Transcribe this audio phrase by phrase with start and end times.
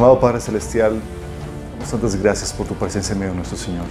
[0.00, 0.98] Amado Padre Celestial,
[1.74, 3.84] damos tantas gracias por tu presencia en medio de nuestro Señor.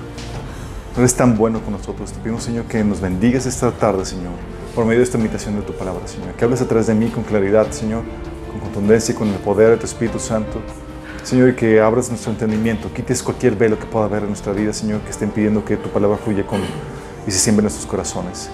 [0.96, 2.12] Tú eres tan bueno con nosotros.
[2.12, 4.32] Te pedimos, Señor, que nos bendigas esta tarde, Señor,
[4.74, 6.34] por medio de esta invitación de tu palabra, Señor.
[6.34, 8.02] Que hables a través de mí con claridad, Señor,
[8.50, 10.60] con contundencia y con el poder de tu Espíritu Santo.
[11.22, 14.74] Señor, y que abras nuestro entendimiento, quites cualquier velo que pueda haber en nuestra vida,
[14.74, 16.60] Señor, que esté impidiendo que tu palabra fluya con,
[17.28, 18.50] y se siembre en nuestros corazones.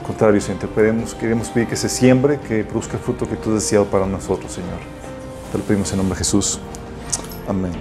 [0.00, 3.36] Al contrario, Señor, te pedimos, queremos pedir que se siembre, que produzca el fruto que
[3.36, 4.97] tú has deseado para nosotros, Señor.
[5.52, 6.58] Te lo pedimos en nombre de Jesús.
[7.46, 7.72] Amén.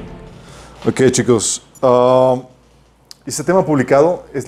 [0.85, 1.61] Ok, chicos.
[1.81, 2.41] ah,
[3.25, 4.47] este tema publicado es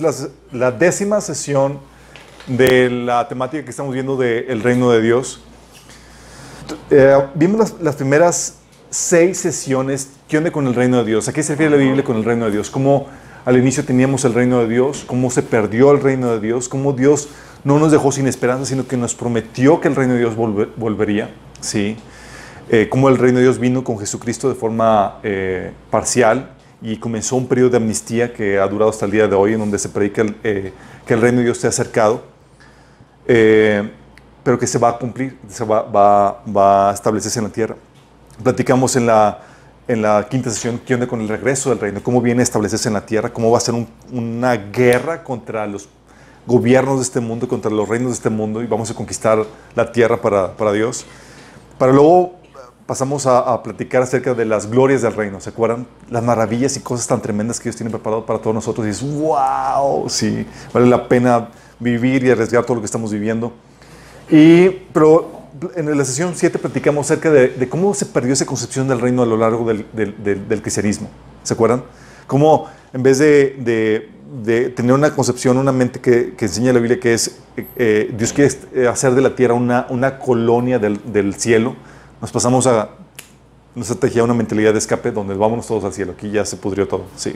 [0.52, 1.78] la, décima sesión
[2.46, 5.40] de la temática que estamos viendo del reino de Dios.
[6.88, 8.54] Eh, vimos las, primeras
[8.88, 10.08] seis sesiones.
[10.28, 11.28] ¿Qué onda con el reino de Dios?
[11.28, 12.70] ¿A qué se refiere la Biblia con el reino de Dios?
[12.70, 13.06] ¿Cómo
[13.44, 15.04] al inicio teníamos el reino de Dios?
[15.06, 16.68] ¿Cómo se perdió el reino de Dios?
[16.70, 17.28] ¿Cómo Dios
[17.64, 20.68] no nos dejó sin esperanza, sino que nos prometió que el reino de Dios volve-
[20.76, 21.34] volvería?
[21.60, 21.98] ¿Sí?
[22.72, 27.34] Eh, cómo el reino de Dios vino con Jesucristo de forma eh, parcial y comenzó
[27.36, 29.88] un periodo de amnistía que ha durado hasta el día de hoy, en donde se
[29.88, 30.72] predica el, eh,
[31.04, 32.22] que el reino de Dios esté acercado,
[33.26, 33.90] eh,
[34.44, 37.76] pero que se va a cumplir, se va, va- va a establecerse en la tierra.
[38.42, 39.40] Platicamos en la,
[39.88, 42.88] en la quinta sesión qué onda con el regreso del reino, cómo viene a establecerse
[42.88, 45.88] en la tierra, cómo va a ser un- una guerra contra los
[46.46, 49.90] gobiernos de este mundo, contra los reinos de este mundo y vamos a conquistar la
[49.92, 51.04] tierra para, para Dios.
[51.76, 52.39] Para luego
[52.90, 55.86] pasamos a, a platicar acerca de las glorias del reino, ¿se acuerdan?
[56.10, 59.00] Las maravillas y cosas tan tremendas que Dios tiene preparado para todos nosotros y es
[59.00, 63.52] wow, sí, vale la pena vivir y arriesgar todo lo que estamos viviendo.
[64.28, 65.30] Y, pero
[65.76, 69.22] en la sesión 7 platicamos acerca de, de cómo se perdió esa concepción del reino
[69.22, 71.08] a lo largo del, del, del- del cristianismo.
[71.44, 71.84] ¿Se acuerdan?
[72.26, 74.08] Cómo en vez de, de-
[74.44, 78.14] de tener una concepción, una mente que, que enseña la Biblia que es eh, eh,
[78.18, 81.76] Dios quiere hacer de la tierra una, una colonia del cielo,
[82.20, 82.90] nos pasamos a
[83.74, 86.12] una estrategia, una mentalidad de escape donde vámonos todos al cielo.
[86.16, 87.04] Aquí ya se pudrió todo.
[87.16, 87.34] Sí.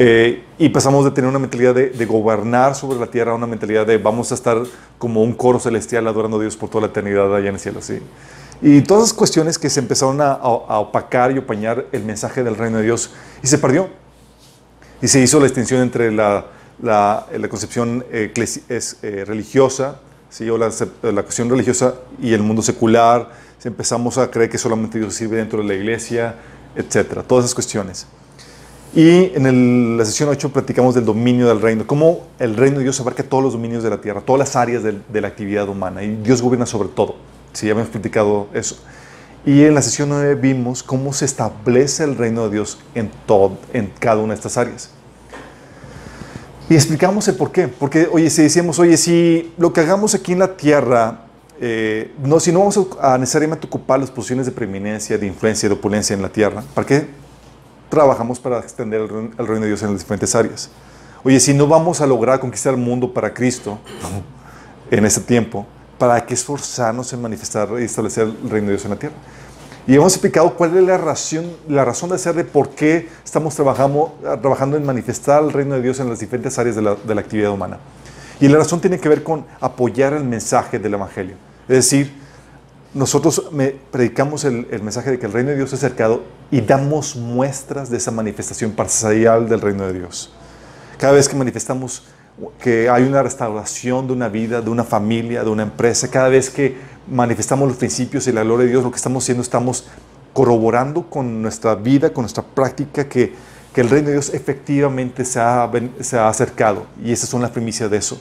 [0.00, 3.46] Eh, y pasamos de tener una mentalidad de, de gobernar sobre la tierra a una
[3.48, 4.58] mentalidad de vamos a estar
[4.96, 7.82] como un coro celestial adorando a Dios por toda la eternidad allá en el cielo.
[7.82, 8.00] ¿sí?
[8.62, 12.44] Y todas esas cuestiones que se empezaron a, a- a opacar y opañar el mensaje
[12.44, 13.10] del reino de Dios
[13.42, 13.88] y se perdió.
[15.02, 16.46] Y se hizo la distinción entre la,
[16.80, 20.00] la, la concepción eclesi- es, eh, religiosa,
[20.30, 20.48] ¿sí?
[20.48, 23.30] o la, cuestión religiosa y el mundo secular.
[23.58, 26.36] Se empezamos a creer que solamente Dios sirve dentro de la iglesia,
[26.76, 27.22] etcétera.
[27.22, 28.06] Todas esas cuestiones.
[28.94, 32.98] Y en la sesión 8 platicamos del dominio del reino, cómo el reino de Dios
[33.00, 36.16] abarca todos los dominios de la tierra, todas las áreas de, la actividad humana, y
[36.16, 37.16] Dios gobierna sobre todo.
[37.52, 38.78] Sí, ya hemos platicado eso.
[39.44, 43.58] Y en la sesión 9 vimos cómo se establece el reino de Dios en, todo,
[43.72, 44.90] en cada una de estas áreas.
[46.70, 47.68] Y explicamos el por qué.
[47.68, 51.20] Porque, oye, si decíamos, oye, si lo que hagamos aquí en la tierra,
[51.60, 55.74] eh, no, si no vamos a, necesariamente ocupar las posiciones de preeminencia, de influencia, de
[55.74, 57.06] opulencia en la tierra, ¿para qué
[57.88, 60.70] trabajamos para extender el, el reino de Dios en las diferentes áreas?
[61.24, 63.78] Oye, si no vamos a lograr conquistar el mundo para Cristo
[64.90, 65.66] en este tiempo,
[65.98, 69.16] ¿para qué esforzarnos en manifestar y establecer el reino de Dios en la tierra?
[69.88, 73.54] Y hemos explicado cuál es la razón, la razón de ser de por qué estamos
[73.54, 77.50] trabajando, trabajando en manifestar el reino de Dios en las diferentes áreas de la, actividad
[77.50, 77.78] humana.
[78.38, 81.36] Y la razón tiene que ver con apoyar el mensaje del Evangelio.
[81.70, 82.12] Es decir,
[82.92, 83.48] nosotros
[83.90, 87.96] predicamos el mensaje de que el reino de Dios es cercado y damos muestras de
[87.96, 90.34] esa manifestación parcial del reino de Dios.
[90.98, 92.04] Cada vez que manifestamos
[92.60, 96.50] que hay una restauración de una vida, de una familia, de una empresa, cada vez
[96.50, 96.76] que
[97.10, 99.86] manifestamos los principios y la gloria de Dios, lo que estamos haciendo, estamos
[100.32, 103.32] corroborando con nuestra vida, con nuestra práctica, que,
[103.72, 106.86] que el reino de Dios efectivamente se ha, se ha acercado.
[107.02, 108.20] Y esas son las primicias de eso.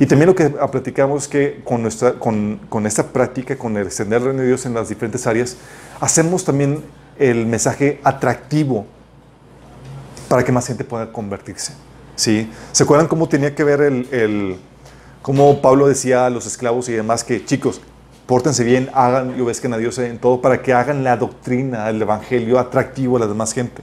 [0.00, 4.20] Y también lo que platicamos es que con, nuestra, con, con esta práctica, con extender
[4.20, 5.56] el reino de Dios en las diferentes áreas,
[6.00, 6.84] hacemos también
[7.18, 8.86] el mensaje atractivo
[10.28, 11.72] para que más gente pueda convertirse.
[12.18, 12.50] ¿Sí?
[12.72, 14.56] ¿Se acuerdan cómo tenía que ver el, el
[15.22, 17.80] cómo Pablo decía a los esclavos y demás que, chicos,
[18.26, 22.02] pórtense bien, hagan y obedezcan a Dios en todo para que hagan la doctrina, el
[22.02, 23.82] evangelio atractivo a la demás gente?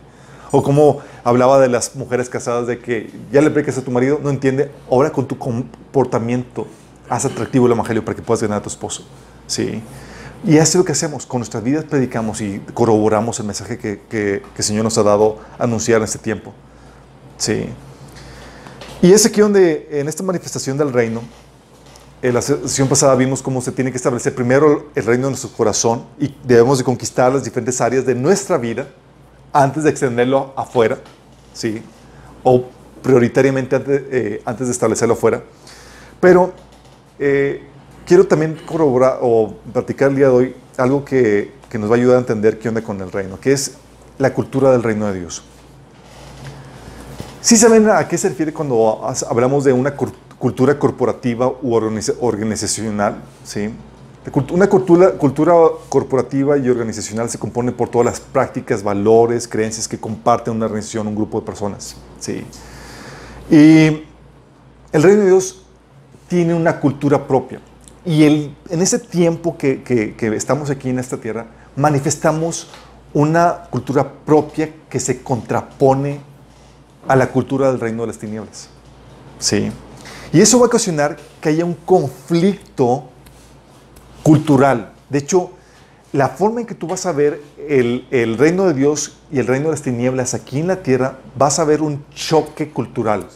[0.52, 4.20] O como hablaba de las mujeres casadas de que ya le predicas a tu marido,
[4.22, 6.68] no entiende, ahora con tu comportamiento
[7.10, 9.06] haz atractivo el evangelio para que puedas ganar a tu esposo.
[9.48, 9.82] ¿sí?
[10.44, 14.02] Y eso es lo que hacemos, con nuestras vidas predicamos y corroboramos el mensaje que,
[14.10, 16.54] que- que el Señor nos ha dado a anunciar en este tiempo.
[17.38, 17.66] Sí.
[19.02, 21.22] Y es aquí donde, en esta manifestación del reino,
[22.22, 25.52] en la sesión pasada vimos cómo se tiene que establecer primero el reino de nuestro
[25.52, 28.88] corazón y debemos de conquistar las diferentes áreas de nuestra vida
[29.54, 30.98] antes de extenderlo afuera,
[31.54, 31.84] ¿sí?
[32.44, 32.66] O
[33.04, 35.44] prioritariamente antes, eh, antes de establecerlo afuera.
[36.20, 36.54] Pero
[37.20, 37.64] eh,
[38.08, 41.98] quiero también corroborar o platicar el día de hoy algo que, que nos va a
[41.98, 43.74] ayudar a entender qué onda con el reino, que es
[44.18, 45.44] la cultura del reino de Dios.
[47.46, 53.22] ¿Sí saben a qué se refiere cuando hablamos de una cultura corporativa u organizacional?
[53.44, 53.70] ¿sí?
[54.52, 55.54] Una cultura, cultura
[55.88, 61.06] corporativa y organizacional se compone por todas las prácticas, valores, creencias que comparten una organización,
[61.06, 61.96] un grupo de personas.
[62.20, 62.44] ¿sí?
[63.52, 64.06] Y
[64.92, 65.68] el reino de Dios
[66.28, 67.62] tiene una cultura propia.
[68.04, 71.46] Y el, en ese tiempo que, que, que estamos aquí en esta tierra,
[71.76, 72.70] manifestamos
[73.14, 76.34] una cultura propia que se contrapone
[77.07, 78.69] a la cultura del reino de las tinieblas.
[79.40, 79.72] ¿Sí?
[80.34, 83.06] Y eso va a ocasionar que haya un conflicto
[84.24, 84.92] cultural.
[85.10, 85.52] De hecho,
[86.12, 89.48] la forma en que tú vas a ver el, el, reino de Dios y el
[89.48, 93.28] reino de las tinieblas aquí en la tierra, vas a ver un choque cultural,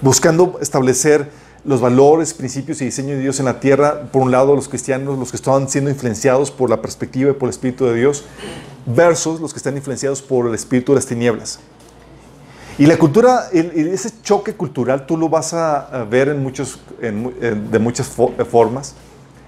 [0.00, 1.30] buscando establecer
[1.64, 5.18] los valores, principios y diseño de Dios en la tierra, por un lado los cristianos,
[5.18, 8.24] los que estaban siendo influenciados por la perspectiva y por el Espíritu de Dios,
[8.86, 11.58] versus los que están influenciados por el Espíritu de las tinieblas.
[12.78, 18.06] Y la cultura, ese choque cultural, tú lo vas a ver en muchos, de muchas
[18.48, 18.94] formas.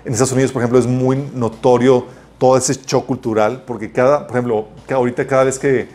[0.04, 2.06] En Estados Unidos, por ejemplo, es muy notorio
[2.38, 5.88] todo ese choque cultural, porque cada, por ejemplo, ahorita cada vez que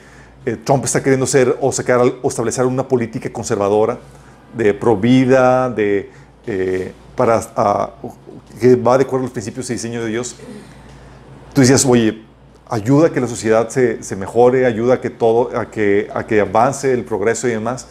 [0.46, 3.98] eh, Trump está queriendo ser o sacar o establecer una política conservadora
[4.56, 6.12] de pro vida, de
[6.46, 7.42] eh, para
[8.62, 10.36] que va de acuerdo a los principios y diseño de Dios,
[11.52, 12.25] tú dices, oye,
[12.70, 16.26] ayuda a que la sociedad se, se, mejore, ayuda a que todo, a que, a
[16.26, 17.88] que avance el progreso y demás.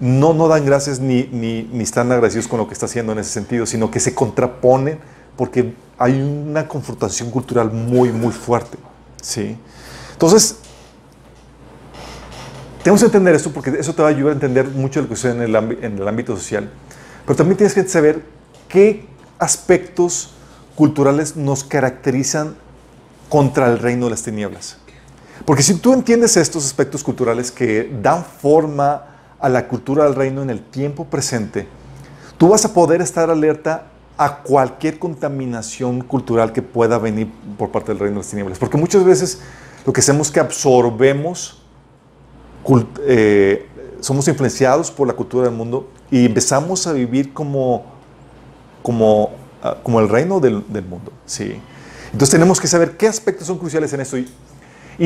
[0.00, 3.18] No, no dan gracias ni, ni, ni están agradecidos con lo que está haciendo en
[3.18, 4.98] ese sentido, sino que se contraponen
[5.36, 8.78] porque hay una confrontación cultural muy, muy fuerte.
[9.20, 9.56] ¿sí?
[10.12, 10.56] Entonces,
[12.82, 15.08] tenemos que entender esto porque eso te va a ayudar a entender mucho de lo
[15.10, 15.54] que sucede en el,
[15.84, 16.70] en el ámbito social.
[17.26, 18.22] Pero también tienes que saber
[18.68, 19.06] qué
[19.38, 20.32] aspectos
[20.74, 22.54] culturales nos caracterizan
[23.30, 24.76] contra el reino de las tinieblas.
[25.46, 29.04] Porque si tú entiendes estos aspectos culturales que dan forma
[29.38, 31.66] a la cultura del reino en el tiempo presente,
[32.36, 33.86] tú vas a poder estar alerta
[34.18, 38.58] a cualquier contaminación cultural que pueda venir por parte del reino de las tinieblas.
[38.58, 39.40] Porque muchas veces
[39.86, 41.62] lo que hacemos es que absorbemos,
[43.06, 43.66] eh,
[44.00, 47.84] somos influenciados por la cultura del mundo y empezamos a vivir como,
[48.82, 49.30] como,
[49.62, 51.12] ah, como el reino del, del mundo.
[51.24, 51.60] ¿sí?
[52.12, 54.18] Entonces tenemos que saber qué aspectos son cruciales en esto.
[54.18, 54.28] Y,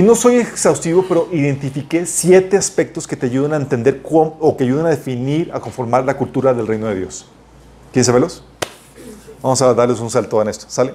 [0.02, 4.86] no soy exhaustivo, pero identifiqué siete aspectos que te ayudan a entender o que ayudan
[4.86, 7.26] a definir, a conformar la cultura del reino de Dios.
[7.92, 8.42] ¿Quieres saberlos?
[9.40, 10.94] Vamos a darles un salto en esto, ¿sale?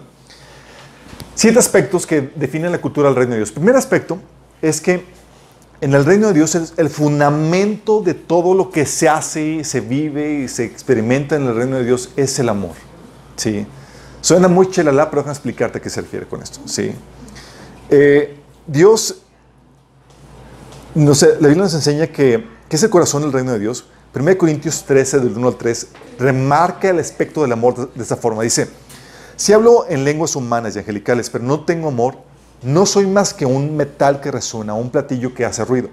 [1.34, 3.52] Siete aspectos que definen la cultura del reino de Dios.
[3.54, 4.20] Primer aspecto
[4.62, 5.06] es que
[5.80, 10.42] en el reino de Dios el fundamento de todo lo que se hace, se vive
[10.42, 12.76] y se experimenta en el reino de Dios es el amor.
[13.38, 13.66] ¿sí?
[14.22, 16.60] Suena muy chelala, pero déjame explicarte a qué se refiere con esto.
[16.66, 16.92] ¿sí?
[17.90, 18.38] Eh,
[18.68, 19.22] Dios,
[20.96, 23.86] no sé, la Biblia nos enseña que, que es el corazón del reino de Dios.
[24.14, 25.88] 1 Corintios 13, del 1 al 3,
[26.18, 28.44] remarca el aspecto del amor de esta forma.
[28.44, 28.70] Dice,
[29.36, 32.16] si hablo en lenguas humanas y angelicales, pero no tengo amor,
[32.62, 35.90] no soy más que un metal que resuena, un platillo que hace ruido.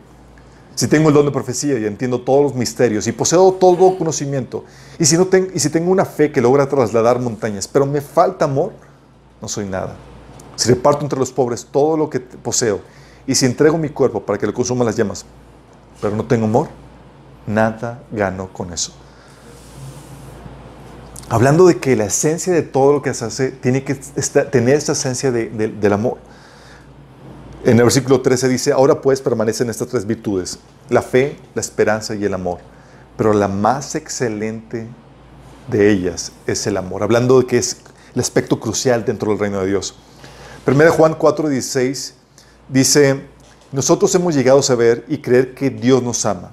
[0.76, 4.62] Si tengo el don de profecía y entiendo todos los misterios y poseo todo conocimiento,
[4.98, 5.17] y si,
[5.70, 8.72] tengo una fe que logra trasladar montañas, pero me falta amor,
[9.41, 9.96] no soy nada.
[10.55, 12.81] Si reparto entre los pobres todo lo que poseo,
[13.27, 15.24] y si entrego mi cuerpo para que le consuman las llamas,
[15.98, 16.69] pero no tengo amor,
[17.46, 18.93] nada gano con eso.
[21.31, 24.93] Hablando de que la esencia de todo lo que se hace tiene que tener esta
[24.93, 26.19] esencia del amor.
[27.67, 30.58] En el versículo 13 dice, ahora pues permanecen estas tres virtudes,
[30.89, 32.61] la fe, la esperanza y el amor.
[33.19, 34.87] Pero la más excelente
[35.69, 37.79] de ellas es el amor, hablando de que es
[38.15, 39.96] el aspecto crucial dentro del reino de Dios.
[40.67, 42.15] 1 Juan 4, 16
[42.69, 43.23] dice,
[43.73, 46.53] nosotros hemos llegado a saber y creer que Dios nos ama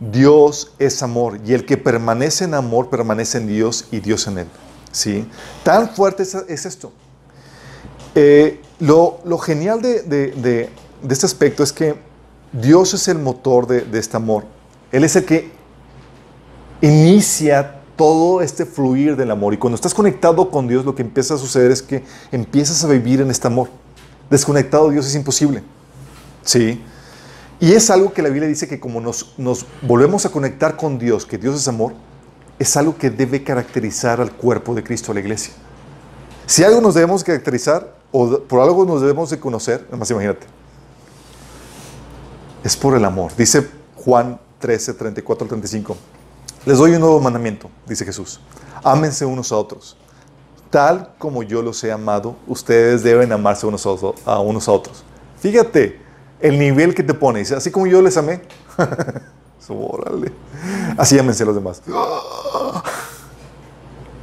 [0.00, 4.38] Dios es amor y el que permanece en amor permanece en Dios y Dios en
[4.38, 4.46] él.
[4.90, 5.26] ¿Sí?
[5.62, 6.90] Tan fuerte es, esto.
[8.14, 10.70] Eh, lo, genial de,
[11.08, 11.94] este aspecto es que
[12.52, 14.44] Dios es el motor de, este amor.
[14.90, 15.50] Él es el que
[16.80, 19.54] inicia todo este fluir del amor.
[19.54, 22.02] Y cuando estás conectado con Dios, lo que empieza a suceder es que
[22.32, 23.68] empiezas a vivir en este amor.
[24.30, 25.62] Desconectado de Dios es imposible.
[26.42, 26.80] ¿Sí?
[27.60, 30.98] Y es algo que la Biblia dice que como nos, nos volvemos a conectar con
[30.98, 31.92] Dios, que Dios es amor,
[32.58, 35.52] es algo que debe caracterizar al cuerpo de Cristo, a la iglesia.
[36.46, 40.46] Si algo nos debemos caracterizar o por algo nos debemos de conocer, más imagínate,
[42.64, 43.32] es por el amor.
[43.36, 45.96] Dice Juan 13, 34 al 35.
[46.66, 48.40] Les doy un nuevo mandamiento, dice Jesús.
[48.82, 49.96] Ámense unos a otros.
[50.70, 53.84] tal como yo los he amado, ustedes deben amarse unos
[54.24, 55.02] a unos a otros.
[55.40, 56.00] Fíjate
[56.40, 57.40] el nivel que te pone.
[57.40, 58.42] Dice, así como yo les amé.
[60.96, 61.82] Así ámense los demás.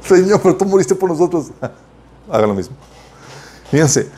[0.02, 1.46] Señor, pero tú moriste por nosotros.
[2.30, 2.76] Haga lo mismo.
[3.70, 4.08] Fíjense,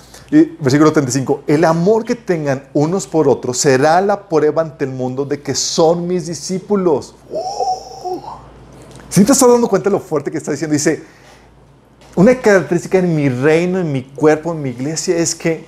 [0.60, 1.44] versículo 35.
[1.46, 5.54] El amor que tengan unos por otros será la prueba ante el mundo de que
[5.54, 7.14] son mis discípulos.
[9.08, 11.02] Si te estás dando cuenta de lo fuerte que está diciendo, dice,
[12.14, 15.66] una característica en mi reino, en mi cuerpo, en mi iglesia es que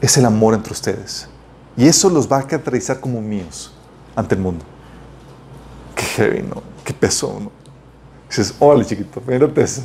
[0.00, 1.28] es el amor entre ustedes.
[1.76, 3.72] Y eso los va a caracterizar como míos
[4.14, 4.64] ante el mundo.
[5.94, 6.62] Qué heavy, ¿no?
[6.84, 7.50] Qué peso, ¿no?
[8.28, 9.82] Dices, hola chiquito, mírate eso.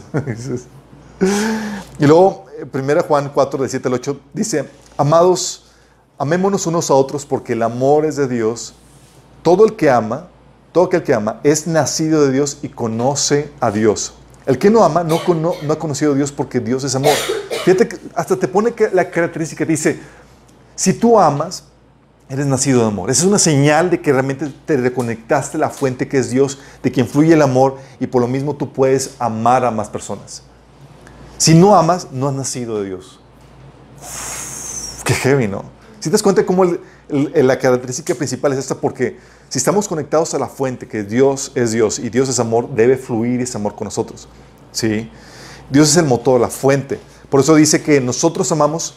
[2.00, 5.72] Y luego, 1 eh, Juan 4, de 7 al 8, dice, amados,
[6.18, 8.74] amémonos unos a otros porque el amor es de Dios.
[9.42, 10.28] Todo el que ama,
[10.72, 14.14] todo aquel que ama, es nacido de Dios y conoce a Dios.
[14.46, 17.14] El que no ama no, no, ha conocido a Dios porque Dios es amor.
[17.66, 20.00] Fíjate que hasta te pone la característica, dice,
[20.76, 21.66] si tú amas,
[22.30, 23.12] eres nacido de amor.
[23.12, 26.60] Esa es una señal de que realmente te reconectaste a la fuente que es Dios,
[26.82, 30.44] de quien fluye el amor y por lo mismo tú puedes amar a más personas.
[31.42, 33.20] Si no amas, no has nacido de Dios.
[35.04, 35.64] qué heavy, ¿no?
[36.00, 36.64] Si te das cuenta cómo
[37.10, 39.18] la característica principal es esta, porque
[39.50, 42.96] si estamos conectados a la fuente, que Dios es Dios y Dios es amor, debe
[42.96, 44.28] fluir ese amor con nosotros.
[44.72, 45.10] ¿sí?
[45.72, 47.00] Dios es el motor, la fuente.
[47.28, 48.94] Por eso dice que nosotros amamos,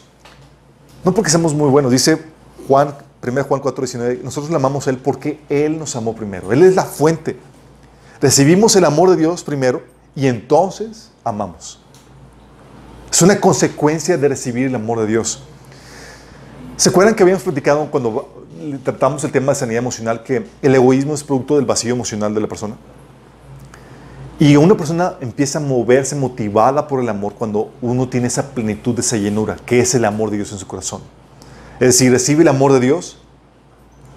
[1.03, 2.21] no porque seamos muy buenos, dice
[2.67, 2.95] Juan,
[3.27, 6.53] 1 Juan 4, 19, nosotros le amamos a Él porque Él nos amó primero.
[6.53, 7.39] Él es la fuente.
[8.21, 9.81] Recibimos el amor de Dios primero
[10.15, 11.79] y entonces amamos.
[13.15, 15.41] Es una consecuencia de recibir el amor de Dios.
[16.75, 18.43] ¿Se acuerdan que habíamos platicado cuando
[18.83, 22.41] tratamos el tema de sanidad emocional, que el egoísmo es producto del vacío emocional de
[22.41, 22.75] la persona.
[24.37, 28.99] Y una persona empieza a moverse motivada por el amor cuando uno tiene esa plenitud,
[28.99, 30.99] esa llenura, que es el amor de Dios en su corazón.
[31.75, 33.19] Es decir, recibe el amor de Dios,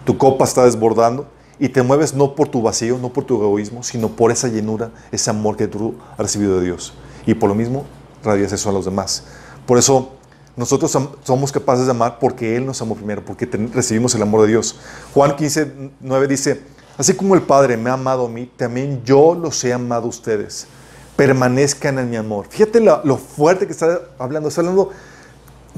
[0.07, 1.29] tu copa está desbordando
[1.61, 4.91] y te mueves no por tu vacío, no por tu egoísmo, sino por esa llenura,
[5.13, 6.95] ese amor que tú has recibido de Dios.
[7.27, 7.85] Y por lo mismo,
[8.29, 9.25] radias eso a los demás.
[9.67, 10.13] Por eso
[10.59, 10.91] nosotros
[11.23, 14.77] somos capaces de amar porque Él nos amó primero, porque recibimos el amor de Dios.
[15.15, 16.63] Juan 15, 9 dice,
[16.97, 20.09] así como el Padre me ha amado a mí, también yo los he amado a
[20.09, 20.67] ustedes.
[21.15, 22.47] Permanezcan en mi amor.
[22.49, 24.49] Fíjate lo, fuerte que está hablando.
[24.49, 24.91] Está hablando,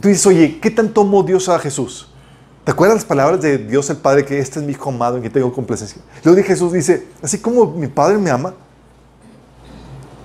[0.00, 2.08] tú dices, oye, ¿qué tanto amó Dios a Jesús?
[2.64, 5.22] ¿Te acuerdas las palabras de Dios el Padre que este es mi hijo amado en
[5.22, 6.00] que tengo complacencia?
[6.24, 8.54] Luego de Jesús dice, así como mi Padre me ama,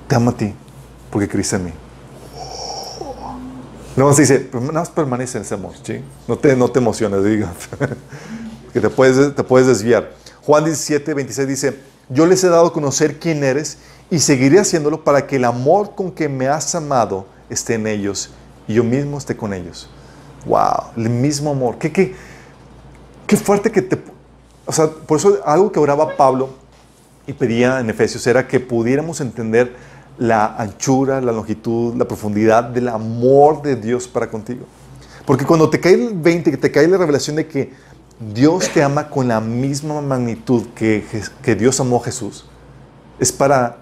[0.08, 0.54] te amo a ti,
[1.10, 1.72] porque creíste en mí.
[3.96, 6.02] Se dice, nada más permanece en ese amor, ¿sí?
[6.28, 7.54] No te, no te emociones, diga,
[8.74, 10.12] que te puedes, te puedes desviar.
[10.42, 13.78] Juan 17, 26 dice, yo les he dado a conocer quién eres
[14.12, 18.32] y seguiré haciéndolo para que el amor con que me has amado esté en ellos
[18.68, 19.90] y yo mismo esté con ellos.
[20.46, 21.78] Wow, el mismo amor.
[21.78, 22.16] Qué, qué,
[23.26, 23.98] qué fuerte que te...
[24.66, 26.50] O sea, por eso algo que oraba Pablo
[27.28, 29.74] y pedía en Efesios era que pudiéramos entender
[30.18, 34.66] la anchura, la longitud, la profundidad del amor de Dios para contigo.
[35.26, 37.74] Porque cuando te cae el 20, que te cae la revelación de que
[38.34, 41.04] Dios te ama con la misma magnitud que,
[41.58, 42.46] Dios amó a Jesús,
[43.20, 43.78] es para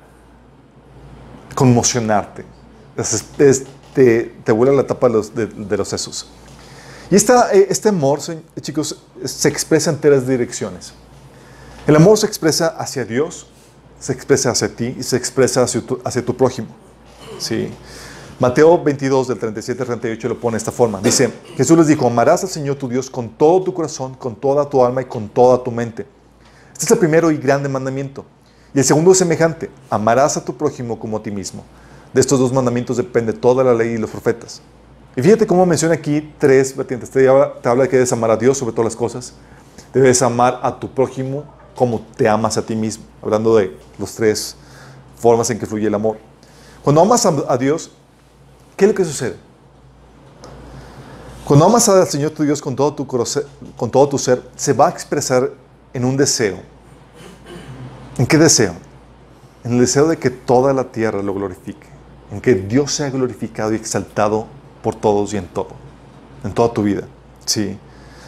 [1.54, 2.46] conmocionarte.
[3.94, 6.28] te, te vuela la tapa de los, de, los sesos.
[7.12, 8.20] Y esta, eh, este amor,
[8.60, 10.94] chicos, se expresa en tres direcciones.
[11.86, 13.48] El amor se expresa hacia Dios,
[14.04, 16.68] se expresa hacia ti y se expresa hacia tu, hacia tu prójimo.
[17.40, 17.70] ¿sí?
[18.38, 21.00] Mateo 22, del 37 al 38 lo pone de esta forma.
[21.00, 24.70] Dice, Jesús les dijo, amarás al Señor tu Dios con todo tu corazón, con toda
[24.70, 26.06] tu alma y con toda tu mente.
[26.74, 28.26] Este es el primero y grande mandamiento.
[28.74, 31.64] Y el segundo es semejante, amarás a tu prójimo como a ti mismo.
[32.12, 34.62] De estos dos mandamientos depende toda la ley y los profetas.
[35.16, 37.10] Y fíjate cómo menciona aquí tres vertientes.
[37.10, 39.34] Te habla, te habla de que debes amar a Dios sobre todas las cosas.
[39.94, 44.56] Debes amar a tu prójimo como te amas a ti mismo, hablando de las tres
[45.18, 46.18] formas en que fluye el amor.
[46.84, 47.92] Cuando amas a, Dios,
[48.76, 49.36] ¿qué es lo que sucede?
[51.46, 54.88] Cuando amas al Señor tu Dios con todo tu, con todo tu ser, se va
[54.88, 55.52] a expresar
[55.94, 56.60] en un deseo.
[58.18, 58.74] ¿En qué deseo?
[59.64, 61.88] En el deseo de que toda la tierra lo glorifique,
[62.32, 64.48] en que Dios sea glorificado y exaltado
[64.82, 65.70] por todos y en todo,
[66.44, 67.08] en toda tu vida.
[67.46, 67.78] Sí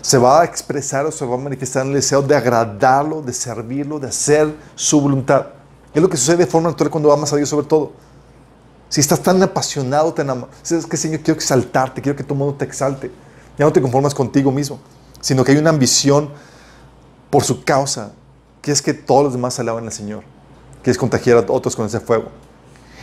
[0.06, 3.98] se va a expresar o se va a manifestar el deseo de agradarlo, de servirlo,
[3.98, 5.48] de hacer su voluntad.
[5.96, 7.94] Es lo que sucede de forma natural cuando amas a Dios sobre todo.
[8.88, 12.54] Si estás tan apasionado, tan amado, es que Señor, quiero exaltarte, quiero que todo mundo
[12.54, 13.10] te exalte.
[13.58, 14.80] Ya no te conformas contigo mismo,
[15.22, 16.30] sino que hay una ambición
[17.32, 18.12] por su causa,
[18.62, 20.24] que es que todos los demás alaben al Señor,
[20.84, 22.26] que es contagiar a otros con ese fuego.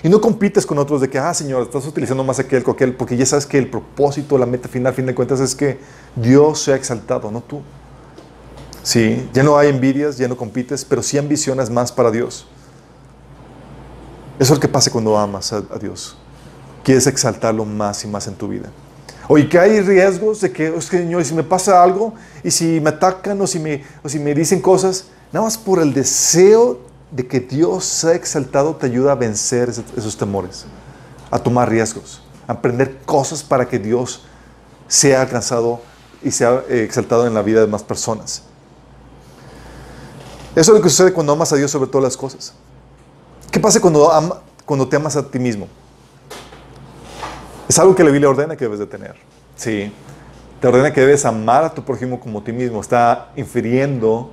[0.03, 2.95] Y no compites con otros de que, ah, Señor, estás utilizando más aquel que aquel,
[2.95, 5.79] porque ya sabes que el propósito, la meta final, a fin de cuentas, es que
[6.17, 7.61] Dios sea exaltado, no tú.
[8.83, 12.49] Sí, ya no hay envidias, ya no compites, pero sí ambicionas más para Dios.
[14.41, 16.17] Eso es lo que pasa cuando amas a, Dios.
[16.83, 18.71] Quieres exaltarlo más y más en tu vida.
[19.29, 22.81] Oye, que hay riesgos de que, es que, Señor, si me pasa algo, y si
[22.81, 26.81] me atacan, o si me, o si me dicen cosas, nada más por el deseo
[27.13, 30.65] de que Dios sea exaltado te ayuda a vencer esos temores,
[31.31, 34.23] a tomar riesgos, a aprender cosas para que Dios
[34.89, 35.81] sea alcanzado
[36.23, 38.43] y sea eh, exaltado en la vida de más personas.
[40.55, 42.55] Eso es lo que sucede cuando amas a Dios sobre todas las cosas.
[43.51, 45.69] ¿Qué pasa cuando, te amas a ti mismo?
[47.69, 49.17] Es algo que la Biblia ordena que debes de tener.
[49.57, 49.93] Sí.
[50.61, 52.81] Te ordena que debes amar a tu prójimo como a ti mismo.
[52.81, 54.31] Está infiriendo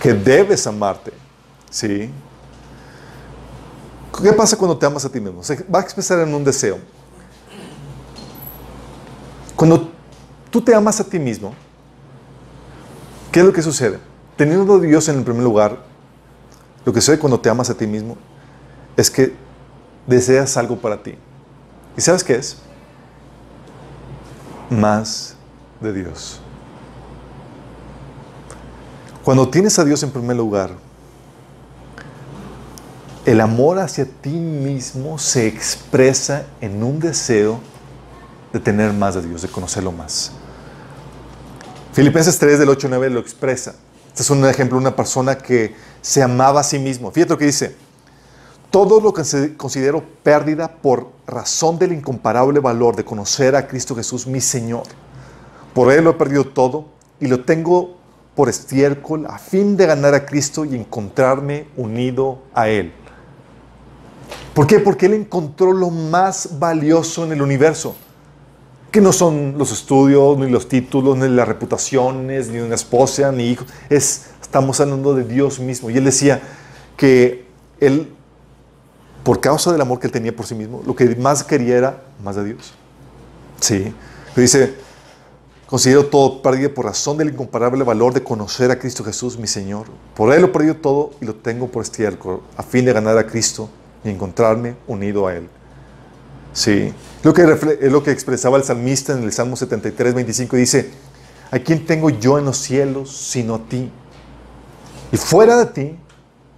[0.00, 1.23] que debes amarte.
[1.74, 2.08] Sí.
[4.22, 5.42] ¿Qué pasa cuando te amas a ti mismo?
[5.42, 6.78] Se va a expresar en un deseo.
[9.56, 9.90] Cuando
[10.50, 11.52] tú te amas a ti mismo,
[13.32, 13.98] ¿qué es lo que sucede?
[14.36, 15.78] teniendo a Dios en el primer lugar,
[16.84, 18.16] lo que sucede cuando te amas a ti mismo
[18.96, 19.34] es que
[20.06, 21.16] deseas algo para ti.
[21.96, 22.58] ¿Y sabes qué es?
[24.70, 25.36] Más
[25.80, 26.40] de Dios.
[29.24, 30.83] Cuando tienes a Dios en primer lugar,
[33.24, 37.58] el amor hacia ti mismo se expresa en un deseo
[38.52, 40.32] de tener más de Dios, de conocerlo más.
[41.92, 43.74] Filipenses 3 del 8 9 lo expresa.
[44.08, 47.10] Este es un ejemplo de una persona que se amaba a sí mismo.
[47.10, 47.74] Fíjate lo que dice.
[48.70, 54.26] Todo lo que considero pérdida por razón del incomparable valor de conocer a Cristo Jesús,
[54.26, 54.82] mi Señor.
[55.72, 56.86] Por Él lo he perdido todo
[57.20, 57.96] y lo tengo
[58.34, 62.92] por estiércol a fin de ganar a Cristo y encontrarme unido a Él.
[64.54, 64.78] ¿Por qué?
[64.78, 67.96] Porque Él encontró lo más valioso en el universo
[68.94, 73.48] que no son los estudios, ni los títulos, ni las reputaciones, ni una esposa, ni
[73.48, 73.66] hijos.
[73.90, 75.90] Es, estamos hablando de Dios mismo.
[75.90, 76.40] Y él decía
[76.96, 77.44] que
[77.80, 78.12] él,
[79.24, 82.04] por causa del amor que él tenía por sí mismo, lo que más quería era
[82.22, 82.72] más de Dios.
[83.58, 83.92] Sí.
[84.32, 84.74] Pero dice,
[85.66, 89.86] considero todo perdido por razón del incomparable valor de conocer a Cristo Jesús, mi Señor.
[90.14, 93.18] Por él lo he perdido todo y lo tengo por estiércol, a fin de ganar
[93.18, 93.68] a Cristo
[94.04, 95.48] y encontrarme unido a Él.
[96.52, 96.92] Sí.
[97.22, 97.42] Lo que
[97.80, 100.56] es lo que expresaba el salmista en el Salmo 73, 25.
[100.56, 100.90] Dice,
[101.50, 103.90] ¿a quién tengo yo en los cielos sino a ti?
[105.10, 105.98] Y fuera de ti,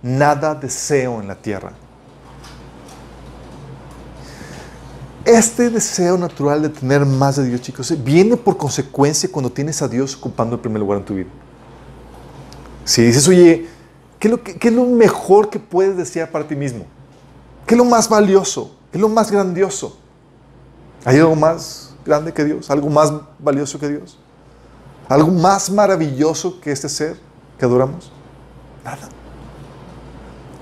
[0.02, 1.72] nada deseo en la tierra.
[5.24, 9.88] Este deseo natural de tener más de Dios, chicos, viene por consecuencia cuando tienes a
[9.88, 11.28] Dios ocupando el primer lugar en tu vida.
[12.84, 13.66] Si dices, oye,
[14.20, 16.86] ¿qué es lo, qué es lo mejor que puedes desear para ti mismo?
[17.66, 18.76] ¿Qué es lo más valioso?
[18.90, 19.98] ¿Qué es lo más grandioso?
[21.04, 22.70] ¿Hay algo más grande que Dios?
[22.70, 24.18] ¿Algo más valioso que Dios?
[25.08, 27.16] ¿Algo más maravilloso que este ser
[27.58, 28.10] que adoramos?
[28.84, 29.08] Nada.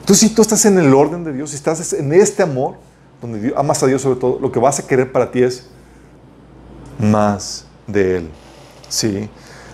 [0.01, 2.77] Entonces, si tú estás en el orden de Dios, si estás en este amor,
[3.21, 5.67] donde amas a Dios sobre todo, lo que vas a querer para ti es
[6.99, 8.31] más de Él.
[8.89, 9.29] Sí.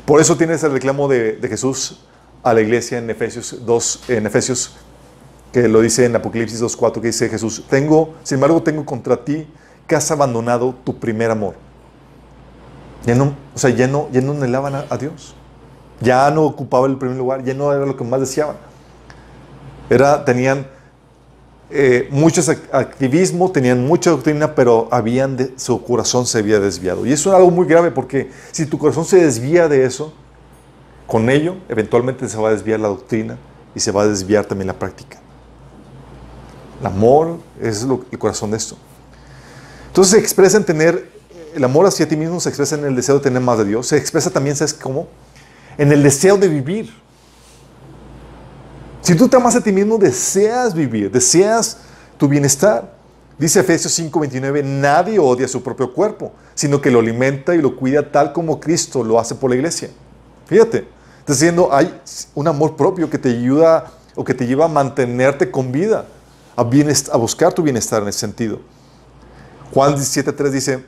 [0.04, 2.00] Por eso tienes el reclamo de, de Jesús
[2.42, 4.76] a la iglesia en Efesios 2, en Efesios,
[5.52, 9.46] que lo dice en Apocalipsis 2.4, que dice Jesús, tengo, sin embargo, tengo contra ti
[9.86, 11.54] que has abandonado tu primer amor.
[13.04, 15.34] Ya no, o sea, ya no, no anhelaban a, Dios.
[16.00, 18.56] Ya no ocupaba el primer lugar, ya no era lo que más deseaban.
[19.88, 20.66] Era, tenían
[21.70, 27.04] eh, mucho activismo, tenían mucha doctrina, pero habían su corazón se había desviado.
[27.06, 30.12] Y eso es algo muy grave porque si tu corazón se desvía de eso,
[31.06, 33.38] con ello eventualmente se va a desviar la doctrina
[33.74, 35.18] y se va a desviar también la práctica.
[36.80, 38.76] El amor es el corazón de esto.
[39.88, 41.10] Entonces se expresa en tener,
[41.54, 43.88] el amor hacia ti mismo se expresa en el deseo de tener más de Dios.
[43.88, 45.08] Se expresa también, ¿sabes cómo?
[45.76, 46.90] En el deseo de vivir.
[49.02, 51.78] Si tú te amas a ti mismo, deseas vivir, deseas
[52.16, 52.94] tu bienestar.
[53.38, 58.12] Dice Efesios 5:29, nadie odia su propio cuerpo, sino que lo alimenta y lo cuida
[58.12, 59.90] tal como Cristo lo hace por la iglesia.
[60.46, 60.86] Fíjate,
[61.20, 61.98] está diciendo, hay
[62.34, 66.04] un amor propio que te ayuda o que te lleva a mantenerte con vida,
[66.60, 68.60] a, buscar tu bienestar en ese sentido.
[69.72, 70.84] Juan 17.3 dice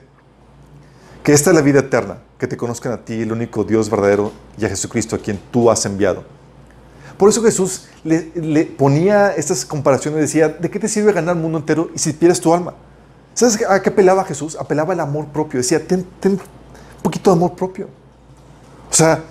[1.23, 4.33] que esta es la vida eterna, que te conozcan a ti, el único Dios verdadero,
[4.59, 6.25] y a Jesucristo, a quien tú has enviado.
[7.17, 11.59] Por eso Jesús le, ponía estas comparaciones decía, ¿de qué te sirve ganar el mundo
[11.59, 12.75] entero y si pierdes tu alma?
[13.35, 14.57] ¿Sabes a qué apelaba Jesús?
[14.59, 15.59] Apelaba al amor propio.
[15.59, 17.89] Decía, ten, ten un poquito de amor propio.
[18.91, 19.23] O sea,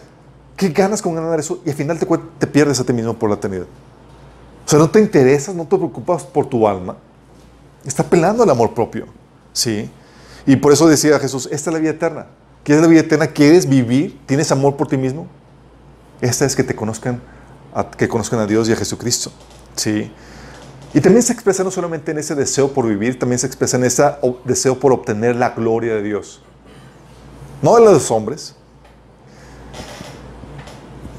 [0.56, 1.62] ¿qué ganas con ganar eso?
[1.66, 2.08] Y al final te,
[2.40, 3.66] te pierdes a ti mismo por la eternidad.
[4.65, 6.97] O sea, no te interesas, no te preocupas por tu alma
[7.86, 9.08] Está apelando al amor propio.
[9.54, 9.89] ¿Sí?
[10.45, 12.28] Y por eso decía Jesús, esta es la vida eterna.
[12.63, 13.28] ¿Quieres la vida eterna?
[13.28, 14.19] ¿Quieres vivir?
[14.26, 15.28] ¿Tienes amor por ti mismo?
[16.21, 17.21] Esta es que te conozcan,
[17.97, 19.32] que conozcan a Dios y a Jesucristo.
[19.76, 20.12] ¿Sí?
[20.93, 23.86] Y también se expresa no solamente en ese deseo por vivir, también se expresa en
[23.86, 24.04] ese
[24.43, 26.41] deseo por obtener la gloria de Dios.
[27.62, 28.56] No de los hombres.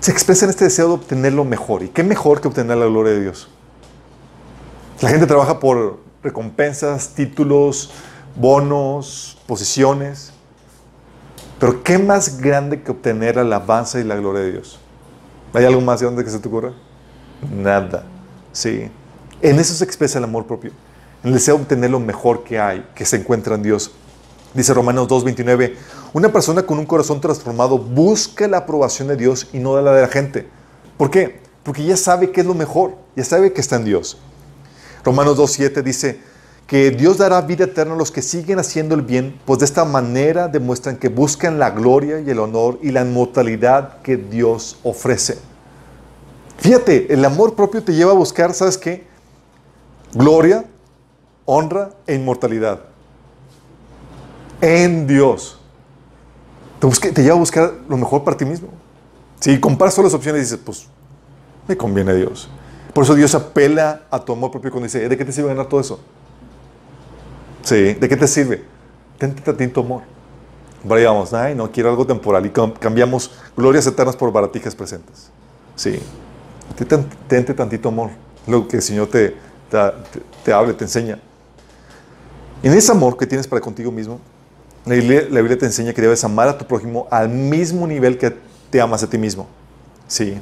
[0.02, 1.84] Se expresa en este deseo de obtener lo mejor.
[1.84, 3.48] ¿Y qué mejor que obtener la gloria de Dios?
[5.00, 7.92] La gente trabaja por recompensas, títulos,
[8.34, 10.32] bonos, posiciones.
[11.60, 14.80] Pero ¿qué más grande que obtener la alabanza y la gloria de Dios?
[15.54, 16.72] ¿Hay algo más grande que se te ocurra?
[17.54, 18.02] Nada.
[18.50, 18.90] Sí.
[19.40, 20.72] En eso se expresa el amor propio.
[21.22, 23.92] En el deseo de obtener lo mejor que hay, que se encuentra en Dios.
[24.54, 25.74] Dice Romanos 2.29,
[26.12, 29.92] una persona con un corazón transformado busca la aprobación de Dios y no de la
[29.94, 30.46] de la gente.
[30.96, 31.40] ¿Por qué?
[31.62, 34.18] Porque ya sabe que es lo mejor, ya sabe que está en Dios.
[35.04, 36.20] Romanos 2.7 dice
[36.66, 39.84] que Dios dará vida eterna a los que siguen haciendo el bien, pues de esta
[39.84, 45.38] manera demuestran que buscan la gloria y el honor y la inmortalidad que Dios ofrece.
[46.58, 49.12] Fíjate, el amor propio te lleva a buscar, ¿sabes qué?
[50.14, 50.64] gloria,
[51.44, 52.80] honra e inmortalidad.
[54.62, 55.58] En Dios.
[56.80, 58.68] Te, te lleva a buscar lo mejor para ti mismo.
[59.40, 60.86] Si comparas todas las opciones dices, pues
[61.66, 62.48] me conviene a Dios.
[62.94, 65.66] Por eso Dios apela a tu amor propio cuando dice, ¿de qué te sirve ganar
[65.66, 66.00] todo eso?
[67.62, 68.64] Sí, ¿de qué te sirve?
[69.18, 70.02] Tente tantito amor.
[70.84, 75.30] Vayamos, ay, no, quiero algo temporal y cambiamos glorias eternas por baratijas presentes.
[75.74, 76.00] Sí,
[77.28, 78.10] tente tantito amor,
[78.46, 79.36] lo que el Señor te,
[79.70, 79.78] te,
[80.44, 81.18] te, habla, te enseña.
[82.62, 84.20] En ese amor que tienes para contigo mismo,
[84.84, 88.34] la Biblia, te enseña que debes amar a tu prójimo al mismo nivel que
[88.70, 89.46] te amas a ti mismo.
[90.08, 90.40] Sí.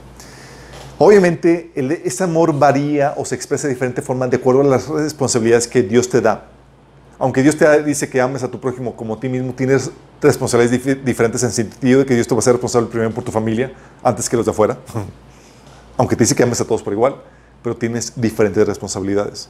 [0.98, 1.72] Obviamente,
[2.04, 5.82] ese amor varía o se expresa de diferentes formas de acuerdo a las responsabilidades que
[5.82, 6.46] Dios te da.
[7.18, 9.90] Aunque Dios te dice que ames a tu prójimo como a ti mismo, tienes
[10.22, 13.32] responsabilidades diferentes en sentido de que Dios te va a ser responsable primero por tu
[13.32, 13.72] familia
[14.02, 14.78] antes que los de afuera.
[15.96, 17.16] Aunque te dice que ames a todos por igual
[17.62, 19.48] pero tienes diferentes responsabilidades.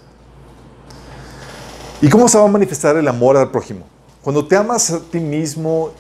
[2.03, 3.85] ¿Y cómo se va a manifestar el amor al prójimo?
[4.22, 5.90] Cuando te amas a ti mismo,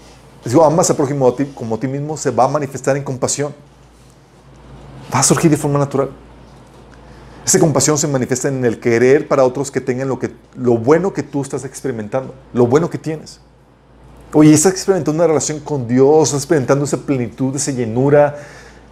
[0.44, 3.54] digo, amas al prójimo como a ti mismo, se va a manifestar en compasión.
[5.12, 6.10] Va a surgir de forma natural.
[7.44, 11.12] Esa compasión se manifiesta en el querer para otros que tengan lo, que, lo bueno
[11.12, 13.40] que tú estás experimentando, lo bueno que tienes.
[14.32, 18.36] Oye, estás experimentando una relación con Dios, estás experimentando esa plenitud, esa llenura,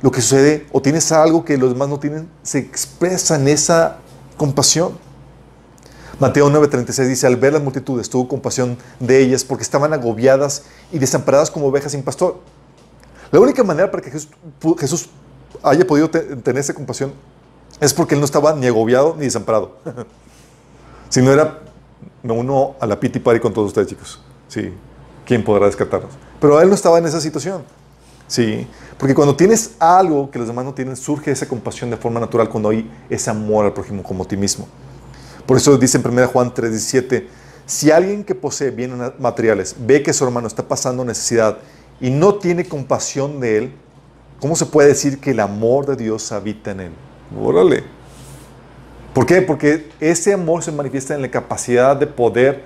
[0.00, 3.98] lo que sucede o tienes algo que los demás no tienen, se expresa en esa
[4.36, 4.92] compasión.
[6.20, 10.98] Mateo 9:36 dice, al ver las multitudes tuvo compasión de ellas porque estaban agobiadas y
[10.98, 12.40] desamparadas como ovejas sin pastor.
[13.30, 15.10] La única manera para que Jesús,
[15.62, 17.12] haya podido tener esa compasión
[17.80, 19.76] es porque él no estaba ni agobiado ni desamparado.
[21.08, 21.60] si no era,
[22.22, 24.20] me uno a la piti party con todos ustedes chicos.
[24.48, 24.72] Sí,
[25.24, 26.10] ¿quién podrá descartarnos?
[26.40, 27.62] Pero él no estaba en esa situación.
[28.26, 28.66] Sí,
[28.98, 32.48] porque cuando tienes algo que los demás no tienen, surge esa compasión de forma natural
[32.48, 34.66] cuando hay ese amor al prójimo como a ti mismo.
[35.48, 37.26] Por eso dice en 1 Juan 3:17,
[37.64, 41.56] si alguien que posee bienes materiales ve que su hermano está pasando necesidad
[42.02, 43.72] y no tiene compasión de él,
[44.40, 46.92] ¿cómo se puede decir que el amor de Dios habita en él?
[47.40, 47.82] Órale.
[49.14, 49.40] ¿Por qué?
[49.40, 52.64] Porque ese amor se manifiesta en la capacidad de poder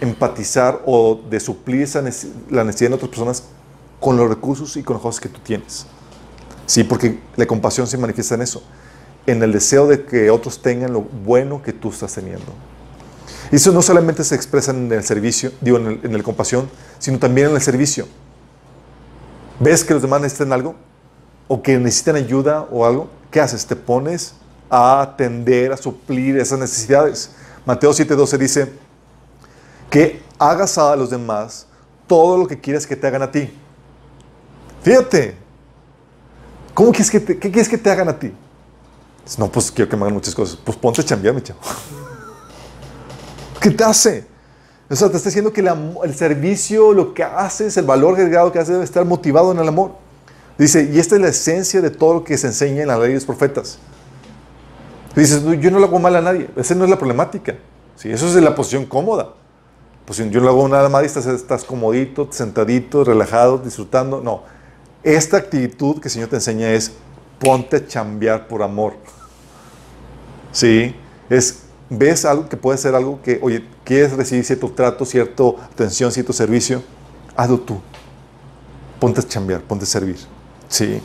[0.00, 1.88] empatizar o de suplir
[2.50, 3.44] la necesidad de otras personas
[4.00, 5.86] con los recursos y con las cosas que tú tienes.
[6.66, 8.64] Sí, porque la compasión se manifiesta en eso,
[9.26, 12.52] en el deseo de que otros tengan lo bueno que tú estás teniendo.
[13.52, 17.48] Y eso no solamente se expresa en el servicio, digo, en el, compasión, sino también
[17.48, 18.06] en el servicio.
[19.58, 20.76] ¿Ves que los demás necesitan algo?
[21.48, 23.10] ¿O que necesitan ayuda o algo?
[23.30, 23.66] ¿Qué haces?
[23.66, 24.34] Te pones
[24.68, 27.32] a atender, a suplir esas necesidades.
[27.66, 28.72] Mateo 7:12 dice
[29.90, 31.66] que hagas a los demás
[32.06, 33.50] todo lo que quieres que te hagan a ti.
[34.82, 35.36] Fíjate.
[36.72, 38.32] ¿Cómo quieres que te, ¿Qué quieres que te hagan a ti?
[39.38, 40.56] No, pues quiero que me hagan muchas cosas.
[40.56, 41.60] Pues ponte a chambear, mi chavo.
[43.60, 44.26] ¿Qué te hace?
[44.88, 48.58] O sea, te está diciendo que el servicio, lo que haces, el valor agregado que
[48.58, 49.92] haces debe estar motivado en el amor.
[50.58, 53.08] Dice, y esta es la esencia de todo lo que se enseña en la ley
[53.08, 53.78] de los profetas.
[55.14, 56.50] Dices, yo no lo hago mal a nadie.
[56.56, 57.54] Esa no es la problemática.
[57.96, 58.10] ¿sí?
[58.10, 59.34] Eso es la posición cómoda.
[60.04, 64.20] Pues yo no lo hago nada mal y estás, estás comodito, sentadito, relajado, disfrutando.
[64.20, 64.42] No.
[65.04, 66.92] Esta actitud que el Señor te enseña es
[67.38, 68.94] ponte a chambear por amor.
[70.52, 70.94] Sí,
[71.28, 76.10] es, ves algo que puede ser algo que, oye, quieres recibir cierto trato, cierta atención,
[76.12, 76.82] cierto servicio,
[77.36, 77.80] hazlo tú.
[78.98, 80.18] Ponte a chambear, ponte a servir.
[80.68, 81.00] Sí.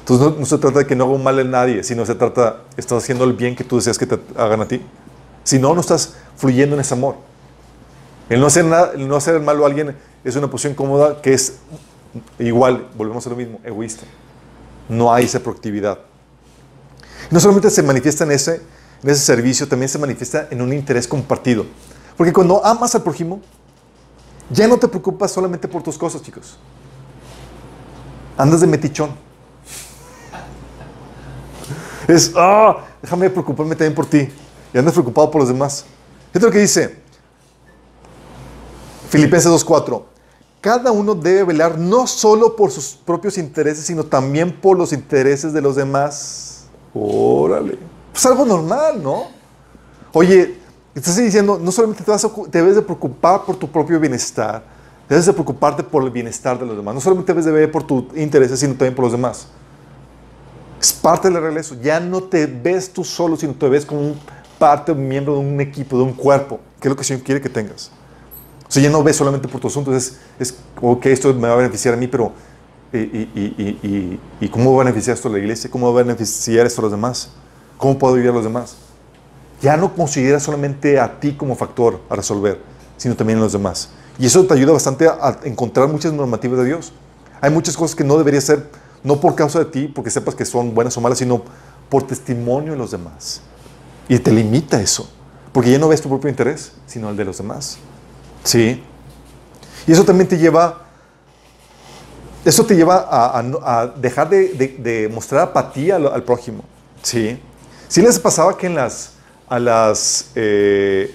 [0.00, 2.62] Entonces no, se trata de que no haga un mal a nadie, sino se trata,
[2.76, 4.80] estás haciendo el bien que tú deseas que te hagan a ti.
[5.44, 7.16] Si no, no estás fluyendo en ese amor.
[8.28, 11.32] El no hacer, nada, el no hacer malo a alguien es una posición cómoda que
[11.32, 11.58] es
[12.38, 14.04] igual, volvemos a lo mismo, egoísta.
[14.88, 15.98] No hay esa proactividad.
[17.30, 18.62] No solamente se manifiesta en ese,
[19.02, 21.66] en ese servicio, también se manifiesta en un interés compartido.
[22.16, 23.40] Porque cuando amas al prójimo,
[24.50, 26.58] ya no te preocupas solamente por tus cosas, chicos.
[28.36, 29.10] Andas de metichón.
[32.06, 34.28] Es, ah, déjame preocuparme también por ti.
[34.72, 35.84] Y andas preocupado por los demás.
[36.32, 37.02] Es lo que dice
[39.10, 40.02] Filipenses 2.4.
[40.60, 45.52] Cada uno debe velar no solo por sus propios intereses, sino también por los intereses
[45.52, 46.47] de los demás.
[46.94, 47.78] Órale.
[48.12, 49.26] Pues algo normal, ¿no?
[50.12, 50.56] Oye,
[50.94, 54.62] estás diciendo, no solamente te, vas debes de preocupar por tu propio bienestar,
[55.08, 56.94] debes de preocuparte por el bienestar de los demás.
[56.94, 59.48] No solamente debes de ver por tus intereses, sino también por los demás.
[60.80, 61.76] Es parte del regreso.
[61.82, 64.18] Ya no te ves tú solo, sino te ves como un
[64.58, 67.22] parte, un miembro de un equipo, de un cuerpo, que es lo que el Señor
[67.22, 67.90] quiere que tengas.
[68.68, 71.54] O sea, ya no ves solamente por tu asunto, es, es ok, esto me va
[71.54, 72.32] a beneficiar a mí, pero
[72.92, 75.70] ¿y, y, y, y cómo va a beneficiar esto a la iglesia?
[75.70, 77.30] ¿Cómo va a beneficiar esto a los demás?
[77.76, 78.76] ¿Cómo puedo ayudar a los demás?
[79.60, 82.60] Ya no consideras solamente a ti como factor a resolver,
[82.96, 83.90] sino también a los demás.
[84.18, 86.92] Y eso te ayuda bastante a encontrar muchas normativas de Dios.
[87.40, 88.68] Hay muchas cosas que no debería ser,
[89.04, 91.42] no por causa de ti, porque sepas que son buenas o malas, sino
[91.88, 93.42] por testimonio de los demás.
[94.08, 95.08] Y te limita eso,
[95.52, 97.78] porque ya no ves tu propio interés, sino el de los demás.
[98.42, 98.82] ¿Sí?
[99.86, 100.87] Y eso también te lleva,
[102.48, 106.64] eso te lleva a, dejar de, mostrar apatía al, prójimo.
[107.02, 107.38] ¿Sí?
[107.88, 109.12] Sí les pasaba que en las,
[109.48, 111.14] a las, eh,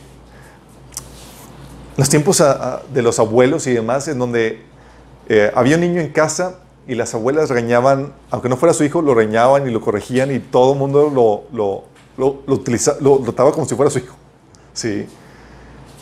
[1.97, 2.43] los tiempos
[2.93, 4.61] de los abuelos y demás, en donde
[5.27, 9.01] eh, había un niño en casa y las abuelas reñaban, aunque no fuera su hijo,
[9.01, 11.83] lo reñaban y lo corregían y todo el mundo lo, lo,
[12.15, 14.15] lo, lo, utilizaba, lo trataba como si fuera su hijo.
[14.73, 15.07] ¿Sí?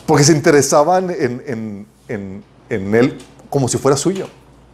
[0.06, 1.86] Porque se interesaban en,
[2.70, 3.18] él
[3.50, 4.28] como si fuera suyo.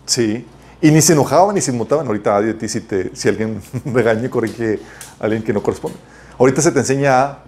[0.08, 0.46] ¿Sí?
[0.82, 2.08] Y ni se enojaban ni se inmutaban.
[2.08, 4.80] Ahorita de ti si, te, si alguien regaña y corrige
[5.20, 5.98] a alguien que no corresponde.
[6.40, 7.44] Ahorita se te enseña a,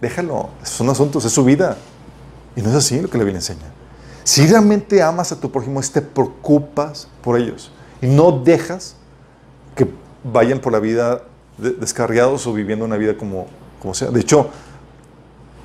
[0.00, 1.76] déjalo, son asuntos, es su vida.
[2.54, 3.72] Y no es así lo que la Biblia enseña.
[4.24, 7.72] Si realmente amas a tu prójimo, es te preocupas por ellos.
[8.00, 8.96] Y no dejas
[9.74, 9.88] que
[10.24, 11.22] vayan por la vida
[11.56, 13.46] descarriados o viviendo una vida como,
[13.80, 14.10] como sea.
[14.10, 14.50] De hecho,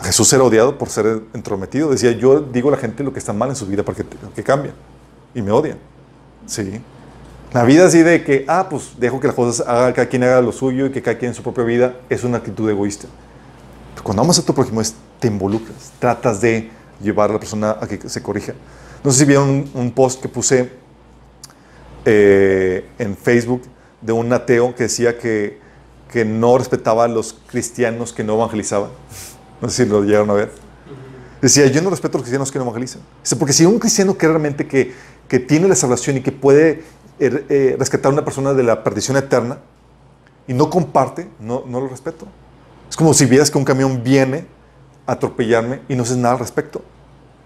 [0.01, 1.89] Jesús era odiado por ser entrometido.
[1.89, 4.05] Decía, yo digo a la gente lo que está mal en su vida para que,
[4.35, 4.75] que cambien.
[5.33, 5.77] Y me odian.
[6.47, 6.81] Sí.
[7.53, 10.41] La vida así de que, ah, pues dejo que las cosas haga, cada quien haga
[10.41, 13.07] lo suyo y que cada quien en su propia vida, es una actitud egoísta.
[14.03, 16.69] cuando amas a tu prójimo, es, te involucras, tratas de
[17.01, 18.53] llevar a la persona a que se corrija.
[19.03, 20.69] No sé si vieron un, post que puse
[22.05, 23.63] eh, en Facebook
[24.01, 25.59] de un ateo que decía que,
[26.11, 28.89] que no respetaba a los cristianos que no evangelizaban.
[29.59, 30.51] No sé si lo llegaron a ver.
[31.41, 33.01] Decía, yo no respeto a los cristianos que no evangelizan.
[33.39, 34.93] Porque si un cristiano que realmente que,
[35.27, 36.83] que tiene la salvación y que puede
[37.19, 39.57] eh, eh, rescatar a una persona de la perdición eterna
[40.47, 42.27] y no comparte, no, no lo respeto.
[42.89, 44.45] Es como si vieras que un camión viene
[45.05, 46.79] a atropellarme y no haces nada al respecto.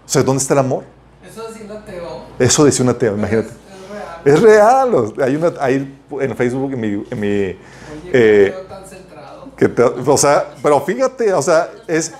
[0.06, 0.84] O sea, ¿dónde está el amor?
[1.28, 2.24] Eso decía un ateo.
[2.38, 3.50] Eso decía un ateo, imagínate.
[4.24, 5.12] Es, real.
[5.20, 7.06] Hay, una, hay en Facebook, en mi...
[7.10, 7.58] En mi Oye,
[8.12, 9.48] eh, tan centrado.
[9.56, 9.66] Que
[10.06, 12.12] o sea, pero fíjate, o sea, es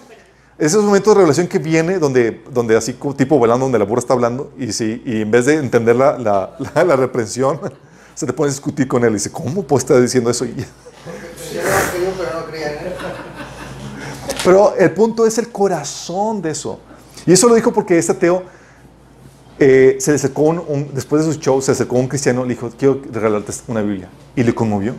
[0.59, 4.13] esos momentos de revelación que viene donde, donde así tipo volando, donde la burra está
[4.15, 7.61] hablando y, sí, y en vez de entender la, la, reprensión,
[8.15, 10.45] se te pone a discutir con él y dice, ¿cómo puede estar diciendo eso?
[10.45, 10.55] Y
[14.45, 16.79] pero el punto es el corazón de eso.
[17.27, 18.43] Y eso lo dijo porque este ateo
[19.59, 23.01] eh, se le un, después de su show, se acercó un cristiano, le dijo, quiero
[23.13, 24.09] regalarte una Biblia.
[24.35, 24.95] Y le conmovió.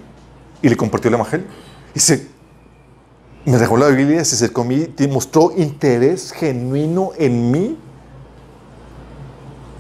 [0.62, 1.46] Y le compartió el evangelio.
[1.94, 2.28] Y se,
[3.46, 7.78] me dejó la Biblia, se acercó a mí, mostró interés genuino en mí.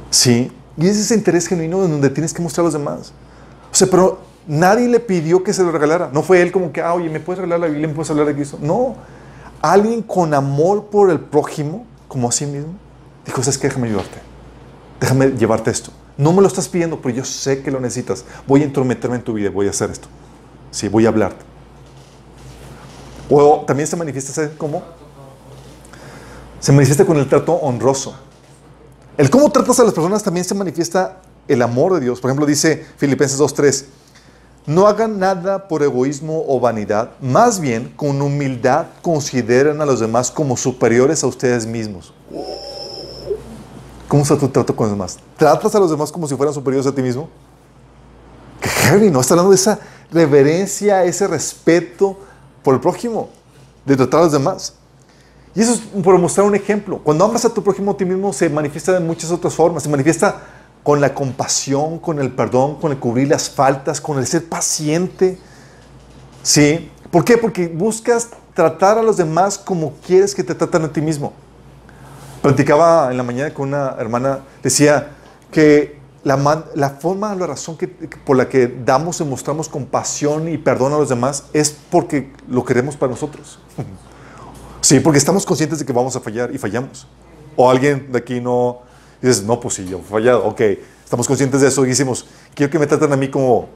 [0.10, 0.52] Sí.
[0.78, 3.14] Y es ese interés genuino en donde tienes que mostrar a los demás.
[3.72, 6.10] O sea, pero nadie le pidió que se lo regalara.
[6.12, 7.88] No fue él como que, ah, oye, ¿me puedes regalar la Biblia?
[7.88, 8.58] ¿Me puedes hablar de Cristo?
[8.62, 8.96] No.
[9.62, 12.74] Alguien con amor por el prójimo, como a sí mismo,
[13.26, 13.68] dijo, ¿sabes qué?
[13.68, 14.18] Déjame ayudarte.
[15.00, 15.92] Déjame llevarte esto.
[16.18, 18.26] No me lo estás pidiendo, pero yo sé que lo necesitas.
[18.46, 20.08] Voy a entrometerme en tu vida, voy a hacer esto.
[20.72, 21.53] Sí, voy a hablarte.
[23.36, 24.84] O también se manifiesta, ¿sabes cómo?
[26.60, 28.14] Se manifiesta con el trato honroso.
[29.18, 31.18] El cómo tratas a las personas también se manifiesta
[31.48, 32.20] el amor de Dios.
[32.20, 33.86] Por ejemplo, dice Filipenses 2.3,
[34.68, 40.30] no hagan nada por egoísmo o vanidad, más bien con humildad consideren a los demás
[40.30, 42.14] como superiores a ustedes mismos.
[44.08, 45.18] ¿Cómo está tu trato con los demás?
[45.38, 47.28] ¿Tratas a los demás como si fueran superiores a ti mismo?
[48.62, 49.22] Que heavy, ¿no?
[49.22, 49.80] Está hablando de esa
[50.12, 52.20] reverencia, ese respeto
[52.64, 53.30] por el prójimo,
[53.86, 54.74] de tratar a los demás.
[55.56, 57.00] Y eso es por mostrar un ejemplo.
[57.04, 59.84] Cuando amas a tu prójimo a ti mismo se manifiesta de muchas otras formas.
[59.84, 60.42] Se manifiesta
[60.82, 65.38] con la compasión, con el perdón, con el cubrir las faltas, con el ser paciente.
[66.42, 66.90] ¿Sí?
[67.12, 67.38] ¿Por qué?
[67.38, 71.34] Porque buscas tratar a los demás como quieres que te traten a ti mismo.
[72.42, 75.12] Platicaba en la mañana con una hermana, decía
[75.52, 80.94] que la, forma, la razón que, por la que damos y mostramos compasión y perdón
[80.94, 83.60] a los demás es porque lo queremos para nosotros.
[84.82, 87.08] Sí, porque estamos conscientes de que vamos a fallar y fallamos.
[87.56, 88.82] O alguien de aquí no
[89.22, 90.44] dices, no, pues sí, yo he fallado.
[90.46, 90.60] Ok,
[91.06, 93.70] estamos conscientes de eso y decimos, quiero que me traten a mí como...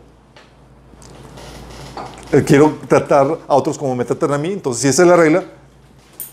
[2.34, 4.52] eh, Quiero tratar a otros como me tratan a mí.
[4.52, 5.46] Entonces, si esa es la regla,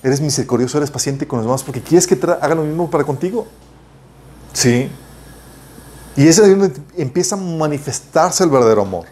[0.02, 3.46] eres misericordioso, eres paciente con los demás porque quieres que hagan lo mismo para contigo.
[4.52, 4.90] Sí.
[6.16, 9.06] Y es donde empieza a manifestarse el verdadero amor.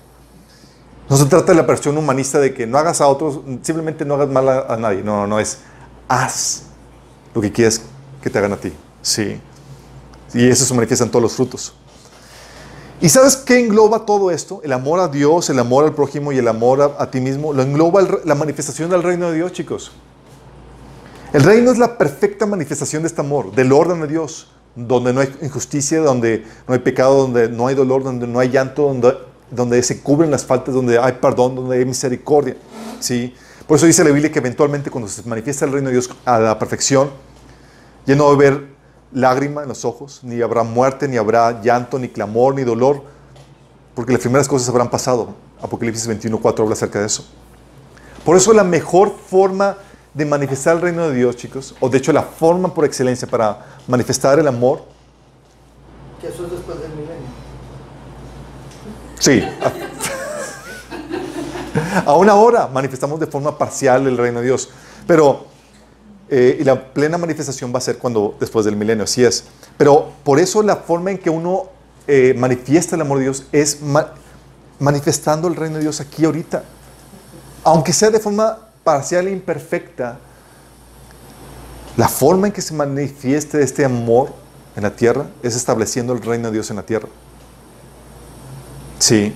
[1.09, 4.15] No se trata de la versión humanista de que no hagas a otros, simplemente no
[4.15, 5.03] hagas mal a, nadie.
[5.03, 5.59] No, no, no, es
[6.09, 6.63] haz
[7.35, 7.83] lo que quieres
[8.23, 8.73] que te hagan a ti.
[9.03, 9.41] Sí.
[10.33, 11.75] Y eso se manifiesta en todos los frutos.
[13.01, 14.61] ¿Y sabes qué engloba todo esto?
[14.63, 17.53] El amor a Dios, el amor al prójimo y el amor a, ti mismo.
[17.53, 19.91] Lo engloba la manifestación del reino de Dios, chicos.
[21.33, 25.21] El reino es la perfecta manifestación de este amor, del orden de Dios, donde no
[25.21, 29.17] hay injusticia, donde no hay pecado, donde no hay dolor, donde no hay llanto, donde,
[29.51, 32.57] donde se cubren las faltas, donde hay perdón, donde hay misericordia.
[33.01, 33.35] ¿sí?
[33.67, 36.39] Por eso dice la Biblia que eventualmente cuando se manifiesta el reino de Dios a
[36.39, 37.11] la perfección,
[38.07, 38.73] ya no va a haber
[39.13, 43.03] lágrima en los ojos, ni habrá muerte, ni habrá llanto, ni clamor, ni dolor,
[43.95, 45.35] porque las primeras cosas habrán pasado.
[45.61, 47.25] Apocalipsis 21.4 habla acerca de eso.
[48.25, 49.77] Por eso la mejor forma de
[50.15, 54.39] manifestar el reino de Dios, chicos, o de hecho la forma por excelencia para manifestar
[54.39, 54.85] el amor,
[56.21, 57.29] Que eso es después del milenio.
[59.19, 59.43] sí.
[62.07, 64.69] Aún ahora manifestamos de forma parcial el reino de Dios,
[65.07, 65.47] pero
[66.29, 69.45] eh, y la plena manifestación va a ser cuando después del milenio, así es.
[69.77, 71.65] Pero por eso la forma en que uno
[72.07, 74.13] eh, manifiesta el amor de Dios es ma-
[74.79, 76.63] manifestando el reino de Dios aquí ahorita.
[77.65, 80.19] Aunque sea de forma parcial e imperfecta,
[81.97, 84.33] la forma en que se manifieste este amor
[84.77, 87.09] en la tierra es estableciendo el reino de Dios en la tierra.
[88.99, 89.35] Sí.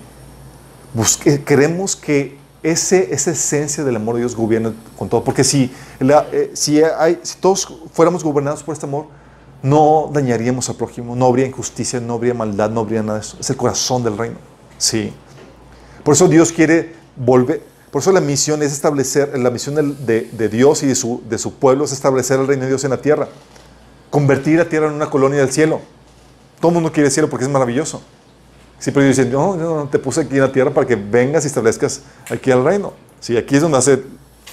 [0.94, 5.22] Busque- queremos que ese, esa esencia del amor de Dios gobierne con todo.
[5.22, 9.06] Porque si, la- eh, si, hay, si todos fuéramos gobernados por este amor,
[9.62, 13.37] no dañaríamos al prójimo, no habría injusticia, no habría maldad, no habría nada de eso.
[13.40, 14.37] Es el corazón del reino.
[14.78, 15.12] Sí.
[16.04, 20.83] Por eso Dios quiere volver, por eso la misión es establecer, la misión de, Dios
[20.83, 23.29] y de su, de su pueblo es establecer el reino de Dios en la tierra.
[24.11, 25.81] Convertir la tierra en una colonia del cielo.
[26.61, 28.03] Todo el mundo quiere el cielo porque es maravilloso.
[28.79, 31.46] Siempre dicen, no, no, no, te puse aquí en la tierra para que vengas y
[31.46, 32.92] establezcas aquí el reino.
[33.20, 34.03] Sí, aquí es donde hace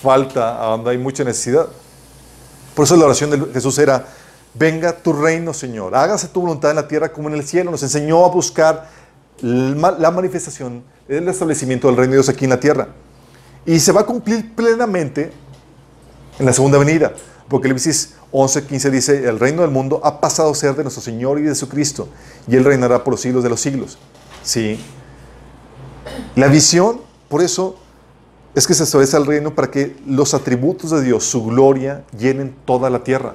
[0.01, 1.67] falta, donde hay mucha necesidad.
[2.75, 4.07] Por eso la oración de Jesús era,
[4.53, 7.71] venga tu reino, Señor, hágase tu voluntad en la tierra como en el cielo.
[7.71, 8.89] Nos enseñó a buscar
[9.41, 12.87] la manifestación, el establecimiento del reino de Dios aquí en la tierra.
[13.65, 15.31] Y se va a cumplir plenamente
[16.39, 17.13] en la segunda venida.
[17.45, 21.39] Apocalipsis 11, 15 dice, el reino del mundo ha pasado a ser de nuestro Señor
[21.39, 22.07] y de su Cristo,
[22.47, 23.97] y Él reinará por los siglos de los siglos.
[24.43, 24.79] Sí.
[26.35, 27.77] La visión, por eso,
[28.55, 32.55] es que se establece el reino para que los atributos de Dios, su gloria, llenen
[32.65, 33.33] toda la tierra.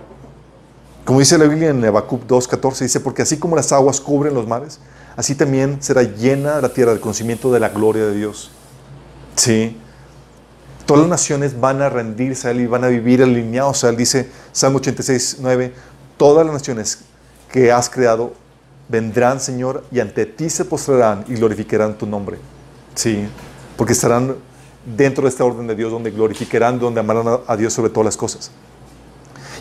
[1.05, 4.47] Como dice la Biblia en Habacuc 2.14, dice, porque así como las aguas cubren los
[4.47, 4.81] mares,
[5.17, 8.51] así también será llena la tierra del conocimiento de la gloria de Dios.
[9.37, 9.77] Sí.
[10.89, 13.97] Todas las naciones van a rendirse a Él y van a vivir alineados a Él.
[13.99, 15.73] Dice Salmo 86, 9,
[16.17, 17.01] todas las naciones
[17.53, 18.33] que has creado
[18.89, 22.39] vendrán, Señor, y ante ti se postrarán y glorificarán tu nombre.
[22.95, 23.29] Sí,
[23.77, 24.37] porque estarán
[24.97, 28.17] dentro de esta orden de Dios donde glorificarán, donde amarán a, Dios sobre todas las
[28.17, 28.51] cosas.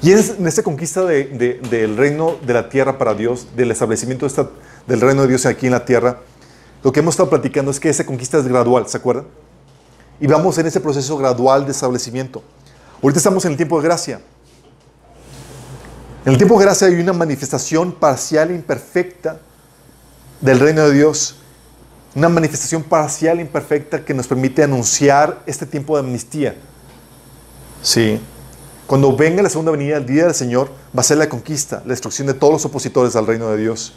[0.01, 3.71] Y en, en esta conquista de- de- del reino de la tierra para Dios, del
[3.71, 4.49] establecimiento de esta-
[4.87, 6.19] del reino de Dios aquí en la tierra,
[6.85, 9.25] lo que hemos estado platicando es que esa conquista es gradual, ¿se acuerdan?
[10.19, 12.41] Y vamos en ese proceso gradual de establecimiento.
[13.01, 14.19] Ahorita estamos en el tiempo de gracia.
[16.25, 19.39] En el tiempo de gracia hay una manifestación parcial e imperfecta
[20.41, 21.35] del reino de Dios.
[22.15, 26.55] Una manifestación parcial e imperfecta que nos permite anunciar este tiempo de amnistía.
[27.83, 28.19] Sí.
[28.87, 31.91] Cuando venga la segunda venida, el día del Señor, va a ser la conquista, la
[31.91, 33.93] destrucción de todos los opositores al reino de Dios.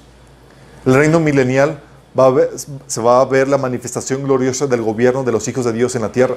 [0.84, 1.80] El reino milenial
[2.18, 2.50] va a ver-
[2.86, 6.02] se va a ver la manifestación gloriosa del gobierno de los hijos de Dios en
[6.02, 6.36] la tierra.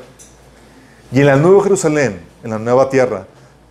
[1.12, 3.28] Y en la nueva Jerusalén, en la nueva tierra,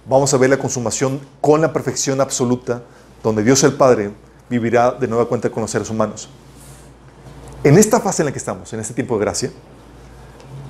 [0.09, 2.83] vamos a ver la consumación con la perfección absoluta,
[3.23, 4.11] donde Dios el Padre
[4.51, 6.29] vivirá de nueva cuenta con los seres humanos.
[7.65, 9.51] En esta fase en la que estamos, en este tiempo de gracia,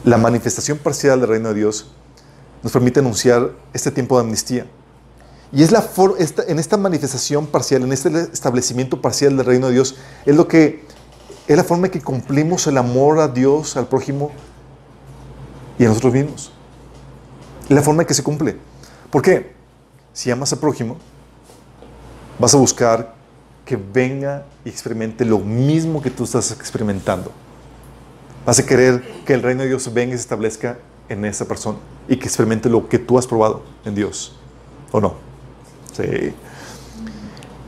[0.04, 1.90] la manifestación parcial del reino de Dios
[2.62, 4.66] nos permite anunciar este tiempo de amnistía.
[5.52, 5.86] Y es la
[6.18, 10.48] esta- en esta manifestación parcial, en este establecimiento parcial del reino de Dios, es lo
[10.48, 10.84] que
[11.46, 14.30] es la forma en que cumplimos el amor a Dios, al prójimo
[15.78, 16.52] y a nosotros mismos.
[17.64, 18.56] Es la forma en que se cumple.
[19.10, 19.52] ¿Por qué?
[20.12, 20.96] Si amas al prójimo,
[22.38, 23.14] vas a buscar
[23.64, 27.32] que venga y experimente lo mismo que tú estás experimentando.
[28.44, 30.78] Vas a querer que el reino de Dios venga y se establezca
[31.08, 31.78] en esa persona
[32.08, 34.36] y que experimente lo que tú has probado en Dios.
[34.90, 35.14] ¿O no?
[35.92, 36.34] Sí.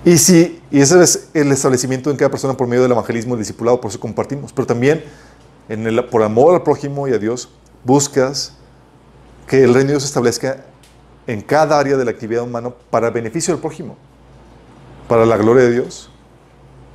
[0.05, 3.41] Y sí, y ese es el establecimiento en cada persona por medio del evangelismo el
[3.41, 4.53] discipulado, por eso compartimos.
[4.53, 5.03] Pero también,
[5.69, 7.49] en el, por amor al prójimo y a Dios,
[7.85, 8.53] buscas
[9.47, 10.65] que el reino de Dios se establezca
[11.27, 13.97] en cada área de la actividad humana para beneficio del prójimo,
[15.09, 16.11] para la gloria de Dios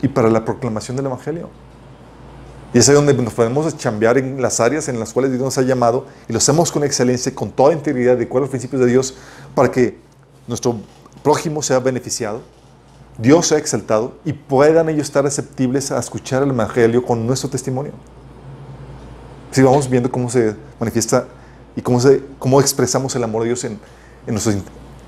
[0.04, 1.50] y para la proclamación del Evangelio.
[2.76, 5.58] Y es ahí donde nos podemos chambear en las áreas en las cuales Dios nos
[5.58, 8.82] ha llamado y lo hacemos con excelencia, con toda integridad, de acuerdo a los principios
[8.82, 9.16] de Dios,
[9.56, 9.98] para que
[10.48, 10.76] nuestro
[11.24, 12.42] prójimo sea beneficiado,
[13.20, 17.92] Dios sea exaltado y puedan ellos estar receptibles a escuchar el Evangelio con nuestro testimonio.
[19.52, 21.26] Si vamos viendo cómo se manifiesta
[21.76, 22.00] y cómo,
[22.40, 23.78] cómo expresamos el amor de Dios en,
[24.26, 24.56] en nuestros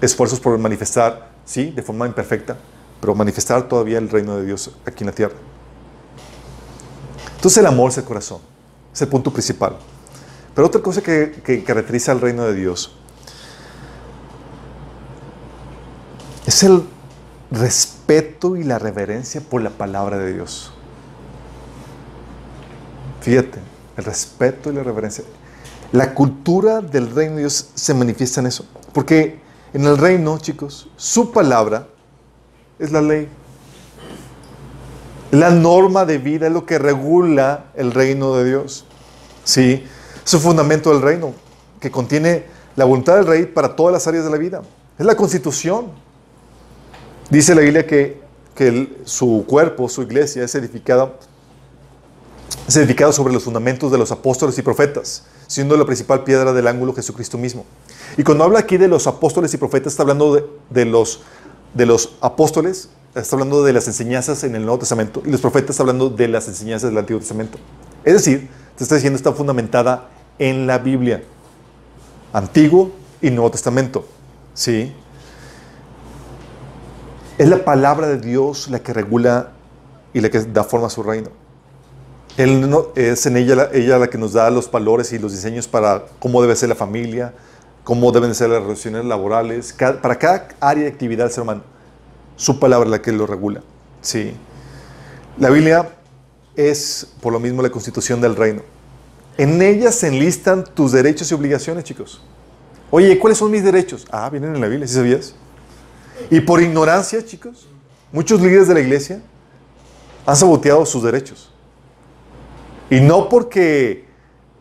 [0.02, 2.58] esfuerzos por manifestar, sí, de forma imperfecta,
[3.00, 5.36] pero manifestar todavía el reino de Dios aquí en la tierra.
[7.38, 8.42] Entonces el amor es el corazón,
[8.94, 9.78] es el punto principal.
[10.54, 12.94] Pero otra cosa que, que caracteriza al reino de Dios
[16.46, 16.84] es el
[17.52, 18.01] respeto
[18.58, 20.72] y la reverencia por la palabra de Dios.
[23.22, 23.60] Fíjate,
[23.96, 25.24] el respeto y la reverencia.
[25.94, 28.66] La cultura del reino de Dios se manifiesta en eso.
[28.94, 29.40] Porque
[29.74, 31.88] en el reino, chicos, su palabra
[32.80, 33.30] es la ley.
[35.32, 38.86] La norma de vida es lo que regula el reino de Dios.
[39.46, 39.86] Sí,
[40.26, 41.34] es un fundamento del reino
[41.80, 42.44] que contiene
[42.76, 44.62] la voluntad del rey para todas las áreas de la vida.
[45.00, 46.01] Es la constitución.
[47.32, 48.20] Dice la Biblia que,
[48.54, 51.14] que su cuerpo, su iglesia, es edificada,
[52.68, 56.68] es edificado sobre los fundamentos de los apóstoles y profetas, siendo la principal piedra del
[56.68, 57.66] ángulo Jesucristo mismo.
[58.18, 61.22] Y cuando habla aquí de los apóstoles y profetas, está hablando de, de los,
[61.74, 65.70] de los apóstoles, está hablando de las enseñanzas en el Nuevo Testamento, y los profetas
[65.70, 67.58] está hablando de las enseñanzas del Antiguo Testamento.
[68.04, 71.24] Es decir, te está diciendo está fundamentada en la Biblia,
[72.34, 74.06] Antiguo y Nuevo Testamento.
[74.54, 74.94] ¿Sí?
[77.42, 79.50] Es la palabra de Dios la que regula
[80.14, 81.30] y la que da forma a su reino.
[82.38, 85.68] Él es en ella, la- ella la que nos da los valores y los diseños
[85.68, 87.34] para cómo debe ser la familia,
[87.84, 91.64] cómo deben ser las relaciones laborales, para cada área de actividad del ser humano.
[92.36, 93.62] Su palabra la que lo regula.
[94.02, 94.36] Sí.
[95.40, 95.90] La Biblia
[96.56, 98.62] es, por lo mismo, la constitución del reino.
[99.40, 102.22] En ella se enlistan tus derechos y obligaciones, chicos.
[102.92, 104.06] Oye, ¿cuáles son mis derechos?
[104.12, 105.34] Ah, vienen en la Biblia, ¿sí sabías?
[106.32, 107.68] Y por ignorancia, chicos,
[108.14, 109.22] muchos líderes de la iglesia
[110.26, 111.52] han saboteado sus derechos.
[112.90, 114.06] Y no porque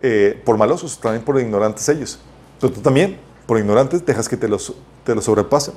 [0.03, 2.18] eh, por malosos, también por ignorantes ellos.
[2.61, 5.75] Pero tú también, por ignorantes, dejas que te los, te los sobrepasen.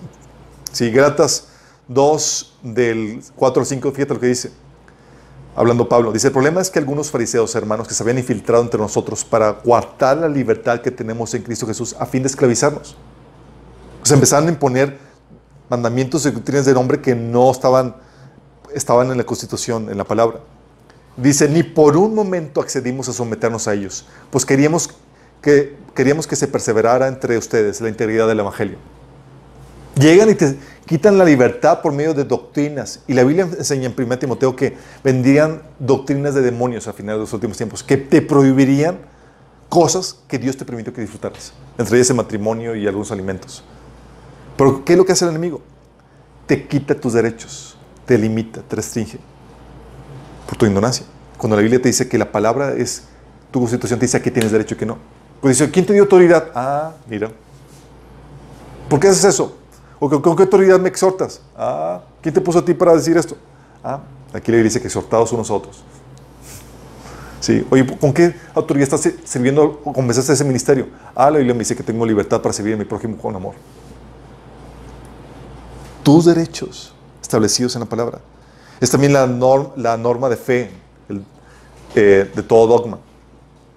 [0.71, 1.49] Si Gratas
[1.87, 4.51] 2 del 4 al 5, fíjate lo que dice.
[5.55, 8.79] Hablando Pablo, dice, el problema es que algunos fariseos, hermanos, que se habían infiltrado entre
[8.79, 12.95] nosotros para coartar la libertad que tenemos en Cristo Jesús a fin de esclavizarnos.
[13.99, 15.12] Pues empezaron a imponer
[15.73, 17.95] mandamientos y doctrinas del hombre que no estaban,
[18.75, 20.39] estaban en la Constitución, en la palabra.
[21.17, 24.91] Dice, ni por un momento accedimos a someternos a ellos, pues queríamos
[25.41, 28.77] que, queríamos que se perseverara entre ustedes la integridad del Evangelio.
[29.95, 30.55] Llegan y te
[30.85, 33.01] quitan la libertad por medio de doctrinas.
[33.07, 37.21] Y la Biblia enseña en 1 Timoteo que vendrían doctrinas de demonios a finales de
[37.21, 38.99] los últimos tiempos, que te prohibirían
[39.69, 43.63] cosas que Dios te permitió que disfrutaras, entre ellas el matrimonio y algunos alimentos.
[44.57, 45.61] Pero ¿qué es lo que hace el enemigo?
[46.45, 49.17] Te quita tus derechos, te limita, te restringe
[50.47, 51.05] por tu ignorancia.
[51.37, 53.03] Cuando la Biblia te dice que la palabra es,
[53.51, 54.97] tu constitución te dice a qué tienes derecho y qué no.
[55.41, 56.51] Pues dice, ¿quién te dio autoridad?
[56.55, 57.31] Ah, mira.
[58.89, 59.57] ¿Por qué haces eso?
[59.99, 61.41] ¿O con, qué autoridad me exhortas?
[61.57, 63.35] Ah, ¿quién te puso a ti para decir esto?
[63.83, 64.01] Ah,
[64.33, 65.83] aquí la Biblia dice que exhortados unos a otros.
[67.39, 70.87] Sí, oye, ¿con qué autoridad estás sirviendo o comenzaste ese ministerio?
[71.15, 73.55] Ah, la Biblia me dice que tengo libertad para servir a mi prójimo con amor.
[76.03, 78.19] Tus derechos establecidos en la palabra.
[78.81, 80.69] Es también la, norm- la norma de fe
[81.95, 82.99] eh, de todo dogma.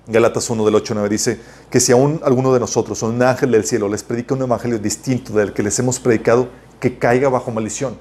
[0.08, 3.22] Galatas 1 del 8 al 9 dice que si aún alguno de nosotros o un
[3.22, 6.48] ángel del cielo les predica un evangelio distinto del que les hemos predicado,
[6.80, 7.96] que caiga bajo maldición.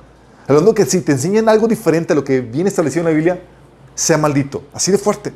[0.47, 3.41] Hablando que si te enseñan algo diferente a lo que viene establecido en la Biblia,
[3.95, 4.63] sea maldito.
[4.73, 5.33] Así de fuerte.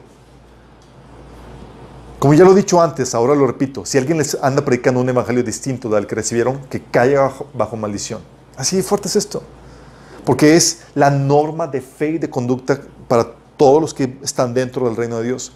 [2.20, 5.10] Como ya lo he dicho antes, ahora lo repito, si alguien les anda predicando un
[5.10, 8.22] evangelio distinto del que recibieron, que caiga bajo maldición.
[8.60, 9.42] Así de fuerte es esto.
[10.26, 14.86] Porque es la norma de fe y de conducta para todos los que están dentro
[14.86, 15.54] del reino de Dios.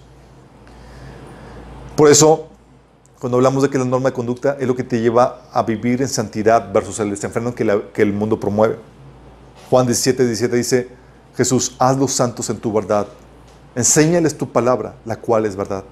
[1.97, 2.47] Por eso,
[3.19, 6.01] cuando hablamos de que la norma de conducta es lo que te lleva a vivir
[6.01, 8.77] en santidad versus el desenfreno que, el mundo promueve.
[9.69, 10.89] Juan 17, 17 dice,
[11.35, 13.05] Jesús, hazlos santos en tu verdad.
[13.75, 15.83] Enséñales tu palabra, la cual es verdad.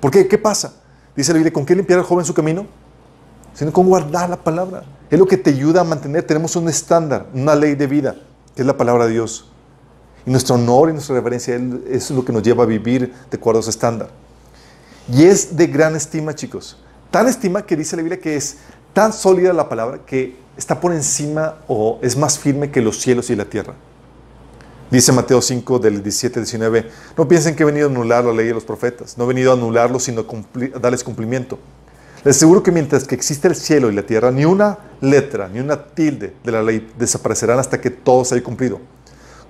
[0.00, 0.26] ¿Por qué?
[0.26, 0.72] ¿Qué pasa?
[1.14, 2.66] Dice la Biblia, ¿con qué limpiar al joven su camino?
[3.54, 4.84] Sino con guardar la palabra.
[5.10, 6.24] Es lo que te ayuda a mantener.
[6.24, 8.16] Tenemos un estándar, una ley de vida,
[8.54, 9.50] que es la palabra de Dios.
[10.26, 13.60] Y nuestro honor y nuestra reverencia es lo que nos lleva a vivir de acuerdo
[13.60, 14.08] a ese estándar.
[15.12, 16.78] Y es de gran estima, chicos.
[17.10, 18.56] Tan estima que dice la Biblia que es
[18.92, 23.30] tan sólida la palabra que está por encima o es más firme que los cielos
[23.30, 23.74] y la tierra.
[24.90, 28.32] Dice Mateo 5 del 17 al 19, no piensen que he venido a anular la
[28.32, 31.58] ley de los profetas, no he venido a anularlos, sino a, a darles cumplimiento.
[32.24, 35.60] Les aseguro que mientras que existe el cielo y la tierra, ni una letra, ni
[35.60, 38.80] una tilde de la ley desaparecerán hasta que todo se haya cumplido.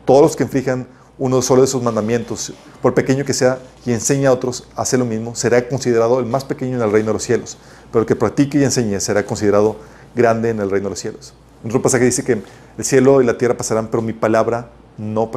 [0.04, 2.52] Todos los que inflijan uno solo de esos mandamientos,
[2.82, 6.26] por pequeño que sea, y enseña a otros a hacer lo mismo, será considerado el
[6.26, 7.56] más pequeño en el reino de los cielos.
[7.92, 9.76] Pero el que practique y enseñe será considerado
[10.16, 11.32] grande en el reino de los cielos.
[11.62, 12.42] En otro pasaje dice que
[12.76, 15.30] el cielo y la tierra pasarán, pero mi palabra no,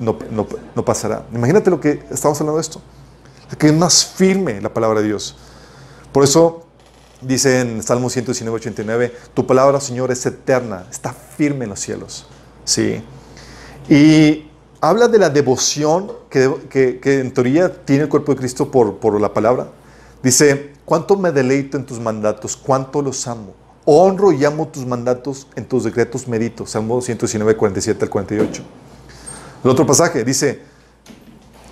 [0.00, 1.24] no, no- no pasará.
[1.32, 2.80] Imagínate lo que estamos hablando de esto.
[3.56, 5.36] Que es más firme la palabra de Dios.
[6.10, 6.66] Por eso
[7.22, 12.26] dice en Salmo 119, 89, tu palabra, Señor, es eterna, está firme en los cielos.
[12.64, 13.02] Sí.
[13.88, 14.48] Y
[14.80, 18.96] habla de la devoción que, que- que en teoría tiene el cuerpo de Cristo por,
[18.98, 19.68] por la palabra.
[20.22, 23.54] Dice, cuánto me deleito en tus mandatos, cuánto los amo.
[23.84, 26.66] Honro y amo tus mandatos, en tus decretos medito.
[26.66, 28.62] Salmo 119, 47 al 48.
[29.64, 30.60] El otro pasaje dice,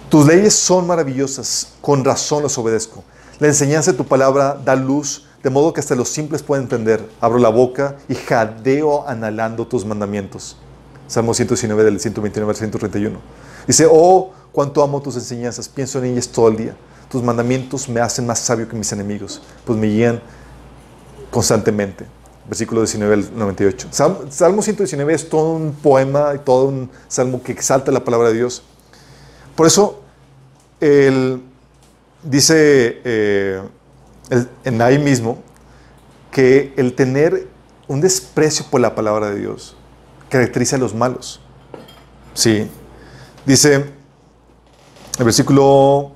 [0.08, 3.04] tus leyes son maravillosas, con razón los obedezco.
[3.38, 7.06] La enseñanza de tu palabra da luz, de modo que hasta los simples pueden entender.
[7.20, 10.56] Abro la boca y jadeo anhelando tus mandamientos.
[11.06, 13.18] Salmo 119 del 129 al 131.
[13.66, 16.76] Dice, oh, cuánto amo tus enseñanzas, pienso en ellas todo el día.
[17.10, 20.20] Tus mandamientos me hacen más sabio que mis enemigos, pues me guían
[21.30, 22.06] constantemente.
[22.48, 23.88] Versículo 19 al 98.
[23.90, 28.28] Sal- Salmo 119 es todo un poema y todo un salmo que exalta la palabra
[28.28, 28.62] de Dios.
[29.54, 30.00] Por eso,
[30.80, 31.42] el-
[32.22, 33.60] dice eh,
[34.64, 35.38] en ahí mismo
[36.30, 37.48] que el tener
[37.88, 39.76] un desprecio por la palabra de Dios
[40.28, 41.40] caracteriza a los malos.
[42.34, 42.68] Sí.
[43.44, 43.84] Dice
[45.18, 46.12] el versículo,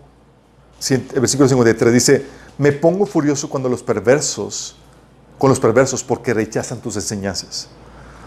[0.89, 2.27] el versículo 53, dice,
[2.59, 4.77] me pongo furioso cuando los perversos,
[5.39, 7.69] con los perversos porque rechazan tus enseñanzas.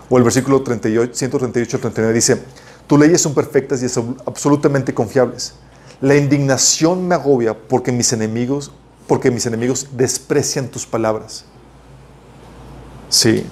[0.09, 2.41] O el versículo 38, 138 al 39 dice,
[2.85, 5.53] tus leyes son perfectas y ab- absolutamente confiables.
[6.01, 8.71] La indignación me agobia porque mis enemigos,
[9.07, 11.45] porque mis enemigos desprecian tus palabras.
[13.09, 13.45] Sí.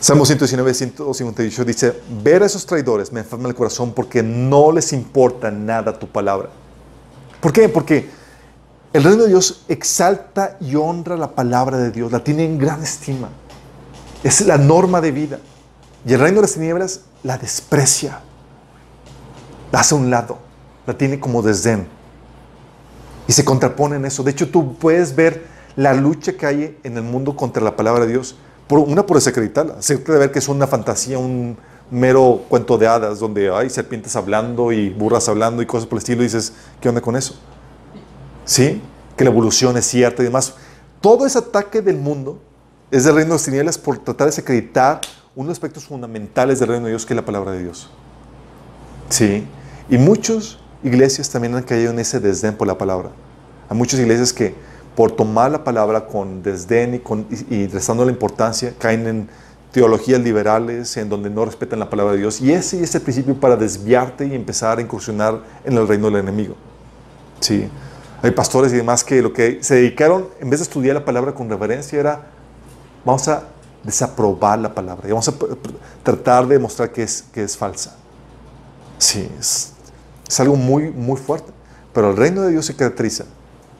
[0.00, 4.92] Salmo 119, 158 dice, ver a esos traidores me enferma el corazón porque no les
[4.92, 6.50] importa nada tu palabra.
[7.40, 7.68] ¿Por qué?
[7.68, 8.08] Porque
[8.92, 12.82] el reino de Dios exalta y honra la palabra de Dios, la tiene en gran
[12.82, 13.28] estima.
[14.22, 15.38] Es la norma de vida.
[16.06, 18.20] Y el reino de las tinieblas la desprecia,
[19.72, 20.38] la hace a un lado,
[20.86, 21.88] la tiene como desdén.
[23.26, 24.22] Y se contrapone en eso.
[24.22, 25.44] De hecho, tú puedes ver
[25.76, 28.36] la lucha que hay en el mundo contra la palabra de Dios.
[28.66, 29.82] Por, una por desacreditarla.
[29.82, 31.56] Se cree ver que es una fantasía, un
[31.90, 36.00] mero cuento de hadas donde hay serpientes hablando y burras hablando y cosas por el
[36.00, 36.22] estilo.
[36.22, 37.36] Y dices, ¿qué onda con eso?
[38.44, 38.80] ¿Sí?
[39.16, 40.54] Que la evolución es cierta y demás.
[41.00, 42.40] Todo ese ataque del mundo
[42.90, 45.00] es del reino de las tinieblas por tratar de desacreditar
[45.34, 47.90] unos aspectos fundamentales del reino de Dios que es la palabra de Dios.
[49.08, 49.46] Sí.
[49.88, 53.10] Y muchas iglesias también han caído en ese desdén por la palabra.
[53.68, 54.54] Hay muchas iglesias que
[54.94, 59.28] por tomar la palabra con desdén y, con, y, y restando la importancia, caen en
[59.72, 62.40] teologías liberales en donde no respetan la palabra de Dios.
[62.40, 66.16] Y ese es el principio para desviarte y empezar a incursionar en el reino del
[66.16, 66.54] enemigo.
[67.40, 67.68] Sí.
[68.22, 71.34] Hay pastores y demás que lo que se dedicaron, en vez de estudiar la palabra
[71.34, 72.26] con reverencia, era
[73.04, 73.44] vamos a
[73.84, 75.34] desaprobar la palabra y vamos a
[76.02, 77.94] tratar de mostrar que es, que es falsa.
[78.98, 79.74] Sí, es,
[80.28, 81.52] es algo muy, muy fuerte.
[81.92, 83.24] Pero el reino de Dios se caracteriza,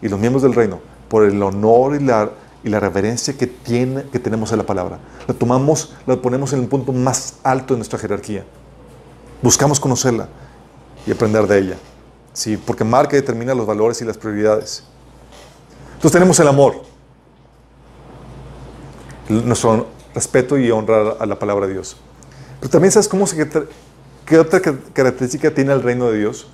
[0.00, 2.30] y los miembros del reino, por el honor y la,
[2.64, 4.98] y la reverencia que, tiene, que tenemos a la palabra.
[5.26, 8.44] La tomamos, la ponemos en el punto más alto de nuestra jerarquía.
[9.42, 10.28] Buscamos conocerla
[11.06, 11.76] y aprender de ella.
[12.32, 14.84] Sí, porque marca y determina los valores y las prioridades.
[15.94, 16.82] Entonces tenemos el amor,
[19.28, 21.96] nuestro respeto y honra a la palabra de Dios.
[22.60, 23.36] Pero también sabes cómo se,
[24.26, 26.48] qué otra ca- característica tiene el reino de Dios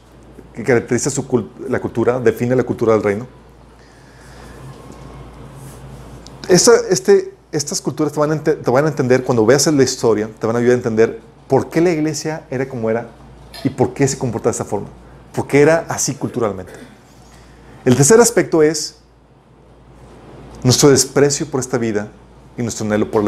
[0.54, 3.26] que caracteriza su la cultura, define la cultura del reino.
[6.48, 10.58] Esta- este, estas culturas te van, a entender, cuando veas la historia, te van a
[10.58, 13.08] ayudar a entender por qué la iglesia era como era
[13.64, 14.88] y por qué se comporta de esa forma.
[15.34, 16.72] Por qué era así culturalmente.
[17.84, 18.96] El tercer aspecto es
[20.62, 22.08] nuestro desprecio por esta vida
[22.56, 23.24] y nuestro anhelo por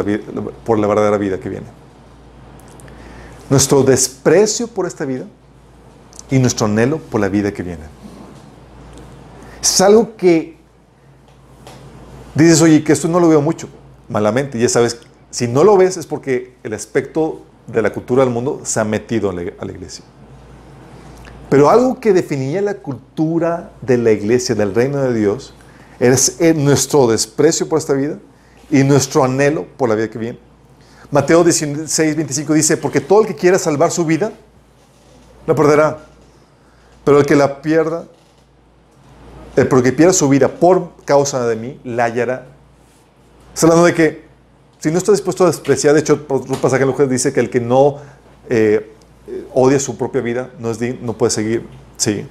[0.79, 1.84] la verdadera vida que viene.
[3.51, 5.27] Nuestro desprecio por esta vida
[6.31, 7.83] y nuestro anhelo por la vida que viene.
[9.61, 10.57] Es algo que
[12.35, 13.69] dices, oye, que esto no lo veo mucho,
[14.09, 14.59] malamente.
[14.59, 18.61] Ya sabes, si no lo ves es porque el aspecto de la cultura del mundo
[18.65, 20.05] se ha metido a la, iglesia.
[21.49, 25.55] Pero algo que definía la cultura de la iglesia, del reino de Dios,
[26.01, 28.19] es eh, nuestro desprecio por esta vida
[28.71, 30.39] y nuestro anhelo por la vida que viene.
[31.11, 34.33] Mateo 16, 25 dice, porque todo el que quiera salvar su vida,
[35.47, 35.99] la perderá.
[37.05, 38.07] Pero el que la pierda,
[39.57, 42.47] el porque pierda su vida por causa de mí, la hallará.
[43.53, 44.25] Está hablando de que
[44.79, 47.41] si no está dispuesto a despreciar, de hecho, por otro pasaje en Lucas dice que
[47.41, 47.99] el que no
[48.49, 48.93] eh,
[49.27, 51.67] eh, odia su propia vida no, es no puede seguir.
[51.97, 52.27] Sí.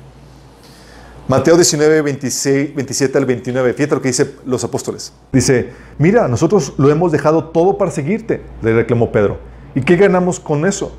[1.26, 3.74] Mateo 19, 26, 27 al 29.
[3.74, 5.14] Fíjate lo que dice los apóstoles.
[5.32, 9.38] Dice, mira, nosotros lo hemos dejado todo para seguirte, le reclamó Pedro.
[9.74, 10.94] ¿Y qué ganamos con eso?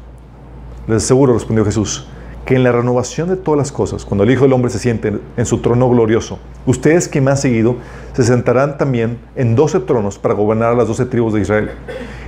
[0.86, 2.08] Les aseguro, respondió Jesús,
[2.46, 5.12] que en la renovación de todas las cosas, cuando el Hijo del Hombre se siente
[5.36, 7.76] en, su trono glorioso, ustedes que me han seguido
[8.14, 11.70] se sentarán también en doce tronos para gobernar a las doce tribus de Israel.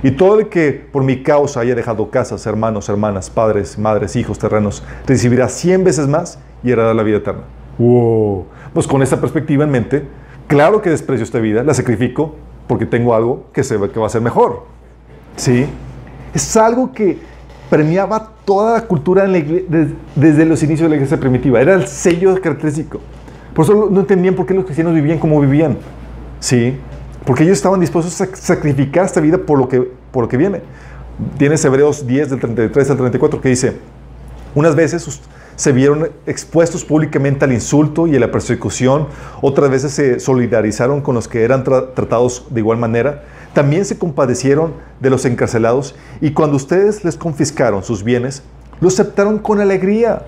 [0.03, 4.37] Y todo el que por mi causa haya dejado casas, hermanos, hermanas, padres, madres, hijos,
[4.37, 7.56] terrenos, recibirá cien veces más y heredará la vida eterna.
[7.77, 8.45] ¡Wow!
[8.73, 10.03] Pues con esta perspectiva en mente,
[10.47, 12.35] claro que desprecio esta vida, la sacrifico
[12.67, 14.63] porque tengo algo que, se, que va a ser mejor.
[15.35, 15.65] ¿Sí?
[16.33, 17.17] Es algo que
[17.69, 21.61] premiaba toda la cultura en la igle- des- desde los inicios de la iglesia primitiva.
[21.61, 22.99] Era el sello característico.
[23.53, 25.77] Por eso no entendían por qué los cristianos vivían como vivían.
[26.39, 26.77] ¿Sí?
[27.25, 30.37] Porque ellos estaban dispuestos a sac- sacrificar esta vida por lo que, por lo que
[30.37, 30.61] viene.
[31.37, 33.77] Tienes Hebreos 10 del 33 al 34 que dice,
[34.55, 35.01] unas veces
[35.57, 39.07] se vieron expuestos públicamente al insulto y a la persecución,
[39.41, 43.97] otras veces se solidarizaron con los que eran tra- tratados de igual manera, también se
[43.97, 48.43] compadecieron de los encarcelados y cuando ustedes les confiscaron sus bienes,
[48.79, 50.27] lo aceptaron con alegría,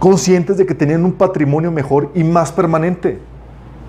[0.00, 3.20] conscientes de que tenían un patrimonio mejor y más permanente.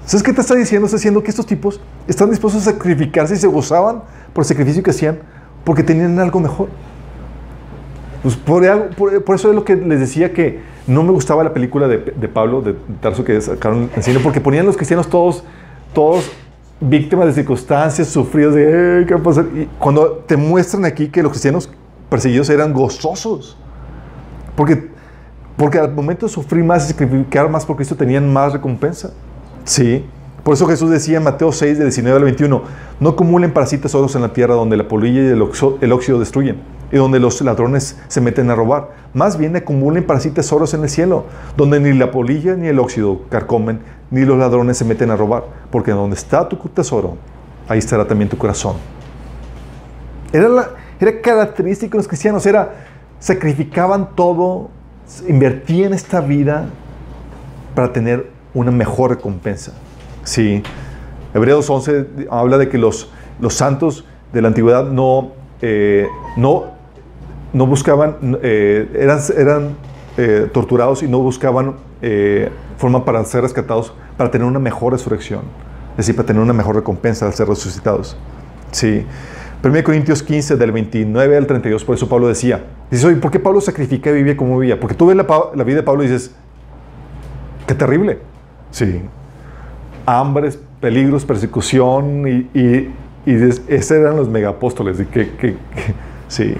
[0.05, 0.85] ¿Sabes qué te está diciendo?
[0.85, 4.03] Está diciendo que estos tipos están dispuestos a sacrificarse y se gozaban
[4.33, 5.19] por el sacrificio que hacían
[5.63, 6.69] porque tenían algo mejor.
[8.23, 11.97] Pues por, eso es lo que les decía que no me gustaba la película de,
[12.27, 15.43] Pablo, de Tarso, que sacaron en cine, porque ponían los cristianos todos,
[15.93, 16.31] todos
[16.79, 19.45] víctimas de circunstancias, sufridos de, "Eh, ¿qué va a pasar?".
[19.55, 21.69] Y cuando te muestran aquí que los cristianos
[22.09, 23.57] perseguidos eran gozosos,
[24.55, 24.89] porque,
[25.57, 29.11] porque al momento de sufrir más y sacrificar más por Cristo tenían más recompensa.
[29.63, 30.05] Sí.
[30.43, 32.63] Por eso Jesús decía en Mateo 6, de 19 al 21,
[32.99, 36.80] no acumulen para sí tesoros en la tierra donde la polilla y el óxido destruyen
[36.91, 38.89] y donde los ladrones se meten a robar.
[39.13, 41.25] Más bien acumulen para sí tesoros en el cielo,
[41.55, 43.79] donde ni la polilla ni el óxido carcomen,
[44.09, 47.15] ni los ladrones se meten a robar, porque donde está tu tesoro,
[47.67, 48.75] ahí estará también tu corazón.
[50.33, 50.69] Era, la-
[51.21, 52.73] característico de los cristianos, era
[53.19, 54.69] sacrificaban todo,
[55.27, 56.65] invertían esta vida
[57.75, 59.73] para tener una mejor recompensa.
[60.23, 60.61] Sí.
[61.33, 65.31] Hebreos 11 habla de que los, los santos de la antigüedad no,
[65.61, 66.65] eh, no,
[67.53, 69.75] no buscaban, eh, eran, eran
[70.17, 75.41] eh, torturados y no buscaban eh, forma para ser rescatados, para tener una mejor resurrección.
[75.91, 78.17] Es decir, para tener una mejor recompensa al ser resucitados.
[78.71, 79.05] Sí.
[79.63, 83.39] 1 Corintios 15, del 29 al 32, por eso Pablo decía, dice, oye, ¿por qué
[83.39, 84.79] Pablo sacrifica y vivía como vivía?
[84.79, 86.33] Porque tú ves la, vida de Pablo y dices,
[87.67, 88.19] qué terrible.
[88.71, 89.01] Sí.
[90.05, 92.91] Hambres, peligros, persecución y, y,
[93.25, 93.33] y
[93.67, 94.97] esos eran los megapóstoles.
[96.27, 96.55] Sí.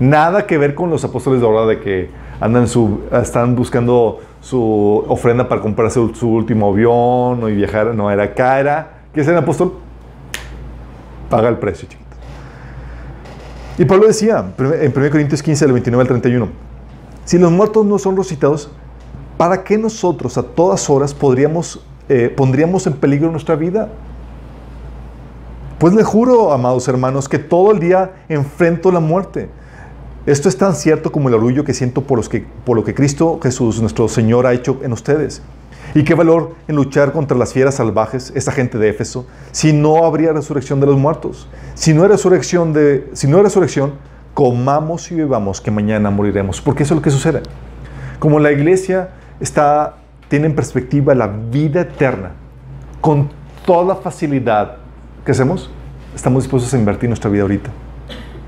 [0.00, 5.04] Nada que ver con los apóstoles de ahora de que andan su, están buscando su
[5.08, 7.94] ofrenda para comprarse su, último avión y viajar.
[7.94, 9.74] No, era acá, era, ¿qué es el apóstol?
[11.28, 12.08] Paga el precio, chiquito.
[13.76, 16.48] Y Pablo decía en 1 Corintios 15, del 29 al 31,
[17.24, 18.70] si los muertos no son resucitados,
[19.36, 23.88] ¿para qué nosotros a todas horas podríamos, eh, pondríamos en peligro nuestra vida?
[25.78, 29.48] Pues le juro, amados hermanos, que todo el día enfrento la muerte.
[30.28, 32.20] Esto es tan cierto como el orgullo que siento por,
[32.76, 35.40] lo que Cristo Jesús, nuestro Señor, ha hecho en ustedes.
[35.94, 40.04] Y qué valor en luchar contra las fieras salvajes, esa gente de Éfeso, si no
[40.04, 41.48] habría resurrección de los muertos.
[41.72, 43.94] Si no hay resurrección, de, si no hay resurrección
[44.34, 46.60] comamos y bebamos, que mañana moriremos.
[46.60, 47.40] Porque eso es lo que sucede.
[48.18, 49.08] Como la iglesia
[49.40, 49.96] está,
[50.28, 52.32] tiene en perspectiva la vida eterna,
[53.00, 53.30] con
[53.64, 54.76] toda facilidad,
[55.24, 55.70] ¿qué hacemos?
[56.14, 57.70] Estamos dispuestos a invertir nuestra vida ahorita.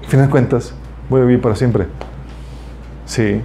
[0.02, 0.74] Al final de cuentas,
[1.10, 1.86] voy a vivir para siempre.
[3.04, 3.42] Sí.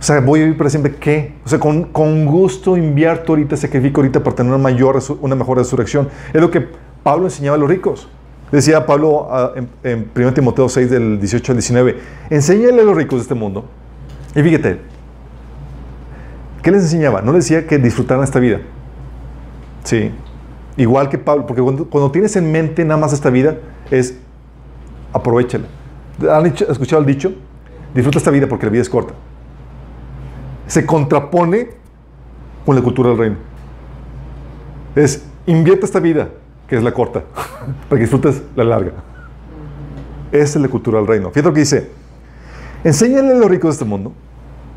[0.00, 1.34] O sea, voy a vivir para siempre, ¿qué?
[1.44, 5.58] O sea, con, con gusto invierto ahorita, sacrifico ahorita para tener una, mayor, una mejor
[5.58, 6.08] resurrección.
[6.32, 6.66] Es lo que
[7.02, 8.08] Pablo enseñaba a los ricos.
[8.50, 11.98] Decía Pablo ah, en, en 1 Timoteo 6, del 18 al 19,
[12.30, 13.66] enséñale a los ricos de este mundo.
[14.34, 14.80] Y fíjate,
[16.62, 17.20] ¿qué les enseñaba?
[17.20, 18.60] No les decía que disfrutaran esta vida.
[19.84, 20.12] Sí.
[20.78, 23.56] Igual que Pablo, porque cuando, cuando tienes en mente nada más esta vida,
[23.90, 24.16] es
[25.12, 25.66] aprovechala.
[26.26, 27.32] ¿Han escuchado el dicho?
[27.94, 29.14] Disfruta esta vida porque la vida es corta.
[30.66, 31.70] Se contrapone
[32.66, 33.36] con la cultura del reino.
[34.94, 36.28] Es invierte esta vida,
[36.66, 37.22] que es la corta,
[37.88, 38.92] para que disfrutes la larga.
[40.32, 41.30] Esa es la cultura del reino.
[41.30, 41.90] Fíjate lo que dice.
[42.84, 44.12] Enséñale a los ricos de este mundo,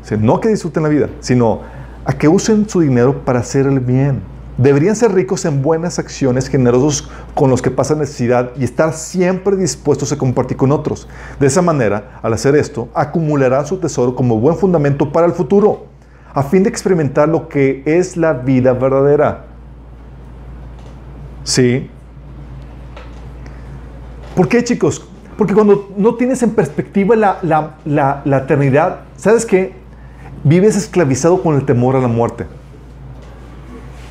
[0.02, 1.60] dice, no que disfruten la vida, sino
[2.04, 4.22] a que usen su dinero para hacer el bien.
[4.58, 9.56] Deberían ser ricos en buenas acciones, generosos con los que pasan necesidad y estar siempre
[9.56, 11.08] dispuestos a compartir con otros.
[11.40, 15.86] De esa manera, al hacer esto, acumularán su tesoro como buen fundamento para el futuro,
[16.34, 19.46] a fin de experimentar lo que es la vida verdadera.
[21.44, 21.90] ¿Sí?
[24.36, 25.06] ¿Por qué, chicos?
[25.36, 29.74] Porque cuando no tienes en perspectiva la, la- la- eternidad, ¿sabes qué?
[30.44, 32.46] Vives esclavizado con el temor a la muerte.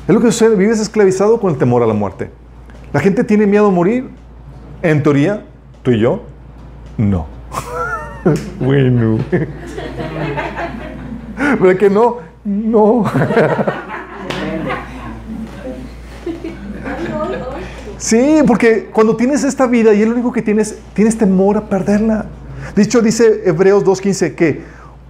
[0.08, 2.30] Es lo que sucede, vives esclavizado con el temor a la muerte.
[2.92, 4.10] La gente tiene miedo a morir.
[4.82, 5.44] En teoría,
[5.82, 6.22] tú y yo,
[6.96, 7.26] no.
[8.58, 9.18] bueno.
[11.60, 12.18] ¿Verdad que no?
[12.44, 13.04] No.
[17.98, 21.68] Sí, porque cuando tienes esta vida y es lo único que tienes, tienes temor a
[21.68, 22.26] perderla.
[22.74, 24.62] De hecho, dice Hebreos 2.15 que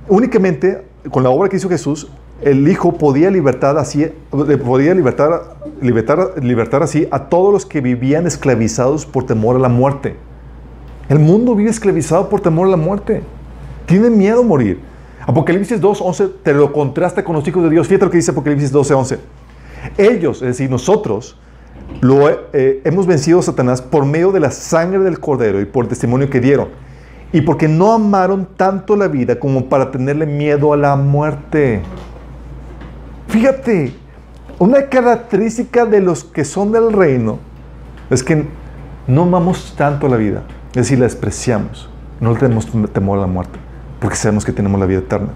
[0.08, 2.10] únicamente con la obra que hizo Jesús,
[2.44, 8.26] el Hijo podía libertar así, podía libertar, libertar, libertar así a todos los que vivían
[8.26, 10.16] esclavizados por temor a la muerte.
[11.08, 13.22] El mundo vive esclavizado por temor a la muerte.
[13.86, 14.80] Tiene miedo a morir.
[15.26, 17.86] Apocalipsis 2.11 te lo contrasta con los hijos de Dios.
[17.86, 19.18] Fíjate lo que dice Apocalipsis 12.11.
[19.98, 21.36] Ellos, es decir, nosotros,
[22.00, 25.84] lo, eh, hemos vencido a Satanás por medio de la sangre del Cordero y por
[25.84, 26.68] el testimonio que dieron.
[27.32, 31.82] Y porque no amaron tanto la vida como para tenerle miedo a la muerte.
[33.32, 33.94] Fíjate,
[34.58, 37.38] una característica de los que son del reino
[38.10, 38.44] es que
[39.06, 40.42] no amamos tanto la vida.
[40.68, 41.88] Es decir, la despreciamos.
[42.20, 43.58] No tenemos temor a la muerte.
[44.00, 45.30] Porque sabemos que tenemos la vida eterna.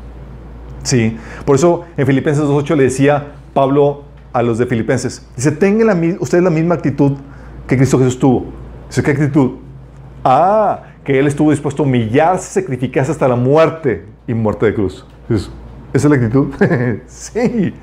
[0.83, 1.17] Sí,
[1.47, 6.17] por eso en Filipenses 2.8 le decía Pablo a los de Filipenses, dice, tengan la,
[6.21, 7.13] ustedes la misma actitud
[7.67, 8.53] que Cristo Jesús tuvo.
[8.89, 9.53] Dice, ¿qué actitud?
[10.23, 15.07] Ah, que Él estuvo dispuesto a humillarse, sacrificarse hasta la muerte y muerte de cruz.
[15.31, 15.51] Dices,
[15.97, 16.49] ¿Esa es la actitud?
[17.07, 17.75] sí,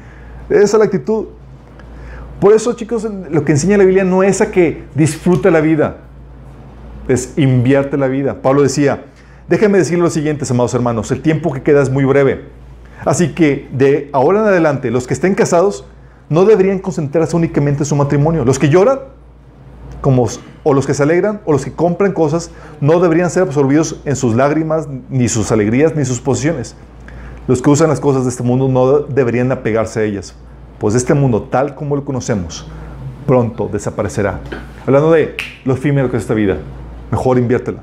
[0.48, 1.26] esa es la actitud.
[2.40, 5.98] Por eso, chicos, lo que enseña la Biblia no es a que disfrute la vida,
[7.08, 8.40] es invierte la vida.
[8.44, 9.06] Pablo decía,
[9.50, 12.50] déjenme decirle lo siguiente, amados hermanos, el tiempo que queda es muy breve.
[13.04, 15.86] Así que de ahora en adelante, los que estén casados
[16.30, 18.46] no deberían concentrarse únicamente en su matrimonio.
[18.46, 19.00] Los que lloran,
[20.02, 20.28] como,
[20.62, 24.16] o los que se alegran, o los que compran cosas, no deberían ser absorbidos en
[24.16, 26.76] sus lágrimas, ni sus alegrías, ni sus posesiones.
[27.46, 30.34] Los que usan las cosas de este mundo no deberían apegarse a ellas,
[30.80, 32.66] pues este mundo, tal como lo conocemos,
[33.28, 34.40] pronto desaparecerá.
[34.86, 35.36] Hablando de
[35.66, 36.58] lo efímero que es esta vida,
[37.12, 37.82] mejor inviértela.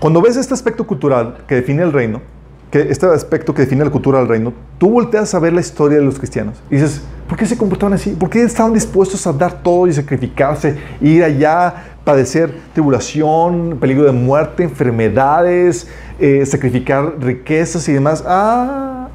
[0.00, 2.22] Cuando ves este aspecto cultural que define el reino,
[2.70, 5.98] que este aspecto que define la cultura del reino, tú volteas a ver la historia
[5.98, 8.12] de los cristianos y dices, ¿por qué se comportaban así?
[8.12, 14.12] ¿Por qué estaban dispuestos a dar todo y sacrificarse, ir allá, padecer tribulación, peligro de
[14.12, 15.86] muerte, enfermedades,
[16.22, 18.22] eh, sacrificar riquezas y demás?
[18.26, 19.08] Ah,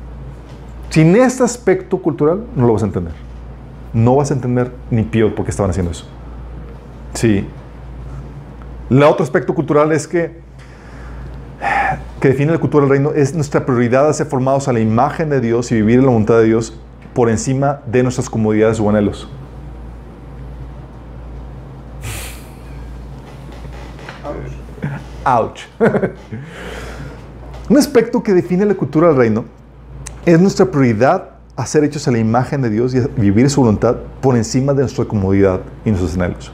[0.89, 3.13] sin este aspecto cultural no lo vas a entender.
[3.93, 6.05] No vas a entender ni pío por qué estaban haciendo eso.
[7.13, 7.47] Sí.
[8.89, 10.45] El otro aspecto cultural es que
[12.19, 15.29] que define la cultura del reino es nuestra prioridad a ser formados a la imagen
[15.29, 16.73] de Dios y vivir en la voluntad de Dios
[17.13, 19.29] por encima de nuestras comodidades o anhelos.
[25.23, 25.61] Ouch.
[27.69, 29.45] Un aspecto que define la cultura del reino
[30.25, 33.97] es nuestra prioridad a ser hechos a la imagen de Dios y vivir su voluntad
[34.21, 36.51] por encima de nuestra comodidad y nuestros anhelos.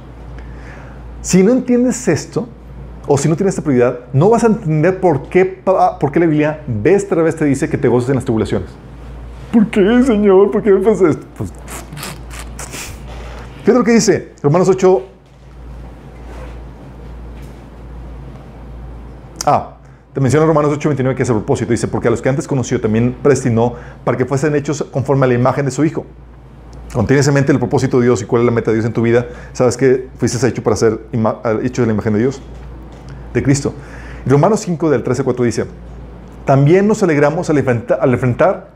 [1.22, 2.48] Si no entiendes esto,
[3.06, 6.26] o si no tienes esta prioridad, no vas a entender por qué, por qué la
[6.26, 8.70] Biblia vez tras vez te dice que te goces en las tribulaciones.
[9.52, 10.50] ¿Por qué, Señor?
[10.50, 11.26] ¿Por qué me pasa esto?
[11.38, 11.52] Pues,
[13.60, 15.04] Fíjate lo que dice, Romanos 8.
[19.46, 19.78] Ah,
[20.14, 21.72] te menciona Romanos 8:29 que es el propósito.
[21.72, 25.30] Dice, porque a los que antes conoció también predestinó para que fuesen hechos conforme a
[25.30, 26.06] la imagen de su Hijo.
[26.94, 28.86] Cuando tienes en mente el propósito de Dios y cuál es la meta de Dios
[28.86, 32.20] en tu vida, sabes que fuiste hecho para ser ima- hecho de la imagen de
[32.20, 32.40] Dios,
[33.34, 33.74] de Cristo.
[34.26, 35.66] Y Romanos 5 del 13 al 4 dice,
[36.46, 38.70] también nos alegramos al enfrenta- al enfrentar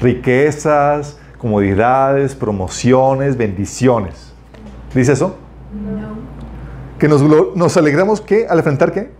[0.00, 4.32] riquezas, comodidades, promociones, bendiciones.
[4.94, 5.36] ¿Dice eso?
[6.98, 7.22] Que nos,
[7.54, 8.46] nos alegramos ¿qué?
[8.48, 9.10] al enfrentar qué?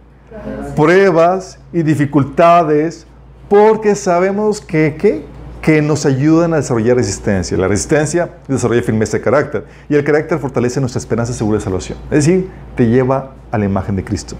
[0.74, 3.06] Pruebas y dificultades
[3.48, 5.24] porque sabemos que, ¿qué?
[5.62, 7.56] que nos ayudan a desarrollar resistencia.
[7.56, 11.98] La resistencia desarrolla firmeza de carácter y el carácter fortalece nuestra esperanza segura de salvación.
[12.10, 14.36] Es decir, te lleva a la imagen de Cristo.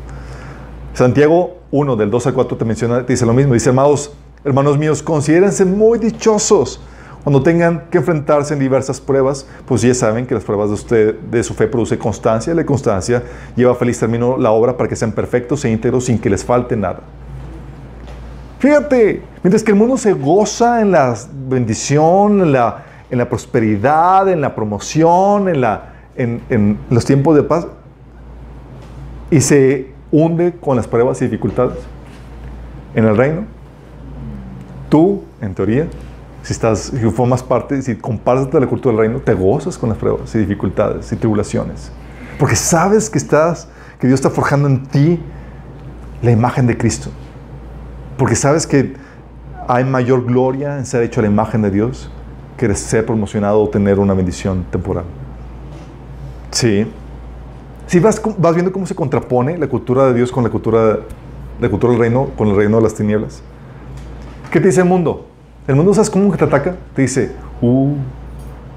[0.95, 3.55] Santiago 1, del 2 al 4 te menciona, te dice lo mismo.
[3.55, 4.13] Dice, amados,
[4.45, 6.81] hermanos míos, considérense muy dichosos
[7.25, 11.15] cuando tengan que enfrentarse en diversas pruebas, pues ya saben que las pruebas de usted,
[11.31, 13.23] de su fe, produce constancia, la constancia
[13.55, 16.45] lleva a feliz término la obra para que sean perfectos e íntegros sin que les
[16.45, 17.01] falte nada.
[18.61, 21.15] Fíjate, mientras que el mundo se goza en la
[21.49, 27.37] bendición, en la, en la prosperidad, en la promoción, en, la, en, en los tiempos
[27.37, 27.67] de paz,
[29.31, 31.79] y se hunde con las pruebas y dificultades.
[32.95, 33.43] En el reino,
[34.89, 35.87] tú, en teoría,
[36.49, 39.91] si, estás, si formas parte, si compartes de la cultura del reino, te gozas con
[39.91, 41.93] las pruebas y dificultades y tribulaciones.
[42.39, 43.69] Porque sabes que, estás,
[44.01, 45.21] que Dios está forjando en ti
[46.23, 47.11] la imagen de Cristo.
[48.17, 48.95] Porque sabes que
[49.69, 52.11] hay mayor gloria en ser hecho a la imagen de Dios
[52.57, 55.05] que ser promocionado o tener una bendición temporal.
[56.51, 56.91] Sí.
[57.89, 61.01] Si vas, vas viendo cómo se contrapone la cultura de Dios con la cultura,
[61.61, 63.43] la cultura del reino, con el reino de las tinieblas.
[64.51, 65.28] ¿Qué te dice el mundo?
[65.69, 66.77] El mundo, ¿sabes cómo te ataca?
[66.97, 67.93] Te dice, uh,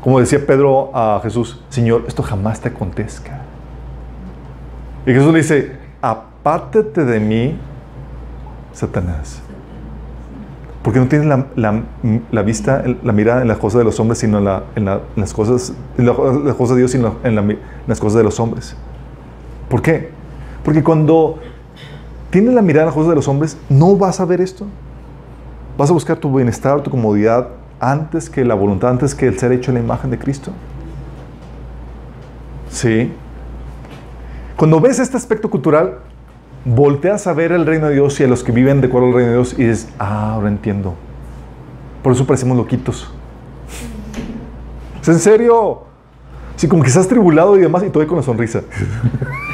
[0.04, 3.42] como decía Pedro a Jesús, Señor, esto jamás te acontezca.
[5.06, 5.72] Y Jesús le dice,
[6.02, 7.58] apártate de mí,
[8.74, 9.42] Satanás.
[10.84, 14.46] Porque no tienes la, vista, la mirada en las cosas de los hombres, sino en,
[14.46, 17.58] la- en la- en las, cosas, en la- en las cosas de Dios, sino en
[17.88, 18.76] las cosas de los hombres.
[19.70, 20.10] ¿Por qué?
[20.66, 21.40] Porque cuando
[22.32, 24.66] tienes la mirada en las cosas de los hombres, no vas a ver esto.
[25.82, 27.48] Vas a buscar tu bienestar, tu comodidad,
[27.80, 30.52] antes que la voluntad, antes que el ser hecho en la imagen de Cristo.
[32.70, 33.12] Sí.
[34.56, 35.98] Cuando ves este aspecto cultural,
[36.66, 39.14] volteas a ver el reino de Dios y a los que viven de acuerdo al
[39.16, 40.94] reino de Dios y dices, ah, ahora entiendo.
[42.04, 43.12] Por eso parecemos loquitos.
[45.02, 45.86] ¿Es en serio?
[46.58, 48.62] Sí, como que estás tribulado y demás y todavía con la sonrisa.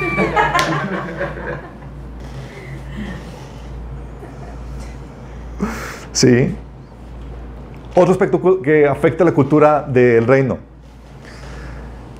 [6.17, 6.55] Sí.
[7.95, 10.57] Otro aspecto que afecta a la cultura del reino.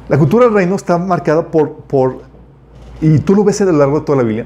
[0.08, 2.22] La cultura del reino está marcada por, por
[3.02, 4.46] y tú lo ves a lo largo de toda la Biblia,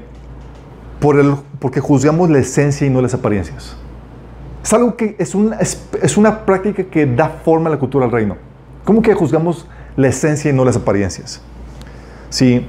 [1.00, 3.76] por el, porque juzgamos la esencia y no las apariencias.
[4.64, 8.12] Es algo que es una, es, una práctica que da forma a la cultura del
[8.12, 8.36] reino.
[8.84, 11.42] ¿Cómo que juzgamos la esencia y no las apariencias?
[12.30, 12.66] Sí,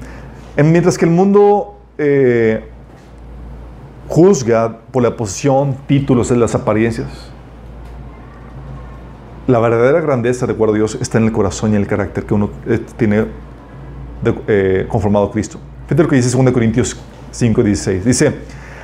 [0.58, 2.70] en- mientras que el mundo eh,
[4.08, 7.08] juzga por la posición, títulos, las apariencias.
[9.48, 12.34] La verdadera grandeza, de acuerdo a Dios, está en el corazón y el carácter que
[12.34, 13.26] uno eh, tiene
[14.48, 15.60] eh, conformado a Cristo.
[15.86, 16.98] Fíjate lo que dice 2 Corintios
[17.32, 18.06] 5, 16.
[18.06, 18.36] Dice,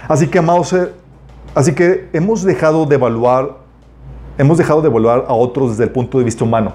[0.07, 0.91] así que amados, eh,
[1.55, 3.59] así que hemos dejado de evaluar,
[4.37, 6.73] hemos dejado de evaluar a otros desde el punto de vista humano.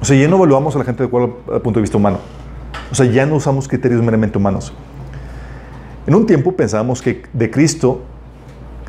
[0.00, 2.18] O sea, ya no evaluamos a la gente de acuerdo al punto de vista humano.
[2.92, 4.72] O sea, ya no usamos criterios meramente humanos.
[6.06, 8.00] En un tiempo pensábamos que de Cristo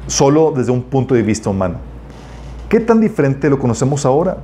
[0.07, 1.75] solo desde un punto de vista humano.
[2.69, 4.37] ¿Qué tan diferente lo conocemos ahora?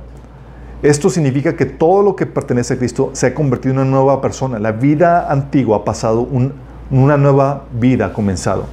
[0.82, 4.20] Esto significa que todo lo que pertenece a Cristo se ha convertido en una nueva
[4.20, 4.58] persona.
[4.58, 6.52] La vida antigua ha pasado, un-
[6.90, 8.64] una nueva vida ha comenzado.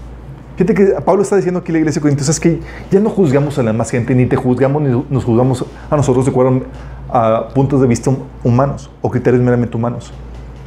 [0.56, 2.60] Fíjate que Pablo está diciendo aquí la iglesia de es que
[2.91, 6.26] ya no juzgamos a la demás gente, ni te juzgamos, ni nos juzgamos a nosotros
[6.26, 6.64] de acuerdo
[7.10, 8.12] a puntos de vista
[8.43, 10.12] humanos o criterios meramente humanos.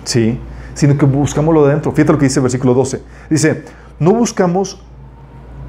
[0.05, 0.39] Sí,
[0.75, 1.93] sino que buscamos lo de dentro.
[1.93, 3.03] Fíjate lo que dice el versículo 12.
[3.31, 3.63] Dice,
[3.99, 4.81] no buscamos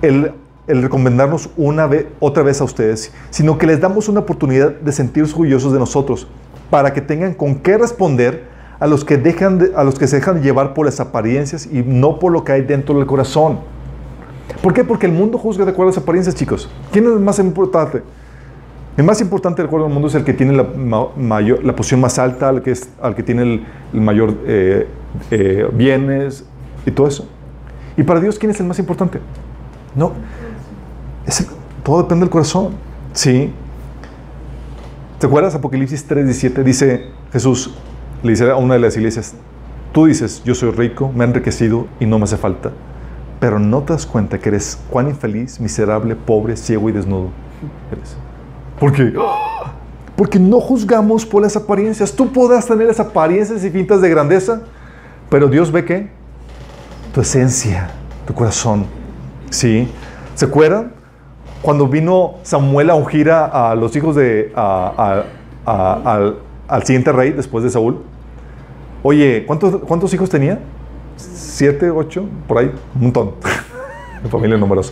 [0.02, 0.32] el,
[0.68, 4.92] el recomendarnos una vez, otra vez a ustedes, sino que les damos una oportunidad de
[4.92, 6.28] sentirse orgullosos de nosotros,
[6.70, 8.46] para que tengan con qué responder
[8.80, 11.84] a los que, dejan de- a los que se dejan llevar por las apariencias y
[11.84, 13.60] no por lo que hay dentro del corazón.
[14.62, 14.84] ¿Por qué?
[14.84, 16.70] Porque el mundo juzga de acuerdo a las apariencias, chicos.
[16.92, 18.02] ¿Quién es más importante?
[18.96, 22.62] El más importante acuerdo al mundo es el que tiene la, posición más alta, al
[22.62, 23.42] que, tiene
[23.92, 24.88] el, mayor eh,
[25.32, 26.46] eh, bienes
[26.86, 27.28] y todo eso.
[27.98, 29.20] Y para Dios, ¿quién es el más importante?
[29.96, 30.12] No.
[31.26, 31.48] Es
[31.84, 32.70] todo depende del corazón.
[33.14, 33.52] Sí.
[35.20, 35.56] ¿Te acuerdas?
[35.56, 37.74] Apocalipsis 3:17 dice Jesús,
[38.22, 39.34] le dice a una de las iglesias,
[39.92, 42.72] tú dices, yo soy rico, me he enriquecido y no me hace falta.
[43.40, 47.30] pero no te das cuenta que eres cuán infeliz, miserable, pobre, ciego y desnudo
[47.92, 48.16] eres.
[48.80, 49.14] ¿Por qué?
[50.16, 52.12] Porque no juzgamos por las apariencias.
[52.14, 54.62] Tú podrás tener las apariencias y fintas de grandeza,
[55.30, 56.10] pero Dios ve qué?
[57.14, 57.90] Tu esencia,
[58.28, 58.86] tu corazón.
[59.50, 59.90] ¿Sí?
[60.36, 60.92] ¿Se acuerdan?
[61.62, 64.52] Cuando vino Samuel a ungir a, a los hijos de.
[64.56, 65.24] a-
[65.66, 68.02] a- al, al siguiente rey después de Saúl.
[69.02, 70.60] Oye, ¿cuántos, ¿cuántos hijos tenía?
[71.16, 72.26] ¿Siete, ocho?
[72.48, 73.32] Por ahí, un montón.
[74.30, 74.92] Familia numerosa.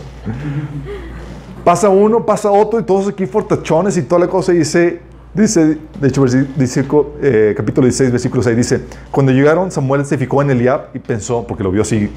[1.64, 4.52] Pasa uno, pasa otro y todos aquí fortachones y toda la cosa.
[4.52, 5.00] Y dice,
[5.32, 6.84] dice de hecho, dice,
[7.22, 11.46] eh, capítulo 16, versículo 6, dice, cuando llegaron, Samuel se fijó en Eliab y pensó,
[11.46, 12.10] porque lo vio así,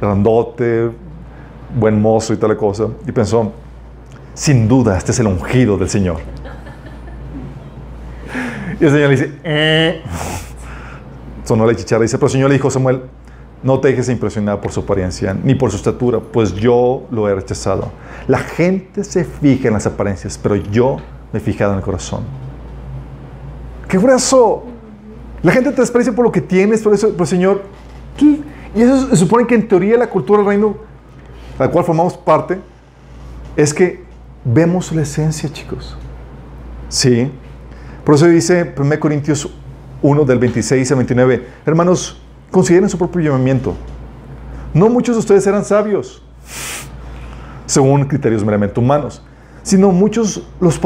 [0.00, 0.90] grandote,
[1.78, 3.52] buen mozo y toda la cosa, y pensó,
[4.34, 6.16] sin duda, este es el ungido del Señor.
[8.80, 10.02] Y el Señor le dice, eh.
[11.44, 12.02] sonó la chicharra.
[12.02, 13.02] Dice, pero el Señor le dijo a Samuel,
[13.62, 17.34] no te dejes impresionar por su apariencia, ni por su estatura, pues yo lo he
[17.34, 17.92] rechazado.
[18.26, 20.96] La gente se fija en las apariencias, pero yo
[21.32, 22.22] me he fijado en el corazón.
[23.88, 24.64] ¡Qué grueso!
[25.42, 27.62] La gente te desprecia por lo que tienes, por eso, pero Señor,
[28.16, 28.40] ¿qué?
[28.74, 30.76] Y eso se supone que en teoría la cultura del reino,
[31.58, 32.58] la cual formamos parte,
[33.56, 34.04] es que
[34.44, 35.96] vemos la esencia, chicos.
[36.88, 37.30] Sí.
[38.04, 39.48] Por eso dice 1 Corintios
[40.02, 42.20] 1 del 26 al 29, hermanos,
[42.50, 43.74] consideren su propio llamamiento.
[44.72, 46.22] No muchos de ustedes eran sabios,
[47.66, 49.22] según criterios meramente humanos,
[49.62, 50.80] sino muchos los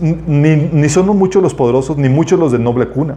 [0.00, 3.16] ni, ni son muchos los poderosos, ni muchos los de noble cuna.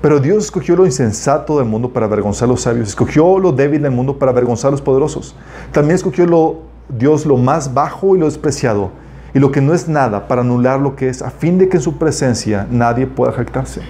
[0.00, 3.82] Pero Dios escogió lo insensato del mundo para avergonzar a los sabios, escogió lo débil
[3.82, 5.34] del mundo para avergonzar a los poderosos.
[5.72, 8.90] También escogió lo, Dios lo más bajo y lo despreciado,
[9.34, 11.78] y lo que no es nada para anular lo que es, a fin de que
[11.78, 13.80] en su presencia nadie pueda jactarse.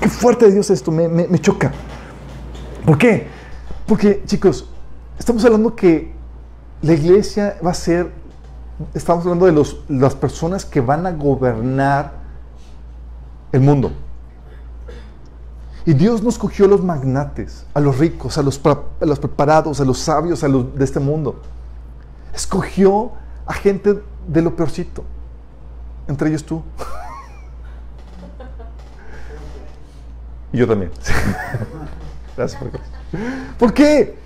[0.00, 1.72] Qué fuerte Dios esto, me, me- me choca.
[2.86, 3.26] ¿Por qué?
[3.86, 4.68] Porque, chicos,
[5.18, 6.12] estamos hablando que
[6.82, 8.10] la iglesia va a ser,
[8.92, 12.12] estamos hablando de los, las personas que van a gobernar
[13.52, 13.92] el mundo.
[15.84, 18.60] Y Dios nos cogió a los magnates, a los ricos, a los,
[19.00, 21.40] los preparados, a los sabios a los de este mundo.
[22.34, 23.12] Escogió
[23.46, 25.04] a gente de lo peorcito,
[26.08, 26.62] entre ellos tú.
[30.54, 30.90] Y yo también.
[32.36, 32.70] Gracias por
[33.58, 34.18] ¿Por qué?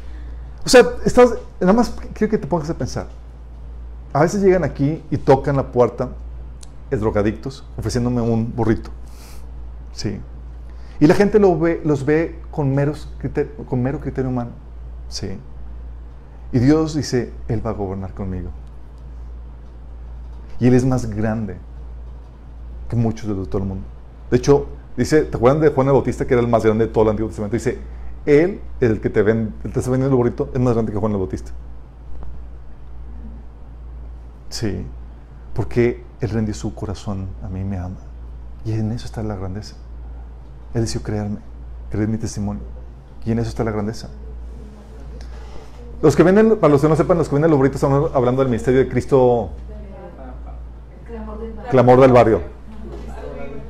[0.67, 3.07] O sea, estás, nada más quiero que te pongas a pensar.
[4.13, 6.09] A veces llegan aquí y tocan la puerta,
[6.91, 8.91] es drogadictos, ofreciéndome un burrito.
[9.93, 10.21] Sí.
[10.99, 14.51] Y la gente lo ve, los ve con, meros criter- con mero criterio humano.
[15.09, 15.39] Sí.
[16.51, 18.51] Y Dios dice, Él va a gobernar conmigo.
[20.59, 21.59] Y Él es más grande
[22.89, 23.85] que muchos de todo el mundo.
[24.33, 26.93] De hecho, dice, ¿te acuerdan de Juan el Bautista que era el más grande de
[26.93, 27.55] todo el Antiguo Testamento?
[27.55, 27.79] Dice,
[28.27, 30.93] Él, el que te, ven, el que te está vendiendo el burrito, es más grande
[30.93, 31.53] que Juan el Bautista.
[34.51, 34.85] Sí,
[35.55, 37.99] porque Él rendió su corazón, a mí me ama.
[38.65, 39.77] Y en eso está la grandeza.
[40.75, 41.39] Él decidió crearme,
[41.91, 42.63] creer mi testimonio.
[43.25, 44.09] Y en eso está la grandeza.
[46.03, 48.43] Los que venden, para los que no sepan, los que venden los burritos están hablando
[48.43, 49.51] del ministerio de Cristo,
[51.71, 52.41] clamor del barrio.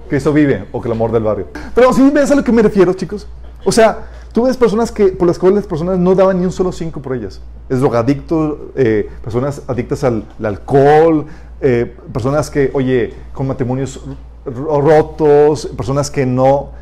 [0.09, 1.48] Cristo vive o clamor del barrio.
[1.74, 3.28] Pero si ves a lo que me refiero, chicos.
[3.64, 4.07] O sea,
[4.37, 7.01] tú ves personas que por las cuales las personas no daban ni un solo cinco
[7.01, 7.41] por ellas.
[7.70, 11.24] Es drogadicto, eh, personas adictas al, al alcohol,
[11.62, 14.05] eh, personas que, oye, con matrimonios
[14.45, 16.72] rotos, personas que no,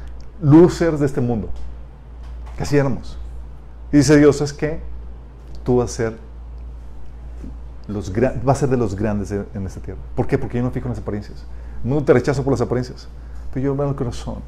[0.43, 1.49] losers de este mundo.
[2.57, 3.17] Que así éramos.
[3.93, 4.81] Y dice Dios, es que
[5.63, 6.17] tú vas a ser
[7.87, 10.01] los vas a ser de los grandes de- en esta tierra.
[10.17, 10.39] ¿Por qué?
[10.39, 11.47] Porque yo no fijo en las apariencias.
[11.85, 13.07] El mundo te rechaza por las apariencias.
[13.53, 14.39] Pero yo veo el corazón.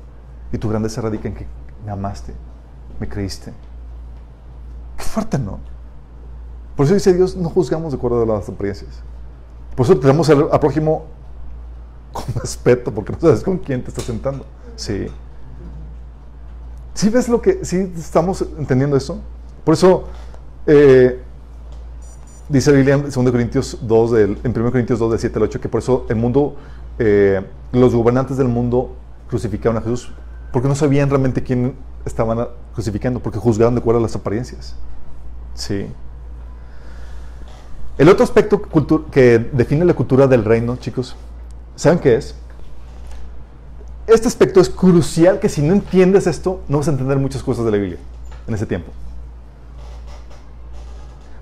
[0.53, 1.47] Y tu grandeza radica en que
[1.85, 2.33] me amaste,
[3.01, 3.53] me creíste.
[4.97, 5.59] Qué fuerte, ¿no?
[6.77, 9.03] Por eso dice Dios, no juzgamos de acuerdo a las apariencias.
[9.75, 11.05] Por eso tenemos al, al prójimo
[12.13, 14.45] con respeto, porque no sabes con quién te estás sentando.
[14.77, 15.07] Sí.
[16.95, 19.21] ¿Sí ves lo que, sí estamos entendiendo eso?
[19.65, 20.05] Por eso,
[20.67, 21.21] eh,
[22.49, 25.43] dice la Biblia en 2 Corintios 2, del, en 1 Corintios 2, del 7 al
[25.43, 26.57] 8, que por eso el mundo,
[26.99, 28.95] eh, los gobernantes del mundo
[29.29, 30.11] crucificaron a Jesús,
[30.53, 31.75] porque no sabían realmente quién
[32.07, 34.75] estaban crucificando, porque juzgaban de acuerdo a las apariencias.
[35.55, 35.87] Sí.
[37.99, 38.63] El otro aspecto
[39.11, 41.17] que define la cultura del reino, chicos,
[41.75, 42.35] ¿saben qué es?
[44.07, 47.65] Este aspecto es crucial que si no entiendes esto, no vas a entender muchas cosas
[47.65, 47.99] de la Biblia
[48.47, 48.93] en ese tiempo.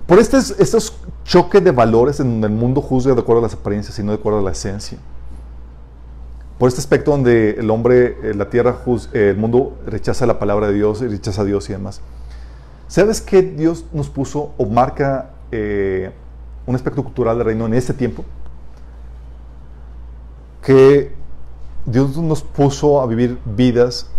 [0.07, 0.93] Por este, estos
[1.25, 4.11] choques de valores en donde el mundo juzga de acuerdo a las apariencias y no
[4.11, 4.97] de acuerdo a la esencia.
[6.57, 8.77] Por este aspecto donde el hombre, eh, la tierra,
[9.13, 12.01] eh, el mundo rechaza la palabra de Dios y rechaza a Dios y demás.
[12.87, 16.11] ¿Sabes qué Dios nos puso o marca eh,
[16.65, 18.23] un aspecto cultural del reino en este tiempo?
[20.61, 21.13] Que
[21.85, 24.09] Dios nos puso a vivir vidas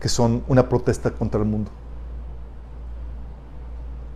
[0.00, 1.70] que son una protesta contra el mundo.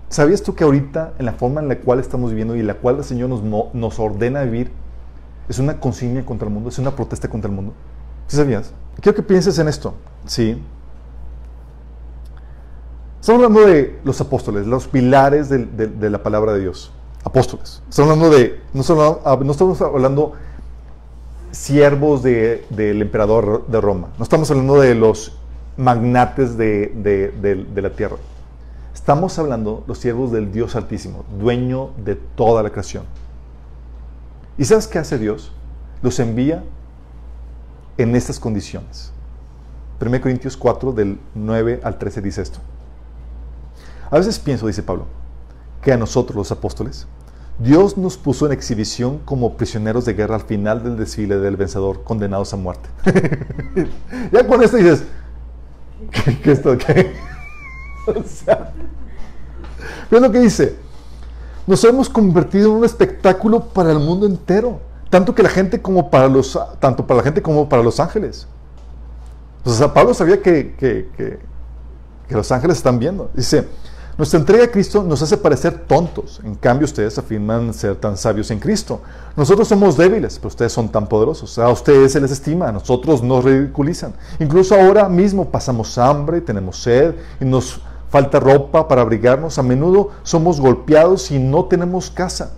[0.09, 2.75] ¿Sabías tú que ahorita, en la forma en la cual estamos viviendo y en la
[2.75, 4.73] cual el Señor nos, nos ordena vivir,
[5.51, 7.73] es una consigna contra el mundo, es una protesta contra el mundo?
[8.29, 8.73] ¿Sí sabías?
[9.01, 9.95] Quiero que pienses en esto.
[10.25, 10.63] Sí.
[13.21, 16.93] Estamos hablando de los apóstoles, los pilares de, la palabra de Dios.
[17.25, 17.83] Apóstoles.
[17.89, 18.61] Estamos hablando de.
[18.73, 18.81] No,
[19.51, 20.33] estamos hablando
[21.51, 24.09] siervos de- del emperador de Roma.
[24.19, 25.37] No estamos hablando de los
[25.77, 28.17] magnates de la tierra.
[28.95, 33.03] Estamos hablando los siervos del Dios Altísimo, dueño de toda la creación.
[34.61, 35.53] ¿Y sabes qué hace Dios?
[36.03, 36.63] Los envía
[37.97, 39.11] en estas condiciones.
[39.99, 42.59] 1 Corintios 4, del 9 al 13 dice esto.
[44.11, 45.07] A veces pienso, dice Pablo,
[45.81, 47.07] que a nosotros los apóstoles,
[47.59, 52.05] Dios nos puso en exhibición como prisioneros de guerra al final del desfile del vencedor,
[52.05, 52.91] condenados a muerte.
[54.31, 55.05] ya con esto dices,
[56.11, 57.15] ¿qué, qué esto qué?
[58.09, 58.75] o sea,
[60.11, 60.90] ¿qué lo que dice?
[61.71, 66.11] Nos hemos convertido en un espectáculo para el mundo entero, tanto que la gente como
[66.11, 68.49] para los, tanto para la gente como para los ángeles.
[69.65, 71.39] O sea, Pablo sabía que, que, que,
[72.27, 73.31] que los ángeles están viendo.
[73.35, 73.69] Dice,
[74.19, 76.41] nuestra entrega a Cristo nos hace parecer tontos.
[76.43, 79.01] En cambio, ustedes afirman ser tan sabios en Cristo.
[79.37, 81.57] Nosotros somos débiles, pero ustedes son tan poderosos.
[81.61, 84.13] A ustedes se les estima, a nosotros nos ridiculizan.
[84.41, 89.59] Incluso ahora mismo pasamos hambre, tenemos sed y nos falta ropa para abrigarnos.
[89.59, 92.53] A menudo somos golpeados y no tenemos casa.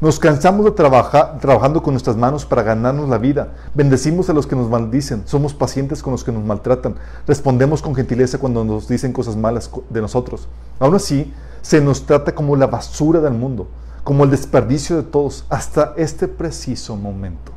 [0.00, 3.52] Nos cansamos de trabajar trabajando con nuestras manos para ganarnos la vida.
[3.72, 5.22] Bendecimos a los que nos maldicen.
[5.26, 6.96] Somos pacientes con los que nos maltratan.
[7.26, 10.48] Respondemos con gentileza cuando nos dicen cosas malas de nosotros.
[10.80, 13.68] Aún así, se nos trata como la basura del mundo,
[14.02, 17.52] como el desperdicio de todos, hasta este preciso momento.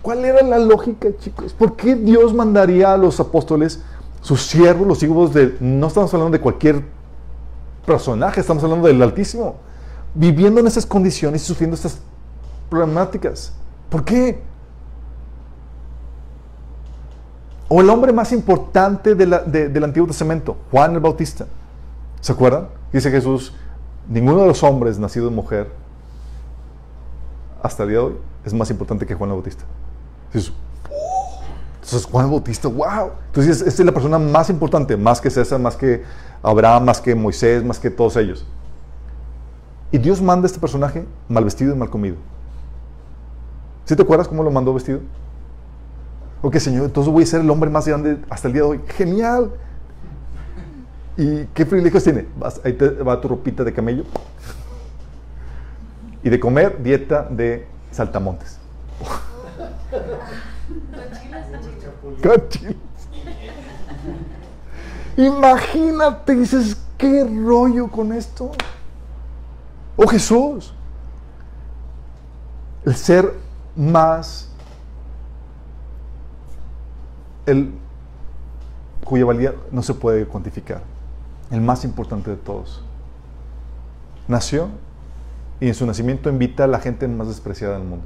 [0.00, 1.52] ¿Cuál era la lógica, chicos?
[1.52, 3.82] ¿Por qué Dios mandaría a los apóstoles,
[4.20, 5.56] sus siervos, los hijos de...
[5.60, 6.84] No estamos hablando de cualquier
[7.86, 9.68] personaje, estamos hablando del Altísimo
[10.14, 11.98] viviendo en esas condiciones y sufriendo estas
[12.68, 13.52] problemáticas.
[13.88, 14.40] ¿Por qué?
[17.68, 21.46] O el hombre más importante de la, de, del Antiguo Testamento, Juan el Bautista.
[22.20, 22.68] ¿Se acuerdan?
[22.92, 23.52] Dice Jesús,
[24.08, 25.70] ninguno de los hombres nacidos de mujer
[27.62, 28.14] hasta el día de hoy
[28.44, 29.64] es más importante que Juan el Bautista.
[30.34, 30.67] Oh,
[31.88, 33.12] entonces Juan el Bautista, wow.
[33.28, 36.04] Entonces esta es la persona más importante, más que César, más que
[36.42, 38.44] Abraham, más que Moisés, más que todos ellos.
[39.90, 42.16] Y Dios manda a este personaje mal vestido y mal comido.
[43.86, 45.00] ¿Sí te acuerdas cómo lo mandó vestido?
[46.42, 48.80] Ok, Señor, entonces voy a ser el hombre más grande hasta el día de hoy.
[48.88, 49.50] ¡Genial!
[51.16, 52.26] ¿Y qué privilegios tiene?
[52.64, 54.04] Ahí te va tu ropita de camello.
[56.22, 58.57] Y de comer, dieta de saltamontes.
[65.16, 68.52] Imagínate, dices, ¿qué rollo con esto?
[69.96, 70.72] Oh Jesús,
[72.84, 73.34] el ser
[73.74, 74.48] más,
[77.46, 77.72] el
[79.04, 80.82] cuya valía no se puede cuantificar,
[81.50, 82.84] el más importante de todos.
[84.28, 84.68] Nació
[85.58, 88.04] y en su nacimiento invita a la gente más despreciada del mundo.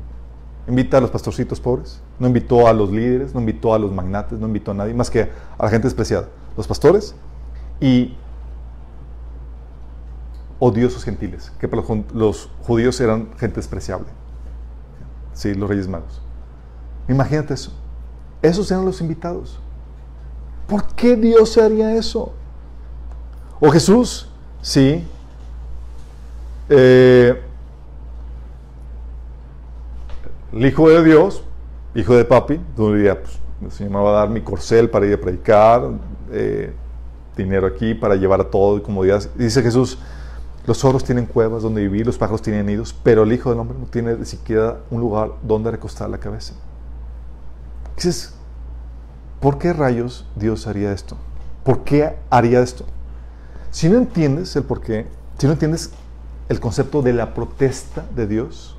[0.69, 4.39] Invita a los pastorcitos pobres, no invitó a los líderes, no invitó a los magnates,
[4.39, 5.23] no invitó a nadie más que
[5.59, 6.29] a la gente despreciada.
[6.57, 7.17] Los pastores
[7.81, 8.15] y
[10.61, 11.83] odiosos gentiles, que para
[12.15, 14.07] los, judíos eran gente despreciable.
[15.33, 16.23] Sí, los reyes magos.
[17.09, 17.73] Imagínate eso.
[18.43, 19.59] Esos eran los invitados.
[20.69, 22.33] ¿Por qué Dios haría eso?
[23.59, 24.29] O Jesús,
[24.61, 25.05] sí.
[26.69, 27.43] Eh,
[30.53, 31.43] el Hijo de Dios,
[31.95, 35.07] hijo de papi, tú dirías, pues, el Señor me va a dar mi corcel para
[35.07, 35.91] ir a predicar,
[36.31, 36.73] eh,
[37.37, 39.23] dinero aquí para llevar a todo, comodidad.
[39.35, 39.99] Dice Jesús,
[40.67, 43.79] los zorros tienen cuevas donde vivir, los pájaros tienen nidos, pero el Hijo del Hombre
[43.79, 46.55] no tiene ni siquiera un lugar donde recostar la cabeza.
[47.97, 48.35] Dices,
[49.41, 51.17] ¿por qué rayos Dios haría esto?
[51.65, 52.85] ¿Por qué haría esto?
[53.71, 55.07] Si no entiendes el por qué,
[55.39, 55.93] si no entiendes
[56.49, 58.77] el concepto de la protesta de Dios,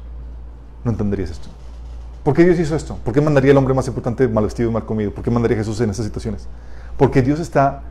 [0.83, 1.49] no entenderías esto.
[2.23, 2.97] ¿Por qué Dios hizo esto?
[3.03, 5.11] ¿Por qué mandaría el hombre más importante mal vestido y mal comido?
[5.11, 6.47] ¿Por qué mandaría a Jesús en esas situaciones?
[6.97, 7.83] Porque Dios está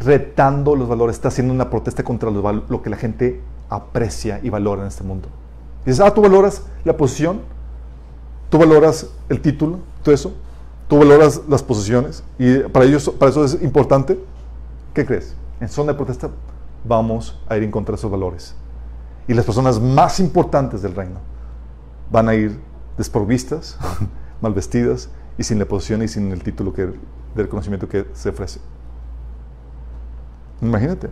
[0.00, 4.82] retando los valores, está haciendo una protesta contra lo que la gente aprecia y valora
[4.82, 5.28] en este mundo.
[5.84, 7.40] Dices, ah, tú valoras la posición,
[8.50, 10.32] tú valoras el título, todo eso,
[10.88, 14.18] tú valoras las posesiones y para ellos, para eso es importante.
[14.94, 15.34] ¿Qué crees?
[15.60, 16.30] en son de protesta,
[16.84, 18.54] vamos a ir en contra de esos valores.
[19.28, 21.18] Y las personas más importantes del reino
[22.10, 22.60] van a ir
[22.96, 23.78] desprovistas,
[24.40, 28.30] mal vestidas y sin la posición y sin el título que, de reconocimiento que se
[28.30, 28.60] ofrece.
[30.62, 31.10] Imagínate.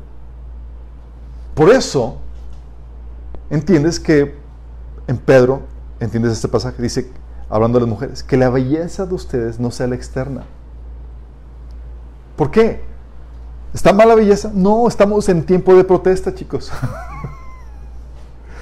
[1.55, 2.19] Por eso,
[3.51, 4.35] entiendes que
[5.06, 5.62] en Pedro,
[6.01, 7.11] entiendes este pasaje, dice,
[7.48, 10.44] hablando de las mujeres, que la belleza de ustedes no sea la externa.
[12.36, 12.82] ¿Por qué?
[13.73, 14.51] ¿Está mala belleza?
[14.55, 16.73] No, estamos en tiempo de protesta, chicos.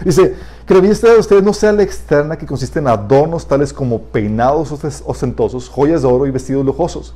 [0.04, 0.34] Dice,
[0.66, 4.00] que la belleza de ustedes no sea la externa que consiste en adornos tales como
[4.00, 4.72] peinados
[5.04, 7.14] ostentosos, joyas de oro y vestidos lujosos.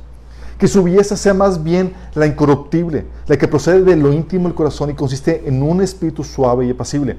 [0.57, 4.55] Que su belleza sea más bien la incorruptible, la que procede de lo íntimo del
[4.55, 7.17] corazón y consiste en un espíritu suave y apacible.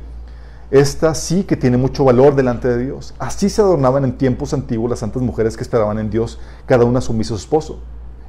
[0.70, 3.15] Esta sí que tiene mucho valor delante de Dios.
[3.19, 7.01] Así se adornaban en tiempos antiguos las santas mujeres que esperaban en Dios, cada una
[7.01, 7.78] sumisa a su esposo.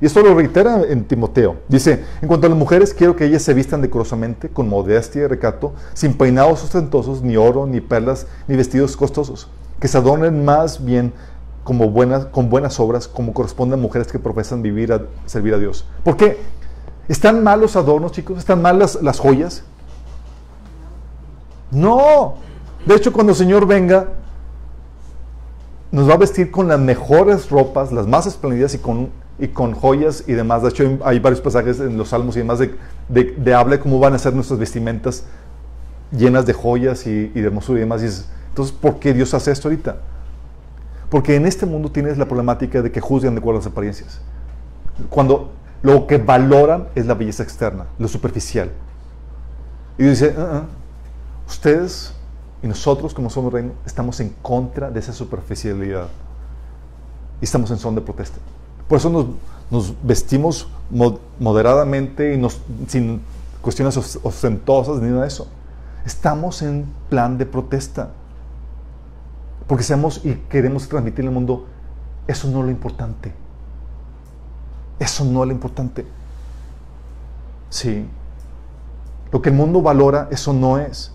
[0.02, 1.58] Y esto lo reitera en Timoteo.
[1.68, 5.28] Dice, en cuanto a las mujeres, quiero que ellas se vistan decorosamente, con modestia y
[5.28, 9.50] recato, sin peinados ostentosos, ni oro, ni perlas, ni vestidos costosos.
[9.80, 11.12] Que se adornen más bien
[11.66, 15.58] como buenas, con buenas obras, como corresponden a mujeres que profesan vivir a servir a
[15.58, 15.86] Dios.
[16.04, 16.38] ¿Por qué?
[17.10, 18.38] ¿Están mal los adornos, chicos?
[18.38, 19.64] ¿Están mal las, las joyas?
[21.72, 22.36] No.
[22.86, 24.08] De hecho, cuando el Señor venga,
[25.92, 29.10] nos va a vestir con las mejores ropas, las más espléndidas y con
[29.40, 30.64] y con joyas y demás.
[30.64, 32.76] De hecho, hay varios pasajes en los salmos y demás de,
[33.10, 35.24] de, habla de cómo van a ser nuestras vestimentas
[36.12, 38.02] llenas de joyas y, de hermosura y demás.
[38.50, 39.98] entonces, ¿por qué Dios hace esto ahorita?
[41.10, 44.22] Porque en este mundo tienes la problemática de que juzgan de acuerdo a las apariencias.
[45.10, 45.52] Cuando
[45.82, 48.70] lo que valoran es la belleza externa, lo superficial.
[49.98, 50.64] Y dice, uh -uh,
[51.48, 52.14] ustedes
[52.62, 56.10] y nosotros como somos reino estamos en contra de esa superficialidad.
[57.42, 58.38] Y estamos en son de protesta.
[58.90, 59.36] Por eso
[59.70, 60.68] nos, vestimos
[61.40, 63.22] moderadamente y nos, sin
[63.62, 65.48] cuestiones ostentosas ni nada de eso.
[66.06, 68.10] Estamos en plan de protesta.
[69.68, 71.68] Porque seamos y queremos transmitir al mundo,
[72.26, 73.32] eso no es lo importante.
[74.98, 76.08] Eso no es lo importante.
[77.70, 78.08] Sí.
[79.32, 81.12] Lo que el mundo valora, eso no es.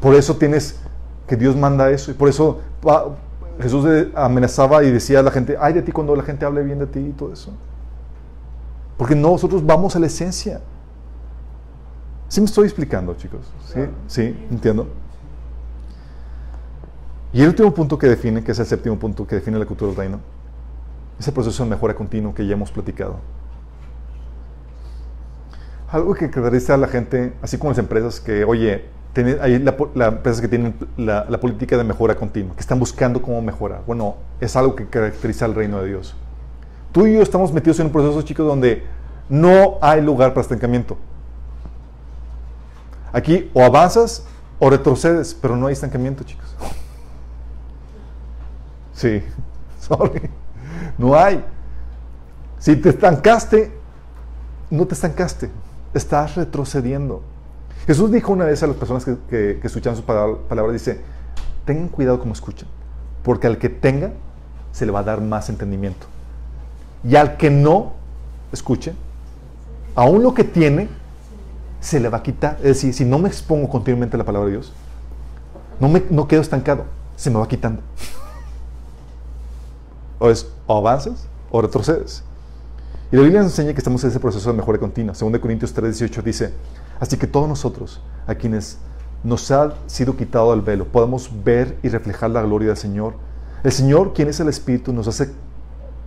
[0.00, 0.80] Por eso tienes
[1.28, 2.60] que Dios manda eso y por eso
[3.60, 6.78] Jesús amenazaba y decía a la gente, ay de ti cuando la gente hable bien
[6.78, 7.52] de ti y todo eso.
[8.96, 10.60] Porque nosotros vamos a la esencia.
[12.28, 13.40] ¿Sí me estoy explicando, chicos?
[13.66, 13.80] ¿Sí?
[14.06, 14.46] ¿Sí?
[14.50, 14.88] ¿Entiendo?
[17.32, 19.88] Y el último punto que define, que es el séptimo punto que define la cultura
[19.88, 20.20] del reino,
[21.18, 23.16] es el proceso de mejora continua que ya hemos platicado.
[25.90, 28.84] Algo que caracteriza a la gente, así como las empresas, que, oye,
[29.40, 33.82] hay empresas que tienen la, política de mejora continua, que están buscando cómo mejorar.
[33.86, 36.14] Bueno, es algo que caracteriza al reino de Dios.
[36.92, 38.84] Tú y yo estamos metidos en un proceso, chicos, donde
[39.28, 40.96] no hay lugar para estancamiento.
[43.12, 44.24] Aquí o avanzas
[44.58, 46.54] o retrocedes, pero no hay estancamiento, chicos.
[48.94, 49.24] Sí,
[49.80, 50.30] sorry.
[50.96, 51.44] No hay.
[52.60, 53.76] Si te estancaste,
[54.70, 55.50] no te estancaste,
[55.92, 57.22] estás retrocediendo.
[57.86, 61.00] Jesús dijo una vez a las personas que, que, escuchan su palabra, dice,
[61.64, 62.68] tengan cuidado como escuchan,
[63.22, 64.12] porque al que tenga
[64.72, 66.06] se le va a dar más entendimiento.
[67.02, 67.92] Y al que no
[68.52, 68.94] escuche,
[69.94, 70.88] aún lo que tiene,
[71.80, 72.56] se le va a quitar.
[72.58, 74.72] Es decir, si no me expongo continuamente a la palabra de Dios,
[75.78, 76.86] no, me, no quedo estancado,
[77.16, 77.82] se me va quitando.
[80.20, 82.22] O es o avanzas o retrocedes.
[83.10, 85.12] Y la Biblia nos enseña que estamos en ese proceso de mejora continua.
[85.12, 86.54] 2 Corintios 3:18 dice,
[87.00, 88.78] Así que todos nosotros, a quienes
[89.22, 93.14] nos ha sido quitado el velo, podemos ver y reflejar la gloria del Señor.
[93.62, 95.32] El Señor, quien es el Espíritu, nos hace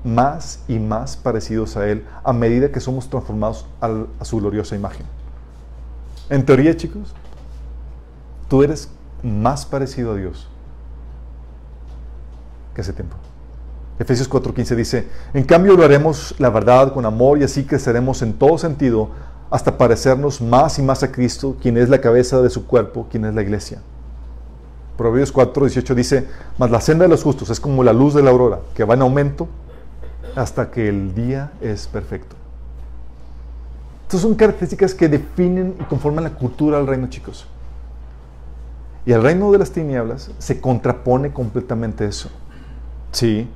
[0.03, 5.05] más y más parecidos a Él a medida que somos transformados a su gloriosa imagen.
[6.29, 7.13] En teoría, chicos,
[8.47, 8.89] tú eres
[9.23, 10.47] más parecido a Dios
[12.75, 13.17] que hace tiempo.
[13.99, 18.33] Efesios 4:15 dice, en cambio lo haremos la verdad con amor y así creceremos en
[18.33, 19.09] todo sentido
[19.49, 23.25] hasta parecernos más y más a Cristo, quien es la cabeza de su cuerpo, quien
[23.25, 23.79] es la iglesia.
[24.97, 28.23] Proverbios 4, 18 dice, mas la senda de los justos es como la luz de
[28.23, 29.47] la aurora, que va en aumento
[30.35, 32.35] hasta que el día es perfecto.
[34.03, 37.45] Estas son características que definen y conforman la cultura del reino, chicos.
[39.05, 42.29] Y el reino de las tinieblas se contrapone completamente a eso.
[43.11, 43.47] Sí,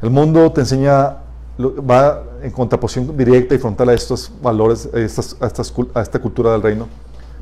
[0.00, 1.23] el mundo te enseña
[1.58, 6.88] va en contraposición directa y frontal a estos valores, a, esta cultura del reino,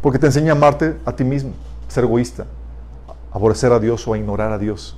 [0.01, 1.53] porque te enseña a amarte a ti mismo,
[1.89, 2.45] ser egoísta,
[3.33, 4.97] aborrecer a Dios o a ignorar a Dios.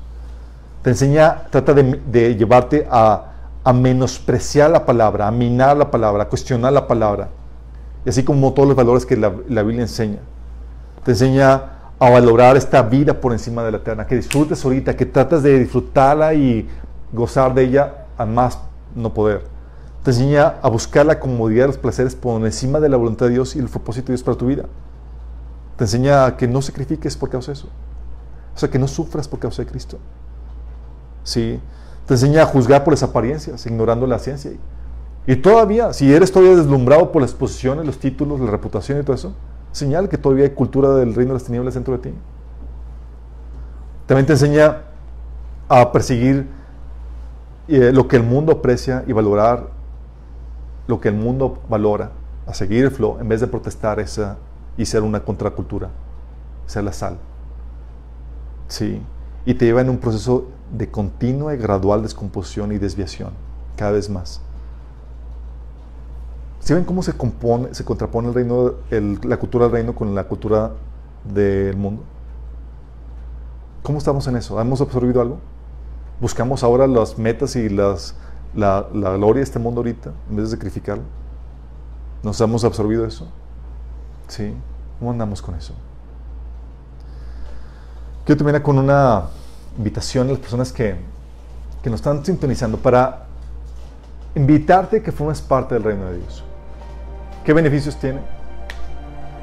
[0.83, 3.33] Te enseña, trata de, llevarte a,
[3.63, 7.29] a menospreciar la palabra, a minar la palabra, a cuestionar la palabra.
[8.05, 10.19] Y así como todos los valores que la, la Biblia enseña.
[11.05, 15.07] Te enseña a valorar esta vida por encima de la eterna, que disfrutes ahorita, que
[15.07, 16.69] tratas de disfrutarla y
[17.13, 18.59] gozar de ella a más
[18.95, 19.45] no poder.
[20.03, 23.57] Te enseña a buscar la comodidad, los placeres por encima de la voluntad de Dios
[23.57, 24.65] y el propósito de Dios para tu vida.
[25.77, 27.69] Te enseña a que no sacrifiques por causa de eso.
[28.55, 29.99] O sea, que no sufras por causa de Cristo.
[31.25, 31.59] Sí.
[32.07, 34.53] Te enseña a juzgar por las apariencias, ignorando la ciencia.
[35.27, 39.17] Y todavía, si eres todavía deslumbrado por las posiciones, los títulos, la reputación y todo
[39.17, 39.35] eso,
[39.73, 42.15] señal que todavía hay cultura del reino de las tinieblas dentro de ti.
[44.07, 44.83] También te enseña
[45.69, 46.47] a perseguir
[47.69, 49.69] eh, lo que el mundo aprecia y valorar
[50.87, 52.13] lo que el mundo valora,
[52.47, 54.05] a seguir el flow en vez de protestar
[54.77, 55.91] y ser una contracultura,
[56.67, 57.19] ser la sal.
[58.69, 59.01] Sí.
[59.47, 63.31] Y te lleva en un proceso de continua y gradual descomposición y desviación,
[63.77, 64.41] cada vez más.
[66.61, 68.75] ¿Sí ven cómo se compone, se contrapone el reino,
[69.23, 70.73] la cultura del reino con la cultura
[71.25, 72.03] del mundo?
[73.83, 74.59] ¿Cómo estamos en eso?
[74.59, 75.39] ¿Hemos absorbido algo?
[76.21, 78.15] ¿Buscamos ahora las metas y las,
[78.55, 81.05] la, la gloria de este mundo ahorita en vez de sacrificarlo?
[82.23, 83.29] ¿Nos hemos absorbido eso?
[84.29, 84.55] ¿Sí?
[84.99, 85.75] ¿Cómo andamos con eso?
[88.25, 89.25] Quiero terminar con una
[89.77, 90.97] invitación a las personas que,
[91.83, 93.27] que nos están sintonizando para
[94.35, 96.43] invitarte a que formes parte del reino de Dios.
[97.45, 98.21] ¿Qué beneficios tiene?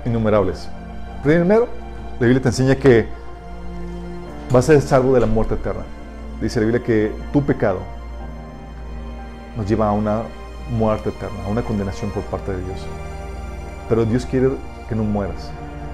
[0.05, 0.67] Innumerables.
[1.21, 1.67] Primero,
[2.19, 3.07] la Biblia te enseña que
[4.51, 5.83] vas a ser salvo de la muerte eterna.
[6.41, 7.79] Dice la Biblia que tu pecado
[9.55, 10.23] nos lleva a una
[10.71, 12.79] muerte eterna, a una condenación por parte de Dios.
[13.87, 14.49] Pero Dios quiere
[14.89, 15.51] que no mueras.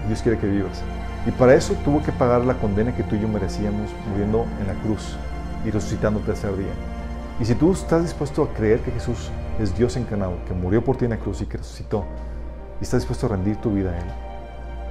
[0.08, 0.82] Dios quiere que vivas.
[1.26, 4.68] Y para eso tuvo que pagar la condena que tú y yo merecíamos muriendo en
[4.68, 5.18] la cruz
[5.66, 6.74] y resucitando tercer día.
[7.42, 9.30] Y si tú estás dispuesto a creer que Jesús
[9.60, 12.06] es Dios encarnado, que murió por ti en la cruz y que resucitó,
[12.80, 14.06] y estás dispuesto a rendir tu vida a Él,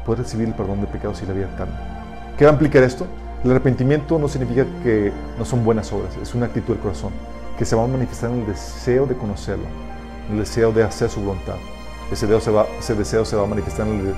[0.04, 2.34] puedes recibir el perdón de pecados y la vida eterna.
[2.36, 3.06] ¿Qué va a implicar esto?
[3.44, 7.12] El arrepentimiento no significa que no son buenas obras, es una actitud del corazón,
[7.58, 9.66] que se va a manifestar en el deseo de conocerlo,
[10.28, 11.56] en el deseo de hacer su voluntad.
[12.10, 14.14] Ese deseo se va, ese deseo se va a manifestar en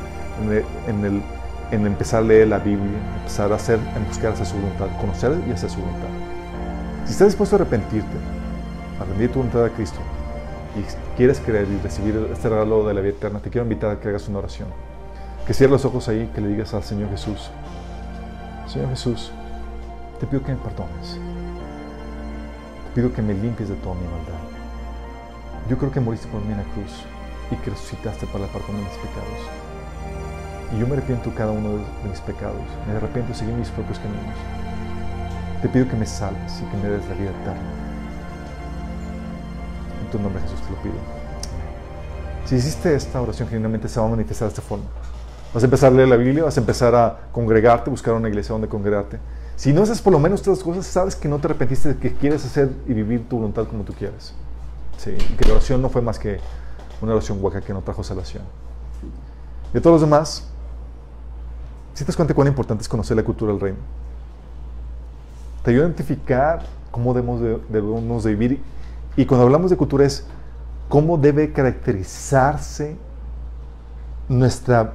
[0.50, 1.22] el, en el
[1.70, 5.38] en empezar a leer la Biblia, empezar a hacer, en buscar hacer su voluntad, conocer
[5.46, 6.08] y hacer su voluntad.
[7.04, 8.16] Si estás dispuesto a arrepentirte,
[9.00, 9.98] a rendir tu voluntad a Cristo
[10.76, 14.00] y quieres creer y recibir este regalo de la vida eterna, te quiero invitar a
[14.00, 14.68] que hagas una oración.
[15.46, 17.50] Que cierres los ojos ahí, que le digas al Señor Jesús,
[18.68, 19.32] Señor Jesús,
[20.20, 21.18] te pido que me perdones.
[22.84, 24.44] Te pido que me limpies de toda mi maldad.
[25.70, 27.02] Yo creo que moriste por mí en la cruz
[27.50, 29.40] y que resucitaste para la perdón de mis pecados.
[30.74, 32.60] Y yo me arrepiento cada uno de mis pecados.
[32.86, 34.36] Me arrepiento de seguir mis propios caminos.
[35.62, 37.70] Te pido que me salves y que me des la vida eterna.
[40.04, 41.00] En tu nombre Jesús te lo pido.
[42.44, 44.84] Si hiciste esta oración, genuinamente se va a manifestar de esta forma.
[45.52, 48.52] Vas a empezar a leer la Biblia, vas a empezar a congregarte, buscar una iglesia
[48.52, 49.18] donde congregarte.
[49.56, 52.14] Si no haces por lo menos estas cosas, sabes que no te arrepentiste de que
[52.14, 54.34] quieres hacer y vivir tu voluntad como tú quieres.
[54.98, 56.38] Sí, y que la oración no fue más que
[57.00, 58.42] una oración hueca que no trajo salvación.
[59.72, 60.44] Y todos los demás,
[61.94, 63.78] si te das cuenta cuán importante es conocer la cultura del reino?
[65.62, 68.62] Te ayuda a identificar cómo debemos de, debemos de vivir.
[69.16, 70.26] Y cuando hablamos de cultura es
[70.88, 72.96] cómo debe caracterizarse
[74.28, 74.94] nuestra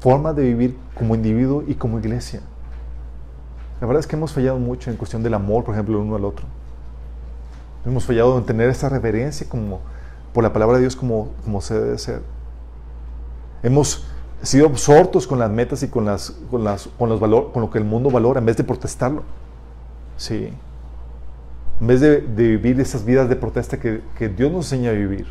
[0.00, 2.40] forma de vivir como individuo y como iglesia.
[3.80, 6.16] La verdad es que hemos fallado mucho en cuestión del amor, por ejemplo, el uno
[6.16, 6.46] al otro.
[7.86, 9.80] Hemos fallado en tener esa reverencia como,
[10.34, 12.22] por la palabra de Dios como, como se debe ser.
[13.62, 14.04] Hemos
[14.42, 17.70] sido absortos con las metas y con, las, con, las, con, los valor, con lo
[17.70, 19.22] que el mundo valora en vez de protestarlo.
[20.16, 20.52] Sí.
[21.80, 24.94] En vez de, de vivir esas vidas de protesta que, que, Dios nos enseña a
[24.94, 25.26] vivir.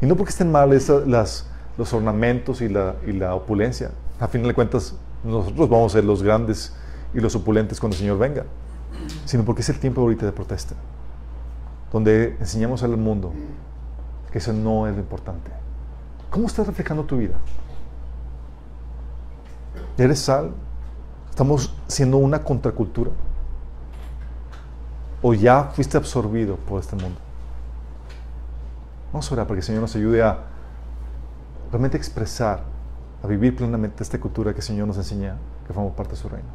[0.00, 1.48] Y no porque estén mal esas, las,
[1.78, 3.92] los ornamentos y la, y la opulencia.
[4.20, 6.74] A fin de cuentas, nosotros vamos a ser los grandes
[7.14, 8.44] y los opulentes cuando el Señor venga.
[9.24, 10.74] Sino porque es el tiempo ahorita de protesta.
[11.92, 13.32] Donde enseñamos al mundo
[14.32, 15.50] que eso no es lo importante.
[16.30, 17.36] ¿Cómo estás reflejando tu vida?
[19.96, 20.52] ¿Eres sal?
[21.30, 23.12] ¿Estamos siendo una contracultura?
[25.22, 27.18] ¿O ya fuiste absorbido por este mundo?
[29.12, 30.57] Vamos a orar para que el Señor nos ayude a
[31.70, 32.62] realmente expresar,
[33.22, 35.36] a vivir plenamente esta cultura que el Señor nos enseña,
[35.66, 36.48] que formamos parte de su reino.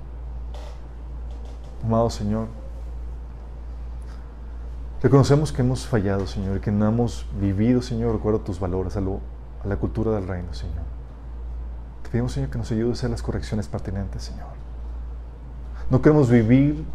[1.83, 2.47] Amado Señor,
[5.01, 9.01] reconocemos que hemos fallado, Señor, y que no hemos vivido, Señor, recuerdo tus valores, a,
[9.01, 9.19] lo,
[9.63, 10.93] a la cultura del reino, Señor
[12.13, 14.45] pedimos, Señor, que nos ayude a hacer las correcciones pertinentes, Señor.
[15.89, 16.85] No queremos vivir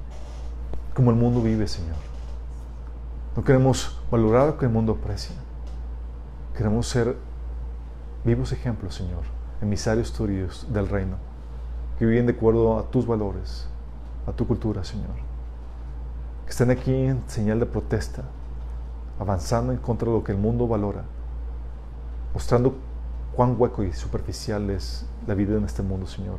[0.94, 1.96] como el mundo vive, Señor.
[3.34, 5.34] No queremos valorar lo que el mundo aprecia.
[6.56, 7.16] Queremos ser
[8.24, 9.22] vivos ejemplos, Señor,
[9.60, 11.16] emisarios tuyos del reino,
[11.98, 13.68] que viven de acuerdo a tus valores,
[14.26, 15.16] a tu cultura, Señor.
[16.44, 18.24] Que estén aquí en señal de protesta,
[19.18, 21.04] avanzando en contra de lo que el mundo valora,
[22.32, 22.76] mostrando
[23.34, 26.38] cuán hueco y superficial es la vida en este mundo, Señor,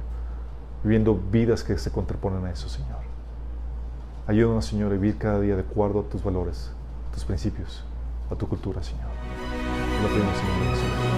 [0.84, 2.99] viviendo vidas que se contraponen a eso, Señor.
[4.27, 6.72] Ayúdanos, Señor, a vivir cada día de acuerdo a tus valores,
[7.10, 7.84] a tus principios,
[8.30, 9.07] a tu cultura, Señor.
[10.03, 11.09] Lo pedimos.